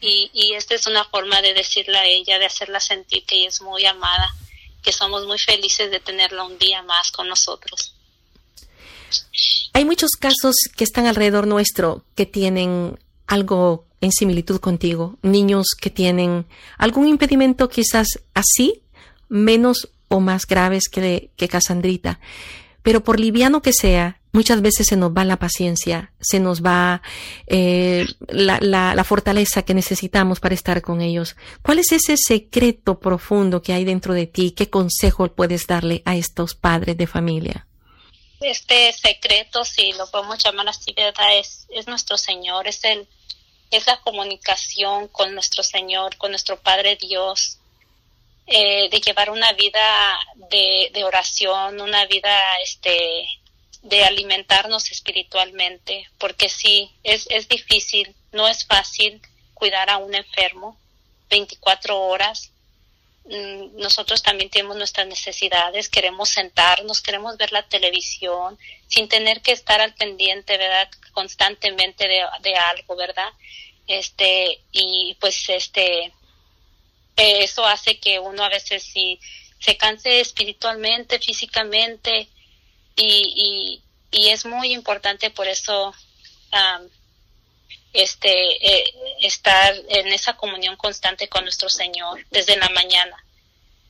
Y, 0.01 0.29
y 0.33 0.53
esta 0.53 0.75
es 0.75 0.87
una 0.87 1.03
forma 1.05 1.41
de 1.41 1.53
decirle 1.53 1.97
a 1.97 2.05
ella, 2.05 2.39
de 2.39 2.45
hacerla 2.45 2.79
sentir 2.79 3.25
que 3.25 3.35
ella 3.35 3.49
es 3.49 3.61
muy 3.61 3.85
amada, 3.85 4.33
que 4.81 4.91
somos 4.91 5.25
muy 5.25 5.39
felices 5.39 5.91
de 5.91 5.99
tenerla 5.99 6.43
un 6.43 6.57
día 6.57 6.81
más 6.83 7.11
con 7.11 7.27
nosotros. 7.27 7.93
Hay 9.73 9.85
muchos 9.85 10.11
casos 10.11 10.55
que 10.75 10.83
están 10.83 11.05
alrededor 11.07 11.47
nuestro 11.47 12.03
que 12.15 12.25
tienen 12.25 12.99
algo 13.27 13.85
en 14.01 14.11
similitud 14.11 14.59
contigo, 14.59 15.17
niños 15.21 15.67
que 15.79 15.89
tienen 15.89 16.45
algún 16.77 17.07
impedimento 17.07 17.69
quizás 17.69 18.07
así, 18.33 18.83
menos 19.27 19.89
o 20.07 20.19
más 20.19 20.45
graves 20.45 20.89
que, 20.89 21.31
que 21.35 21.47
Casandrita. 21.47 22.19
Pero 22.81 23.03
por 23.03 23.19
liviano 23.19 23.61
que 23.61 23.73
sea, 23.73 24.19
muchas 24.31 24.61
veces 24.61 24.87
se 24.87 24.95
nos 24.95 25.11
va 25.11 25.25
la 25.25 25.37
paciencia, 25.37 26.13
se 26.19 26.39
nos 26.39 26.63
va 26.63 27.01
eh, 27.47 28.05
la, 28.27 28.59
la, 28.61 28.95
la, 28.95 29.03
fortaleza 29.03 29.63
que 29.63 29.73
necesitamos 29.73 30.39
para 30.39 30.55
estar 30.55 30.81
con 30.81 31.01
ellos. 31.01 31.35
¿Cuál 31.61 31.79
es 31.79 31.91
ese 31.91 32.15
secreto 32.17 32.99
profundo 32.99 33.61
que 33.61 33.73
hay 33.73 33.85
dentro 33.85 34.13
de 34.13 34.27
ti? 34.27 34.51
¿Qué 34.51 34.69
consejo 34.69 35.27
puedes 35.27 35.67
darle 35.67 36.01
a 36.05 36.15
estos 36.15 36.55
padres 36.55 36.97
de 36.97 37.07
familia? 37.07 37.67
Este 38.39 38.93
secreto, 38.93 39.65
si 39.65 39.91
lo 39.93 40.09
podemos 40.09 40.41
llamar 40.41 40.69
así, 40.69 40.93
¿verdad? 40.95 41.37
Es, 41.37 41.67
es 41.69 41.87
nuestro 41.87 42.17
Señor, 42.17 42.67
es 42.67 42.83
el, 42.85 43.07
es 43.71 43.85
la 43.87 43.99
comunicación 44.01 45.07
con 45.07 45.33
nuestro 45.33 45.63
Señor, 45.63 46.17
con 46.17 46.31
nuestro 46.31 46.59
Padre 46.59 46.95
Dios, 46.95 47.57
eh, 48.47 48.89
de 48.89 48.99
llevar 48.99 49.29
una 49.29 49.53
vida 49.53 50.19
de, 50.49 50.89
de, 50.93 51.03
oración, 51.03 51.79
una 51.79 52.05
vida 52.07 52.35
este, 52.63 53.27
de 53.83 54.03
alimentarnos 54.03 54.89
espiritualmente, 54.91 56.09
porque 56.17 56.49
sí, 56.49 56.91
es, 57.03 57.27
es 57.29 57.47
difícil, 57.47 58.15
no 58.31 58.47
es 58.47 58.65
fácil 58.65 59.21
cuidar 59.53 59.89
a 59.89 59.97
un 59.97 60.15
enfermo 60.15 60.79
24 61.29 61.99
horas. 61.99 62.51
Mm, 63.29 63.77
nosotros 63.79 64.23
también 64.23 64.49
tenemos 64.49 64.75
nuestras 64.75 65.05
necesidades, 65.05 65.87
queremos 65.87 66.29
sentarnos, 66.29 66.99
queremos 67.01 67.37
ver 67.37 67.51
la 67.51 67.61
televisión 67.61 68.57
sin 68.87 69.07
tener 69.07 69.41
que 69.41 69.51
estar 69.51 69.79
al 69.81 69.93
pendiente, 69.93 70.57
¿verdad? 70.57 70.89
Constantemente 71.11 72.07
de, 72.07 72.23
de 72.41 72.55
algo, 72.55 72.95
¿verdad? 72.95 73.31
Este, 73.85 74.61
y 74.71 75.15
pues 75.19 75.47
este, 75.49 76.11
eso 77.15 77.65
hace 77.65 77.99
que 77.99 78.17
uno 78.19 78.43
a 78.43 78.49
veces 78.49 78.81
sí 78.81 79.19
se 79.59 79.77
canse 79.77 80.21
espiritualmente, 80.21 81.19
físicamente, 81.19 82.29
y, 82.95 83.81
y, 84.11 84.29
es 84.29 84.45
muy 84.45 84.73
importante 84.73 85.29
por 85.29 85.47
eso 85.47 85.93
este 87.93 88.31
eh, 88.31 88.93
estar 89.21 89.75
en 89.89 90.07
esa 90.07 90.35
comunión 90.37 90.75
constante 90.75 91.27
con 91.27 91.43
nuestro 91.43 91.69
Señor 91.69 92.25
desde 92.29 92.57
la 92.57 92.69
mañana 92.69 93.23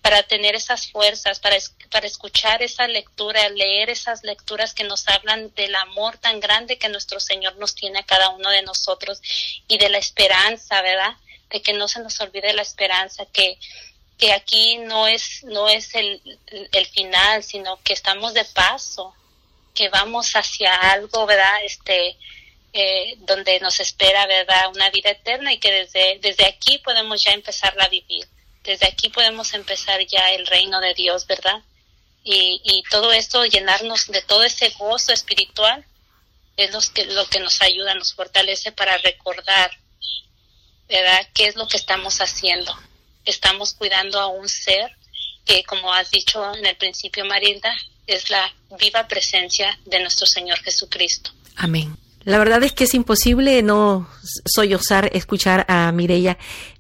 para 0.02 0.24
tener 0.24 0.56
esas 0.56 0.90
fuerzas, 0.90 1.40
para, 1.40 1.58
para 1.92 2.08
escuchar 2.08 2.64
esa 2.64 2.88
lectura, 2.88 3.50
leer 3.50 3.90
esas 3.90 4.24
lecturas 4.24 4.74
que 4.74 4.86
nos 4.86 5.08
hablan 5.08 5.54
del 5.56 5.76
amor 5.76 6.18
tan 6.18 6.40
grande 6.40 6.78
que 6.78 6.90
nuestro 6.90 7.20
Señor 7.20 7.58
nos 7.58 7.76
tiene 7.76 8.00
a 8.00 8.06
cada 8.06 8.30
uno 8.30 8.50
de 8.50 8.62
nosotros 8.62 9.22
y 9.68 9.78
de 9.78 9.90
la 9.90 9.98
esperanza, 9.98 10.82
¿verdad? 10.82 11.16
De 11.50 11.62
que 11.62 11.74
no 11.74 11.88
se 11.88 12.00
nos 12.00 12.20
olvide 12.22 12.54
la 12.54 12.62
esperanza, 12.62 13.26
que, 13.26 13.60
que 14.18 14.32
aquí 14.32 14.78
no 14.78 15.08
es, 15.08 15.44
no 15.44 15.68
es 15.68 15.94
el, 15.96 16.22
el 16.72 16.86
final, 16.88 17.44
sino 17.44 17.82
que 17.84 17.94
estamos 17.94 18.34
de 18.34 18.46
paso, 18.46 19.14
que 19.74 19.90
vamos 19.90 20.34
hacia 20.34 20.74
algo, 20.76 21.26
¿verdad? 21.26 21.64
Este, 21.64 22.18
eh, 22.74 23.16
donde 23.20 23.60
nos 23.60 23.80
espera, 23.80 24.26
¿verdad? 24.28 24.70
Una 24.74 24.90
vida 24.90 25.12
eterna 25.12 25.54
y 25.54 25.60
que 25.60 25.72
desde, 25.72 26.20
desde 26.22 26.46
aquí 26.46 26.78
podemos 26.80 27.24
ya 27.24 27.32
empezarla 27.32 27.86
a 27.86 27.90
vivir 27.90 28.28
desde 28.64 28.88
aquí 28.88 29.10
podemos 29.10 29.54
empezar 29.54 30.06
ya 30.06 30.32
el 30.32 30.46
reino 30.46 30.80
de 30.80 30.94
Dios, 30.94 31.26
¿verdad? 31.28 31.62
Y, 32.24 32.62
y 32.64 32.84
todo 32.90 33.12
esto, 33.12 33.46
llenarnos 33.46 34.08
de 34.08 34.22
todo 34.22 34.44
ese 34.44 34.70
gozo 34.78 35.12
espiritual, 35.12 35.86
es 36.58 36.72
lo 36.72 36.80
que, 36.94 37.06
lo 37.06 37.26
que 37.28 37.40
nos 37.40 37.62
ayuda, 37.62 37.96
nos 37.96 38.14
fortalece 38.14 38.72
para 38.72 38.98
recordar, 38.98 39.72
¿verdad? 40.88 41.28
¿Qué 41.34 41.48
es 41.48 41.56
lo 41.56 41.68
que 41.68 41.78
estamos 41.78 42.20
haciendo? 42.20 42.78
Estamos 43.26 43.74
cuidando 43.74 44.20
a 44.20 44.28
un 44.28 44.48
ser 44.50 44.96
que, 45.46 45.64
como 45.64 45.94
has 45.94 46.12
dicho 46.12 46.54
en 46.54 46.66
el 46.66 46.76
principio, 46.76 47.26
Marilda, 47.26 47.74
es 48.06 48.30
la 48.30 48.54
viva 48.80 49.08
presencia 49.08 49.80
de 49.86 50.00
nuestro 50.00 50.28
Señor 50.28 50.60
Jesucristo. 50.60 51.32
Amén. 51.56 51.98
La 52.24 52.38
verdad 52.38 52.64
es 52.64 52.74
que 52.74 52.84
es 52.84 52.94
imposible 52.94 53.62
no 53.64 54.08
sollozar 54.46 55.10
escuchar 55.14 55.66
a 55.70 55.92
Mireya 55.92 56.38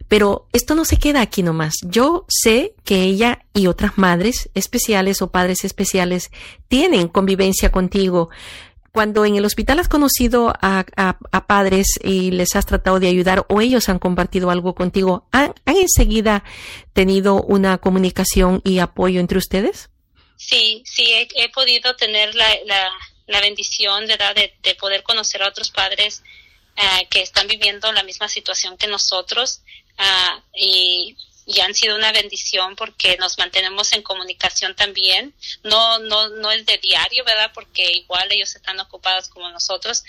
pero 0.10 0.48
esto 0.52 0.76
no 0.76 0.84
se 0.84 0.98
queda 0.98 1.22
aquí 1.22 1.44
nomás. 1.44 1.76
Yo 1.84 2.26
sé 2.28 2.74
que 2.84 3.04
ella 3.04 3.46
y 3.54 3.68
otras 3.68 3.98
madres 3.98 4.50
especiales 4.56 5.22
o 5.22 5.32
padres 5.32 5.64
especiales 5.64 6.32
tienen 6.68 7.08
convivencia 7.08 7.72
contigo. 7.72 8.30
Cuando 8.92 9.24
en 9.24 9.36
el 9.36 9.46
hospital 9.46 9.80
has 9.80 9.88
conocido 9.88 10.52
a, 10.62 11.18
padres 11.48 11.88
y 12.04 12.32
les 12.32 12.56
has 12.56 12.66
tratado 12.66 13.00
de 13.00 13.08
ayudar 13.08 13.46
o 13.50 13.62
ellos 13.62 13.88
han 13.88 14.00
compartido 14.00 14.50
algo 14.50 14.74
contigo, 14.74 15.28
¿han, 15.32 15.54
enseguida 15.68 16.44
tenido 16.94 17.44
una 17.44 17.78
comunicación 17.78 18.62
y 18.66 18.80
apoyo 18.80 19.20
entre 19.20 19.38
ustedes? 19.38 19.92
Sí, 20.38 20.82
sí, 20.86 21.14
he, 21.36 21.50
podido 21.50 21.96
tener 21.98 22.34
la, 22.34 22.48
la 23.30 23.42
bendición 23.42 24.08
de, 24.08 24.18
de, 24.18 24.54
de, 24.62 24.76
poder 24.76 25.04
conocer 25.04 25.42
a 25.44 25.48
otros 25.48 25.70
padres 25.70 26.24
uh, 26.78 27.08
que 27.10 27.22
están 27.22 27.48
viviendo 27.48 27.92
la 27.94 28.04
misma 28.04 28.28
situación 28.28 28.76
que 28.76 28.88
nosotros 28.88 29.62
uh, 30.00 30.42
y, 30.56 31.16
y, 31.46 31.60
han 31.62 31.76
sido 31.76 31.96
una 31.96 32.12
bendición 32.12 32.76
porque 32.76 33.18
nos 33.18 33.38
mantenemos 33.38 33.94
en 33.94 34.02
comunicación 34.02 34.76
también. 34.76 35.34
No, 35.64 36.00
no, 36.00 36.30
no 36.30 36.52
es 36.52 36.66
de 36.66 36.80
diario, 36.80 37.24
¿verdad? 37.24 37.52
Porque 37.54 37.92
igual 37.94 38.32
ellos 38.32 38.56
están 38.56 38.80
ocupados 38.80 39.30
como 39.30 39.48
nosotros, 39.52 40.04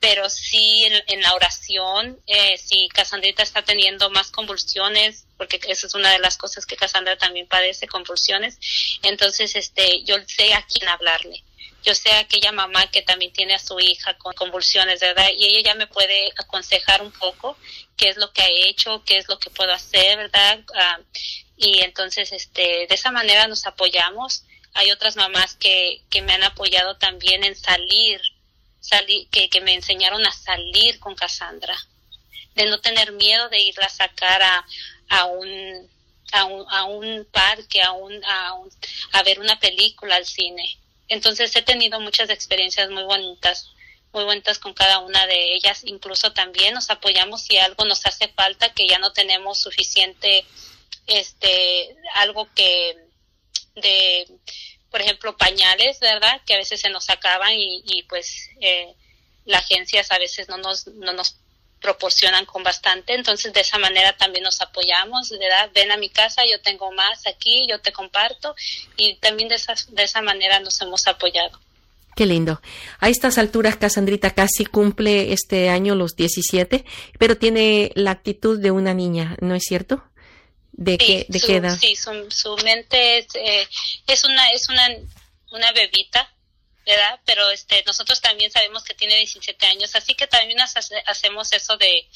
pero 0.00 0.30
sí 0.30 0.84
en, 0.84 1.04
en 1.08 1.20
la 1.20 1.34
oración, 1.34 2.18
eh, 2.26 2.56
si 2.56 2.88
Casandrita 2.88 3.42
está 3.42 3.62
teniendo 3.62 4.08
más 4.08 4.30
convulsiones, 4.30 5.26
porque 5.36 5.60
esa 5.68 5.86
es 5.86 5.94
una 5.94 6.10
de 6.10 6.20
las 6.20 6.38
cosas 6.38 6.64
que 6.64 6.76
Casandra 6.76 7.18
también 7.18 7.46
padece, 7.46 7.86
convulsiones, 7.86 8.58
entonces 9.02 9.54
este, 9.56 10.02
yo 10.04 10.16
sé 10.26 10.54
a 10.54 10.64
quién 10.66 10.88
hablarle 10.88 11.44
yo 11.82 11.94
sé 11.94 12.12
aquella 12.12 12.52
mamá 12.52 12.90
que 12.90 13.02
también 13.02 13.32
tiene 13.32 13.54
a 13.54 13.58
su 13.58 13.78
hija 13.80 14.16
con 14.18 14.32
convulsiones, 14.34 15.00
¿verdad? 15.00 15.28
Y 15.36 15.46
ella 15.46 15.70
ya 15.70 15.74
me 15.74 15.86
puede 15.86 16.32
aconsejar 16.38 17.02
un 17.02 17.12
poco 17.12 17.56
qué 17.96 18.08
es 18.08 18.16
lo 18.16 18.32
que 18.32 18.42
ha 18.42 18.48
hecho, 18.48 19.02
qué 19.04 19.18
es 19.18 19.28
lo 19.28 19.38
que 19.38 19.50
puedo 19.50 19.72
hacer, 19.72 20.16
¿verdad? 20.16 20.60
Uh, 20.60 21.02
y 21.56 21.80
entonces, 21.80 22.32
este, 22.32 22.86
de 22.86 22.94
esa 22.94 23.10
manera 23.10 23.46
nos 23.48 23.66
apoyamos. 23.66 24.44
Hay 24.74 24.90
otras 24.90 25.16
mamás 25.16 25.56
que, 25.56 26.02
que 26.08 26.22
me 26.22 26.32
han 26.32 26.44
apoyado 26.44 26.96
también 26.96 27.44
en 27.44 27.56
salir, 27.56 28.20
salir 28.80 29.28
que, 29.28 29.50
que 29.50 29.60
me 29.60 29.74
enseñaron 29.74 30.24
a 30.24 30.32
salir 30.32 30.98
con 31.00 31.14
Cassandra, 31.14 31.76
de 32.54 32.66
no 32.66 32.80
tener 32.80 33.12
miedo 33.12 33.48
de 33.48 33.60
irla 33.60 33.86
a 33.86 33.90
sacar 33.90 34.42
a, 34.42 34.64
a 35.08 35.24
un 35.26 35.90
a 36.32 36.44
un, 36.46 36.64
a 36.70 36.84
un 36.84 37.26
parque, 37.30 37.82
a 37.82 37.92
un, 37.92 38.24
a 38.24 38.54
un, 38.54 38.70
a 39.12 39.22
ver 39.22 39.38
una 39.38 39.60
película 39.60 40.16
al 40.16 40.24
cine 40.24 40.78
entonces 41.08 41.54
he 41.56 41.62
tenido 41.62 42.00
muchas 42.00 42.30
experiencias 42.30 42.90
muy 42.90 43.04
bonitas, 43.04 43.70
muy 44.12 44.24
bonitas 44.24 44.58
con 44.58 44.74
cada 44.74 44.98
una 45.00 45.26
de 45.26 45.54
ellas. 45.54 45.82
Incluso 45.84 46.32
también 46.32 46.74
nos 46.74 46.90
apoyamos 46.90 47.42
si 47.42 47.58
algo 47.58 47.84
nos 47.84 48.04
hace 48.06 48.28
falta, 48.28 48.72
que 48.72 48.86
ya 48.86 48.98
no 48.98 49.12
tenemos 49.12 49.58
suficiente, 49.58 50.44
este, 51.06 51.96
algo 52.14 52.48
que 52.54 52.96
de, 53.74 54.26
por 54.90 55.00
ejemplo, 55.00 55.36
pañales, 55.36 55.98
¿verdad? 56.00 56.40
Que 56.46 56.54
a 56.54 56.58
veces 56.58 56.80
se 56.80 56.90
nos 56.90 57.08
acaban 57.10 57.54
y, 57.54 57.82
y 57.86 58.02
pues 58.04 58.50
eh, 58.60 58.94
las 59.44 59.64
agencias 59.64 60.10
a 60.12 60.18
veces 60.18 60.48
no 60.48 60.58
nos, 60.58 60.86
no 60.86 61.12
nos 61.12 61.36
proporcionan 61.82 62.46
con 62.46 62.62
bastante, 62.62 63.14
entonces 63.14 63.52
de 63.52 63.60
esa 63.60 63.78
manera 63.78 64.16
también 64.16 64.44
nos 64.44 64.60
apoyamos, 64.60 65.28
¿verdad? 65.30 65.70
Ven 65.74 65.90
a 65.90 65.96
mi 65.96 66.08
casa, 66.08 66.42
yo 66.50 66.60
tengo 66.62 66.90
más 66.92 67.26
aquí, 67.26 67.66
yo 67.68 67.80
te 67.80 67.92
comparto 67.92 68.54
y 68.96 69.16
también 69.16 69.48
de 69.48 69.56
esa, 69.56 69.74
de 69.88 70.04
esa 70.04 70.22
manera 70.22 70.60
nos 70.60 70.80
hemos 70.80 71.06
apoyado. 71.06 71.60
Qué 72.14 72.26
lindo. 72.26 72.60
A 73.00 73.08
estas 73.08 73.38
alturas, 73.38 73.76
Casandrita 73.76 74.30
casi 74.30 74.66
cumple 74.66 75.32
este 75.32 75.70
año 75.70 75.94
los 75.94 76.14
17, 76.14 76.84
pero 77.18 77.38
tiene 77.38 77.90
la 77.94 78.10
actitud 78.10 78.58
de 78.60 78.70
una 78.70 78.92
niña, 78.92 79.36
¿no 79.40 79.54
es 79.54 79.62
cierto? 79.64 80.04
¿De, 80.72 80.92
sí, 80.92 80.98
qué, 80.98 81.26
de 81.28 81.38
su, 81.38 81.46
qué 81.46 81.56
edad? 81.56 81.78
Sí, 81.78 81.96
su, 81.96 82.10
su 82.30 82.56
mente 82.64 83.18
es, 83.18 83.26
eh, 83.34 83.66
es, 84.06 84.24
una, 84.24 84.50
es 84.50 84.68
una, 84.68 84.88
una 85.52 85.72
bebita, 85.72 86.30
¿verdad? 86.86 87.20
Pero 87.24 87.50
este, 87.50 87.82
nosotros 87.86 88.20
también 88.20 88.50
sabemos 88.50 88.84
que 88.84 88.94
tiene 88.94 89.16
17 89.16 89.66
años, 89.66 89.94
así 89.94 90.14
que 90.14 90.26
también 90.26 90.60
hace, 90.60 90.80
hacemos 91.06 91.52
eso 91.52 91.76
de, 91.76 92.08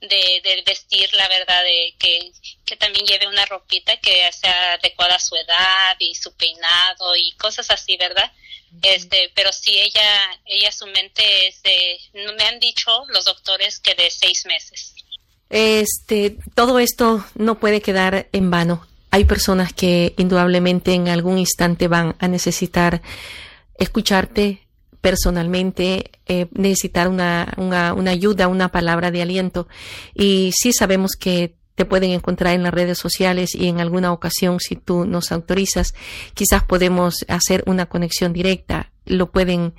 de, 0.00 0.40
de, 0.42 0.62
vestir, 0.66 1.12
la 1.14 1.28
verdad, 1.28 1.62
de 1.62 1.94
que, 1.98 2.32
que 2.64 2.76
también 2.76 3.06
lleve 3.06 3.26
una 3.26 3.46
ropita 3.46 3.96
que 3.98 4.30
sea 4.32 4.74
adecuada 4.74 5.16
a 5.16 5.20
su 5.20 5.34
edad 5.36 5.96
y 5.98 6.14
su 6.14 6.32
peinado 6.34 7.16
y 7.16 7.32
cosas 7.32 7.70
así, 7.70 7.96
¿verdad? 7.96 8.32
Este, 8.82 9.30
pero 9.34 9.50
sí 9.52 9.78
ella, 9.78 10.40
ella 10.44 10.70
su 10.72 10.86
mente 10.86 11.48
es 11.48 11.62
de, 11.62 11.98
me 12.36 12.44
han 12.44 12.60
dicho 12.60 13.04
los 13.08 13.24
doctores 13.24 13.80
que 13.80 13.94
de 13.94 14.10
seis 14.10 14.44
meses. 14.46 14.94
Este, 15.50 16.36
todo 16.54 16.78
esto 16.78 17.24
no 17.34 17.58
puede 17.58 17.80
quedar 17.80 18.28
en 18.32 18.50
vano. 18.50 18.86
Hay 19.10 19.24
personas 19.24 19.72
que 19.72 20.14
indudablemente 20.18 20.92
en 20.92 21.08
algún 21.08 21.38
instante 21.38 21.88
van 21.88 22.14
a 22.18 22.28
necesitar 22.28 23.00
escucharte 23.78 24.68
personalmente, 25.00 26.10
eh, 26.26 26.48
necesitar 26.52 27.08
una, 27.08 27.54
una, 27.56 27.94
una 27.94 28.10
ayuda, 28.10 28.48
una 28.48 28.68
palabra 28.68 29.10
de 29.10 29.22
aliento. 29.22 29.68
Y 30.14 30.50
sí 30.54 30.72
sabemos 30.72 31.12
que 31.18 31.54
te 31.74 31.84
pueden 31.84 32.10
encontrar 32.10 32.54
en 32.54 32.64
las 32.64 32.74
redes 32.74 32.98
sociales 32.98 33.54
y 33.54 33.68
en 33.68 33.80
alguna 33.80 34.12
ocasión, 34.12 34.58
si 34.58 34.74
tú 34.74 35.06
nos 35.06 35.30
autorizas, 35.30 35.94
quizás 36.34 36.64
podemos 36.64 37.24
hacer 37.28 37.62
una 37.66 37.86
conexión 37.86 38.32
directa. 38.32 38.90
Lo 39.06 39.30
pueden 39.30 39.74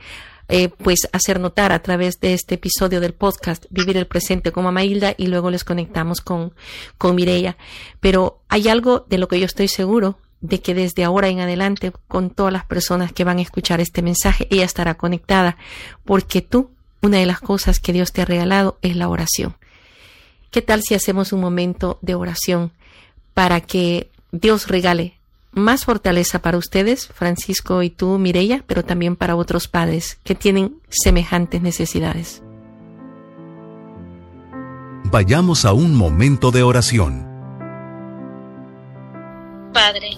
eh, 0.48 0.70
pues 0.70 1.10
hacer 1.12 1.42
notar 1.42 1.74
a 1.74 1.84
través 1.84 2.22
de 2.22 2.34
este 2.34 2.56
episodio 2.56 3.02
del 3.02 3.14
podcast 3.14 3.66
Vivir 3.70 3.98
el 3.98 4.08
Presente 4.08 4.54
con 4.54 4.64
Mamá 4.64 4.84
Hilda 4.86 5.14
y 5.18 5.28
luego 5.28 5.52
les 5.52 5.66
conectamos 5.66 6.22
con, 6.22 6.54
con 6.98 7.16
Mireia. 7.16 7.58
Pero 8.00 8.42
hay 8.48 8.70
algo 8.70 9.06
de 9.10 9.18
lo 9.18 9.28
que 9.28 9.40
yo 9.40 9.46
estoy 9.46 9.68
seguro 9.68 10.18
de 10.42 10.62
que 10.62 10.74
desde 10.74 11.04
ahora 11.04 11.28
en 11.28 11.40
adelante 11.40 11.92
con 12.08 12.30
todas 12.30 12.54
las 12.54 12.66
personas 12.66 13.12
que 13.12 13.24
van 13.24 13.40
a 13.40 13.42
escuchar 13.42 13.82
este 13.82 14.02
mensaje, 14.02 14.48
ella 14.50 14.66
estará 14.66 14.96
conectada 14.96 15.58
porque 16.06 16.42
tú, 16.42 16.72
una 17.02 17.18
de 17.18 17.26
las 17.26 17.40
cosas 17.40 17.80
que 17.80 17.94
Dios 17.94 18.12
te 18.12 18.22
ha 18.22 18.26
regalado 18.26 18.78
es 18.82 18.96
la 18.96 19.10
oración. 19.10 19.56
¿Qué 20.52 20.62
tal 20.62 20.82
si 20.82 20.96
hacemos 20.96 21.34
un 21.34 21.42
momento 21.42 22.00
de 22.02 22.16
oración 22.16 22.72
para 23.34 23.62
que 23.62 24.10
Dios 24.32 24.68
regale 24.68 25.20
más 25.52 25.86
fortaleza 25.86 26.42
para 26.42 26.58
ustedes, 26.58 27.08
Francisco 27.08 27.82
y 27.84 27.90
tú, 27.90 28.18
Mireya, 28.18 28.64
pero 28.68 28.84
también 28.84 29.16
para 29.16 29.36
otros 29.36 29.68
padres 29.68 30.20
que 30.24 30.36
tienen 30.36 30.76
semejantes 30.90 31.62
necesidades. 31.62 32.44
Vayamos 35.06 35.66
a 35.66 35.74
un 35.74 35.96
momento 35.96 36.52
de 36.52 36.62
oración. 36.62 37.28
Padre, 39.74 40.18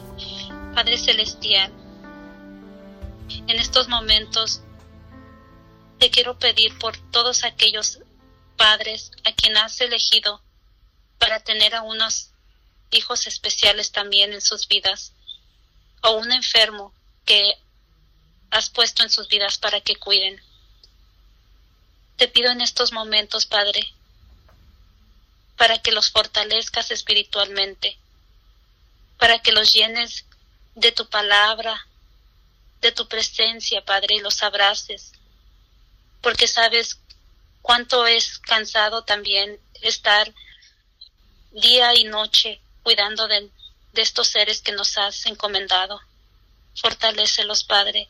Padre 0.82 0.98
Celestial, 0.98 1.72
en 3.30 3.60
estos 3.60 3.88
momentos 3.88 4.62
te 6.00 6.10
quiero 6.10 6.40
pedir 6.40 6.76
por 6.80 6.98
todos 7.12 7.44
aquellos 7.44 8.00
padres 8.58 9.12
a 9.24 9.32
quien 9.32 9.56
has 9.58 9.80
elegido 9.80 10.42
para 11.20 11.40
tener 11.40 11.76
a 11.76 11.84
unos 11.84 12.32
hijos 12.90 13.28
especiales 13.28 13.92
también 13.92 14.34
en 14.34 14.42
sus 14.42 14.68
vidas 14.68 15.14
o 16.02 16.14
un 16.14 16.32
enfermo 16.32 16.96
que 17.26 17.54
has 18.50 18.72
puesto 18.72 19.04
en 19.04 19.12
sus 19.12 19.28
vidas 19.28 19.60
para 19.60 19.82
que 19.82 19.98
cuiden. 19.98 20.42
Te 22.18 22.28
pido 22.28 22.50
en 22.50 22.60
estos 22.60 22.92
momentos, 22.92 23.46
Padre, 23.46 23.82
para 25.58 25.78
que 25.78 25.92
los 25.92 26.10
fortalezcas 26.10 26.90
espiritualmente, 26.90 28.00
para 29.20 29.38
que 29.44 29.52
los 29.52 29.72
llenes 29.74 30.26
de 30.76 30.92
tu 30.92 31.08
palabra, 31.08 31.88
de 32.82 32.92
tu 32.92 33.08
presencia, 33.08 33.84
Padre, 33.86 34.16
y 34.16 34.20
los 34.20 34.42
abraces, 34.44 35.12
porque 36.22 36.48
sabes 36.48 37.00
cuánto 37.62 38.08
es 38.08 38.40
cansado 38.40 39.04
también 39.04 39.60
estar 39.82 40.34
día 41.52 41.96
y 41.96 42.06
noche 42.06 42.62
cuidando 42.84 43.28
de, 43.28 43.50
de 43.94 44.02
estos 44.02 44.28
seres 44.28 44.62
que 44.62 44.72
nos 44.72 44.98
has 44.98 45.26
encomendado. 45.26 46.00
Fortalécelos, 46.76 47.64
Padre. 47.64 48.08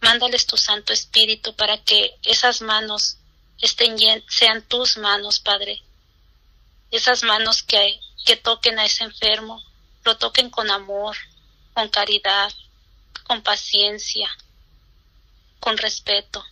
Mándales 0.00 0.46
tu 0.46 0.56
Santo 0.56 0.92
Espíritu 0.92 1.54
para 1.56 1.82
que 1.82 2.16
esas 2.24 2.62
manos 2.62 3.16
estén 3.60 3.96
sean 4.28 4.62
tus 4.62 4.96
manos, 4.96 5.40
Padre. 5.40 5.82
Esas 6.90 7.22
manos 7.22 7.62
que, 7.62 8.00
que 8.24 8.36
toquen 8.36 8.78
a 8.78 8.86
ese 8.86 9.04
enfermo, 9.04 9.62
lo 10.04 10.16
toquen 10.16 10.48
con 10.48 10.70
amor, 10.70 11.16
con 11.80 11.88
caridad, 11.88 12.52
con 13.24 13.42
paciencia, 13.42 14.28
con 15.60 15.78
respeto. 15.78 16.44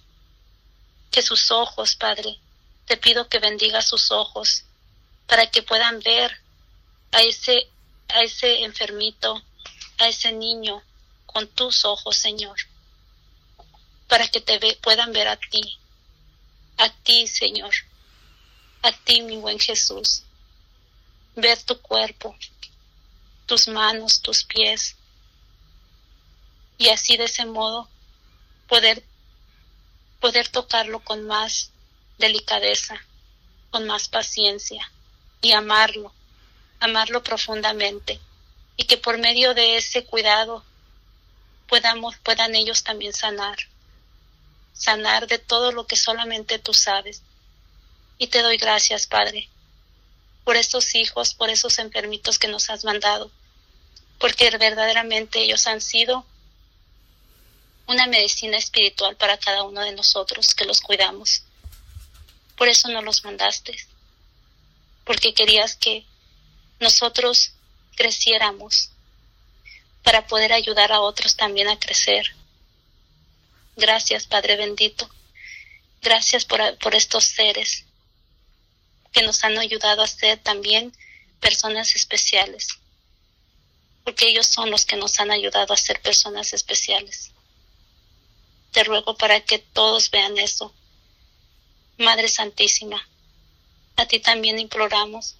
Que 1.10 1.20
sus 1.20 1.50
ojos, 1.50 1.96
Padre, 1.96 2.38
te 2.86 2.96
pido 2.96 3.28
que 3.28 3.38
bendiga 3.38 3.82
sus 3.82 4.10
ojos 4.10 4.64
para 5.26 5.50
que 5.50 5.62
puedan 5.62 6.00
ver 6.00 6.40
a 7.12 7.20
ese 7.20 7.68
a 8.08 8.22
ese 8.22 8.64
enfermito, 8.64 9.42
a 9.98 10.08
ese 10.08 10.32
niño 10.32 10.82
con 11.26 11.46
tus 11.46 11.84
ojos, 11.84 12.16
Señor, 12.16 12.56
para 14.08 14.28
que 14.28 14.40
te 14.40 14.58
puedan 14.76 15.12
ver 15.12 15.28
a 15.28 15.36
ti, 15.36 15.78
a 16.78 16.88
ti, 16.88 17.26
Señor, 17.26 17.74
a 18.80 18.92
ti, 18.92 19.20
mi 19.20 19.36
buen 19.36 19.58
Jesús, 19.58 20.22
ver 21.36 21.62
tu 21.64 21.78
cuerpo, 21.82 22.34
tus 23.44 23.68
manos, 23.68 24.22
tus 24.22 24.44
pies, 24.44 24.96
y 26.78 26.88
así 26.88 27.16
de 27.16 27.24
ese 27.24 27.44
modo 27.44 27.88
poder 28.68 29.04
poder 30.20 30.48
tocarlo 30.48 31.00
con 31.00 31.26
más 31.26 31.70
delicadeza, 32.18 33.00
con 33.70 33.86
más 33.86 34.08
paciencia 34.08 34.90
y 35.42 35.52
amarlo 35.52 36.12
amarlo 36.80 37.22
profundamente 37.22 38.20
y 38.76 38.84
que 38.84 38.96
por 38.96 39.18
medio 39.18 39.54
de 39.54 39.76
ese 39.76 40.04
cuidado 40.04 40.64
podamos, 41.68 42.16
puedan 42.18 42.54
ellos 42.54 42.84
también 42.84 43.12
sanar, 43.12 43.58
sanar 44.72 45.26
de 45.26 45.38
todo 45.38 45.72
lo 45.72 45.86
que 45.86 45.96
solamente 45.96 46.58
tú 46.58 46.72
sabes. 46.72 47.22
Y 48.16 48.28
te 48.28 48.42
doy 48.42 48.56
gracias, 48.56 49.06
Padre, 49.06 49.48
por 50.44 50.56
estos 50.56 50.94
hijos, 50.94 51.34
por 51.34 51.50
esos 51.50 51.78
enfermitos 51.78 52.38
que 52.38 52.48
nos 52.48 52.70
has 52.70 52.84
mandado, 52.84 53.30
porque 54.18 54.50
verdaderamente 54.56 55.40
ellos 55.40 55.66
han 55.66 55.80
sido 55.80 56.24
una 57.88 58.06
medicina 58.06 58.58
espiritual 58.58 59.16
para 59.16 59.38
cada 59.38 59.62
uno 59.62 59.80
de 59.80 59.92
nosotros 59.92 60.54
que 60.54 60.66
los 60.66 60.82
cuidamos. 60.82 61.42
Por 62.56 62.68
eso 62.68 62.88
no 62.88 63.00
los 63.00 63.24
mandaste, 63.24 63.74
porque 65.04 65.32
querías 65.32 65.74
que 65.74 66.04
nosotros 66.80 67.52
creciéramos 67.96 68.90
para 70.02 70.26
poder 70.26 70.52
ayudar 70.52 70.92
a 70.92 71.00
otros 71.00 71.34
también 71.36 71.68
a 71.68 71.78
crecer. 71.78 72.36
Gracias, 73.76 74.26
Padre 74.26 74.56
bendito. 74.56 75.08
Gracias 76.02 76.44
por, 76.44 76.76
por 76.78 76.94
estos 76.94 77.24
seres 77.24 77.84
que 79.12 79.22
nos 79.22 79.42
han 79.44 79.56
ayudado 79.56 80.02
a 80.02 80.06
ser 80.06 80.38
también 80.38 80.92
personas 81.40 81.94
especiales, 81.94 82.68
porque 84.04 84.28
ellos 84.28 84.46
son 84.46 84.70
los 84.70 84.84
que 84.84 84.96
nos 84.96 85.18
han 85.20 85.30
ayudado 85.30 85.72
a 85.72 85.76
ser 85.78 86.02
personas 86.02 86.52
especiales. 86.52 87.32
Te 88.72 88.84
ruego 88.84 89.16
para 89.16 89.40
que 89.40 89.58
todos 89.58 90.10
vean 90.10 90.38
eso. 90.38 90.72
Madre 91.98 92.28
Santísima, 92.28 93.08
a 93.96 94.06
ti 94.06 94.20
también 94.20 94.60
imploramos 94.60 95.34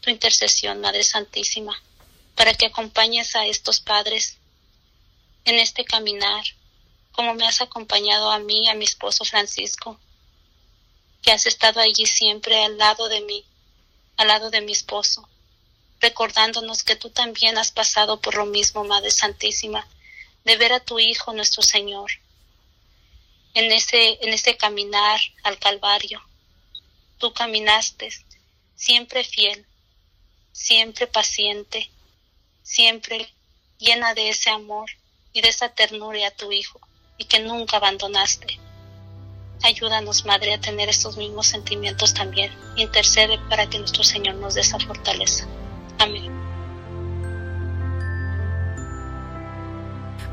tu 0.00 0.08
intercesión, 0.08 0.80
Madre 0.80 1.04
Santísima, 1.04 1.80
para 2.34 2.54
que 2.54 2.66
acompañes 2.66 3.36
a 3.36 3.44
estos 3.44 3.80
padres 3.80 4.38
en 5.44 5.58
este 5.58 5.84
caminar, 5.84 6.44
como 7.12 7.34
me 7.34 7.46
has 7.46 7.60
acompañado 7.60 8.30
a 8.30 8.38
mí, 8.38 8.68
a 8.68 8.74
mi 8.74 8.84
esposo 8.86 9.24
Francisco, 9.26 10.00
que 11.20 11.32
has 11.32 11.44
estado 11.44 11.80
allí 11.80 12.06
siempre 12.06 12.64
al 12.64 12.78
lado 12.78 13.10
de 13.10 13.20
mí, 13.20 13.44
al 14.16 14.28
lado 14.28 14.48
de 14.48 14.62
mi 14.62 14.72
esposo, 14.72 15.28
recordándonos 16.00 16.84
que 16.84 16.96
tú 16.96 17.10
también 17.10 17.58
has 17.58 17.70
pasado 17.70 18.18
por 18.20 18.36
lo 18.36 18.46
mismo, 18.46 18.82
Madre 18.84 19.10
Santísima, 19.10 19.86
de 20.44 20.56
ver 20.56 20.72
a 20.72 20.80
tu 20.80 20.98
Hijo 20.98 21.34
nuestro 21.34 21.62
Señor 21.62 22.10
en 23.54 23.72
ese, 23.72 24.18
en 24.24 24.32
ese 24.32 24.56
caminar 24.56 25.20
al 25.42 25.58
Calvario. 25.58 26.22
Tú 27.18 27.32
caminaste 27.32 28.10
siempre 28.74 29.22
fiel, 29.24 29.64
siempre 30.52 31.06
paciente, 31.06 31.90
siempre 32.62 33.32
llena 33.78 34.14
de 34.14 34.28
ese 34.30 34.50
amor 34.50 34.90
y 35.32 35.40
de 35.40 35.48
esa 35.48 35.68
ternura 35.68 36.26
a 36.26 36.30
tu 36.30 36.52
Hijo, 36.52 36.80
y 37.18 37.24
que 37.24 37.40
nunca 37.40 37.76
abandonaste. 37.76 38.58
Ayúdanos, 39.62 40.24
Madre, 40.24 40.54
a 40.54 40.60
tener 40.60 40.88
estos 40.88 41.16
mismos 41.16 41.46
sentimientos 41.46 42.14
también. 42.14 42.52
Intercede 42.76 43.38
para 43.48 43.70
que 43.70 43.78
nuestro 43.78 44.02
Señor 44.02 44.34
nos 44.34 44.54
dé 44.54 44.62
esa 44.62 44.80
fortaleza. 44.80 45.46
Amén. 45.98 46.41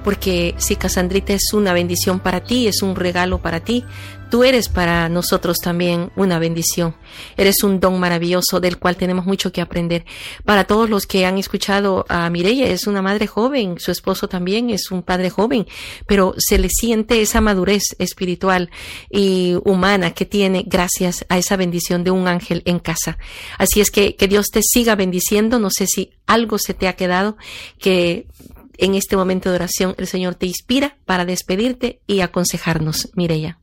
Porque 0.04 0.56
si 0.58 0.76
Casandrita 0.76 1.34
es 1.34 1.54
una 1.54 1.74
bendición 1.74 2.20
para 2.20 2.42
ti, 2.44 2.68
es 2.68 2.82
un 2.82 2.96
regalo 2.96 3.40
para 3.40 3.60
ti, 3.60 3.86
tú 4.30 4.44
eres 4.44 4.70
para 4.70 5.10
nosotros 5.10 5.58
también 5.58 6.12
una 6.16 6.40
bendición. 6.40 6.96
Eres 7.36 7.64
un 7.64 7.80
don 7.80 8.00
maravilloso 8.00 8.60
del 8.60 8.78
cual 8.78 8.96
tenemos 8.96 9.26
mucho 9.26 9.52
que 9.52 9.62
aprender. 9.62 10.06
Para 10.46 10.66
todos 10.66 10.90
los 10.90 11.06
que 11.06 11.26
han 11.26 11.38
escuchado 11.38 12.06
a 12.10 12.30
Mireya, 12.30 12.68
es 12.68 12.88
una 12.88 13.02
madre 13.02 13.28
joven, 13.28 13.80
su 13.80 13.92
esposo 13.92 14.28
también 14.28 14.70
es 14.70 14.92
un 14.92 15.02
padre 15.02 15.30
joven, 15.30 15.66
pero 16.06 16.36
se 16.38 16.60
le 16.60 16.70
siente 16.70 17.22
esa 17.22 17.42
madurez 17.42 17.96
espiritual 17.98 18.70
y 19.10 19.56
humana 19.66 20.12
que 20.12 20.26
tiene 20.26 20.64
gracias 20.66 21.26
a 21.30 21.38
esa 21.38 21.56
bendición 21.56 22.04
de 22.04 22.12
un 22.12 22.28
ángel 22.28 22.62
en 22.66 22.80
casa. 22.80 23.18
Así 23.58 23.82
es 23.82 23.90
que 23.90 24.16
que 24.16 24.28
Dios 24.28 24.48
te 24.52 24.62
siga 24.62 24.96
bendiciendo. 24.96 25.60
No 25.60 25.70
sé 25.72 25.88
si 25.88 26.12
algo 26.28 26.58
se 26.58 26.74
te 26.74 26.88
ha 26.88 26.96
quedado 26.96 27.38
que 27.80 28.28
en 28.80 28.96
este 28.96 29.16
momento 29.16 29.50
de 29.50 29.56
oración 29.56 29.96
el 29.98 30.08
Señor 30.08 30.36
te 30.36 30.46
inspira 30.46 30.98
para 31.06 31.26
despedirte 31.26 32.02
y 32.08 32.22
aconsejarnos, 32.22 33.10
Mireya. 33.14 33.60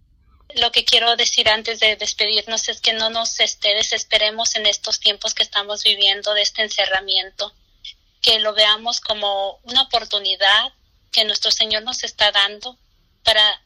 Lo 0.55 0.71
que 0.73 0.85
quiero 0.85 1.17
decir 1.17 1.49
antes 1.49 1.81
de 1.81 1.97
despedirnos 1.97 2.69
es 2.69 2.81
que 2.81 2.93
no 2.93 3.11
nos 3.11 3.41
este, 3.41 3.75
desesperemos 3.75 4.55
en 4.57 4.67
estos 4.67 5.01
tiempos 5.01 5.35
que 5.35 5.43
estamos 5.43 5.83
viviendo 5.83 6.33
de 6.35 6.43
este 6.43 6.62
encerramiento, 6.62 7.53
que 8.23 8.41
lo 8.41 8.55
veamos 8.55 9.01
como 9.01 9.59
una 9.64 9.83
oportunidad 9.83 10.73
que 11.12 11.25
nuestro 11.25 11.51
Señor 11.51 11.83
nos 11.83 12.05
está 12.05 12.31
dando 12.33 12.79
para, 13.23 13.62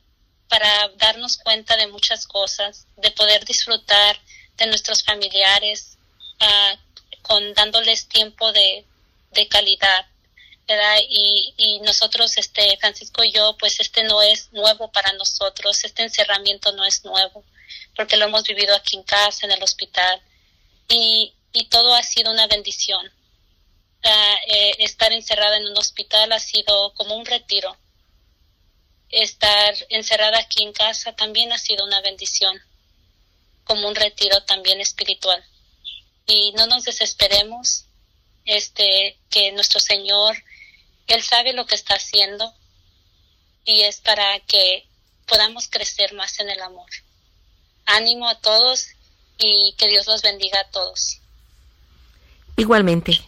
para 0.48 0.88
darnos 0.96 1.36
cuenta 1.36 1.76
de 1.76 1.86
muchas 1.88 2.26
cosas, 2.26 2.86
de 2.96 3.10
poder 3.10 3.44
disfrutar 3.44 4.20
de 4.56 4.66
nuestros 4.66 5.04
familiares, 5.04 5.98
uh, 6.40 7.22
con 7.22 7.54
dándoles 7.54 8.08
tiempo 8.08 8.52
de, 8.52 8.84
de 9.32 9.48
calidad 9.48 10.06
y, 11.08 11.80
nosotros, 11.82 12.36
este, 12.36 12.76
Francisco 12.78 13.24
y 13.24 13.32
yo, 13.32 13.56
pues 13.58 13.80
este 13.80 14.04
no 14.04 14.22
es 14.22 14.52
nuevo 14.52 14.90
para 14.92 15.12
nosotros, 15.14 15.84
este 15.84 16.02
encerramiento 16.02 16.72
no 16.72 16.84
es 16.84 17.04
nuevo, 17.04 17.44
porque 17.96 18.16
lo 18.16 18.26
hemos 18.26 18.44
vivido 18.44 18.74
aquí 18.74 18.96
en 18.96 19.02
casa, 19.02 19.46
en 19.46 19.52
el 19.52 19.62
hospital, 19.62 20.22
y, 20.88 21.32
y 21.52 21.64
todo 21.66 21.94
ha 21.94 22.02
sido 22.02 22.30
una 22.30 22.46
bendición. 22.46 23.10
Eh, 24.02 24.76
estar 24.78 25.12
encerrada 25.12 25.58
en 25.58 25.66
un 25.66 25.76
hospital 25.76 26.32
ha 26.32 26.38
sido 26.38 26.94
como 26.94 27.16
un 27.16 27.26
retiro. 27.26 27.76
Estar 29.10 29.74
encerrada 29.90 30.38
aquí 30.38 30.62
en 30.62 30.72
casa 30.72 31.14
también 31.14 31.52
ha 31.52 31.58
sido 31.58 31.84
una 31.84 32.00
bendición, 32.00 32.60
como 33.64 33.88
un 33.88 33.94
retiro 33.94 34.42
también 34.44 34.80
espiritual. 34.80 35.44
Y 36.26 36.52
no 36.52 36.66
nos 36.66 36.84
desesperemos, 36.84 37.86
este, 38.44 39.18
que 39.28 39.52
nuestro 39.52 39.80
Señor 39.80 40.36
él 41.14 41.22
sabe 41.22 41.52
lo 41.52 41.66
que 41.66 41.74
está 41.74 41.94
haciendo 41.94 42.52
y 43.64 43.82
es 43.82 44.00
para 44.00 44.40
que 44.40 44.88
podamos 45.26 45.68
crecer 45.68 46.14
más 46.14 46.40
en 46.40 46.50
el 46.50 46.60
amor. 46.60 46.88
Ánimo 47.86 48.28
a 48.28 48.38
todos 48.40 48.88
y 49.38 49.74
que 49.76 49.88
Dios 49.88 50.06
los 50.06 50.22
bendiga 50.22 50.60
a 50.60 50.70
todos. 50.70 51.20
Igualmente, 52.56 53.20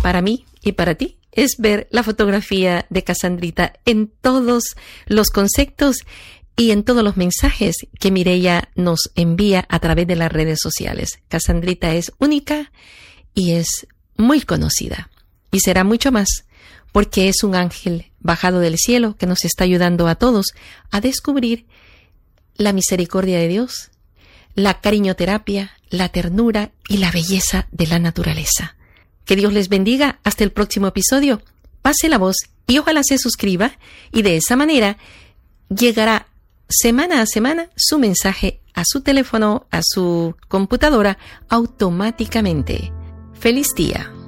para 0.01 0.21
mí 0.21 0.45
y 0.61 0.73
para 0.73 0.95
ti 0.95 1.17
es 1.31 1.55
ver 1.57 1.87
la 1.91 2.03
fotografía 2.03 2.85
de 2.89 3.03
Casandrita 3.03 3.73
en 3.85 4.07
todos 4.07 4.75
los 5.05 5.29
conceptos 5.29 5.97
y 6.60 6.72
en 6.72 6.84
todos 6.84 7.05
los 7.05 7.16
mensajes 7.16 7.88
que 8.01 8.12
Mireya 8.12 8.68
nos 8.76 9.12
envía 9.16 9.66
a 9.70 9.80
través 9.80 10.07
de 10.07 10.18
las 10.18 10.30
redes 10.30 10.60
sociales. 10.62 11.20
Casandrita 11.30 11.95
es 11.95 12.12
única 12.20 12.74
y 13.34 13.53
es 13.53 13.88
muy 14.18 14.41
conocida. 14.41 15.10
Y 15.53 15.62
será 15.62 15.86
mucho 15.86 16.12
más, 16.12 16.43
porque 16.91 17.30
es 17.30 17.45
un 17.45 17.55
ángel 17.55 18.12
bajado 18.20 18.60
del 18.60 18.76
cielo 18.78 19.16
que 19.16 19.26
nos 19.26 19.45
está 19.45 19.64
ayudando 19.64 20.10
a 20.10 20.16
todos 20.16 20.47
a 20.91 20.99
descubrir 20.99 21.66
la 22.57 22.74
misericordia 22.74 23.39
de 23.39 23.47
Dios, 23.47 23.91
la 24.53 24.82
cariñoterapia, 24.82 25.72
la 25.89 26.10
ternura 26.10 26.74
y 26.89 26.97
la 26.97 27.10
belleza 27.10 27.70
de 27.72 27.88
la 27.88 27.99
naturaleza. 27.99 28.76
Que 29.24 29.38
Dios 29.38 29.53
les 29.53 29.70
bendiga. 29.70 30.20
Hasta 30.26 30.43
el 30.43 30.51
próximo 30.51 30.88
episodio. 30.88 31.41
Pase 31.82 32.10
la 32.10 32.18
voz 32.18 32.36
y 32.68 32.80
ojalá 32.80 33.01
se 33.03 33.18
suscriba 33.18 33.78
y 34.12 34.24
de 34.24 34.36
esa 34.36 34.57
manera 34.57 34.97
llegará 35.70 36.26
semana 36.70 37.22
a 37.22 37.26
semana 37.26 37.70
su 37.76 37.99
mensaje 37.99 38.61
a 38.80 38.84
su 38.86 39.01
teléfono, 39.01 39.67
a 39.72 39.82
su 39.84 40.36
computadora, 40.47 41.17
automáticamente. 41.49 42.93
¡Feliz 43.34 43.74
día! 43.76 44.18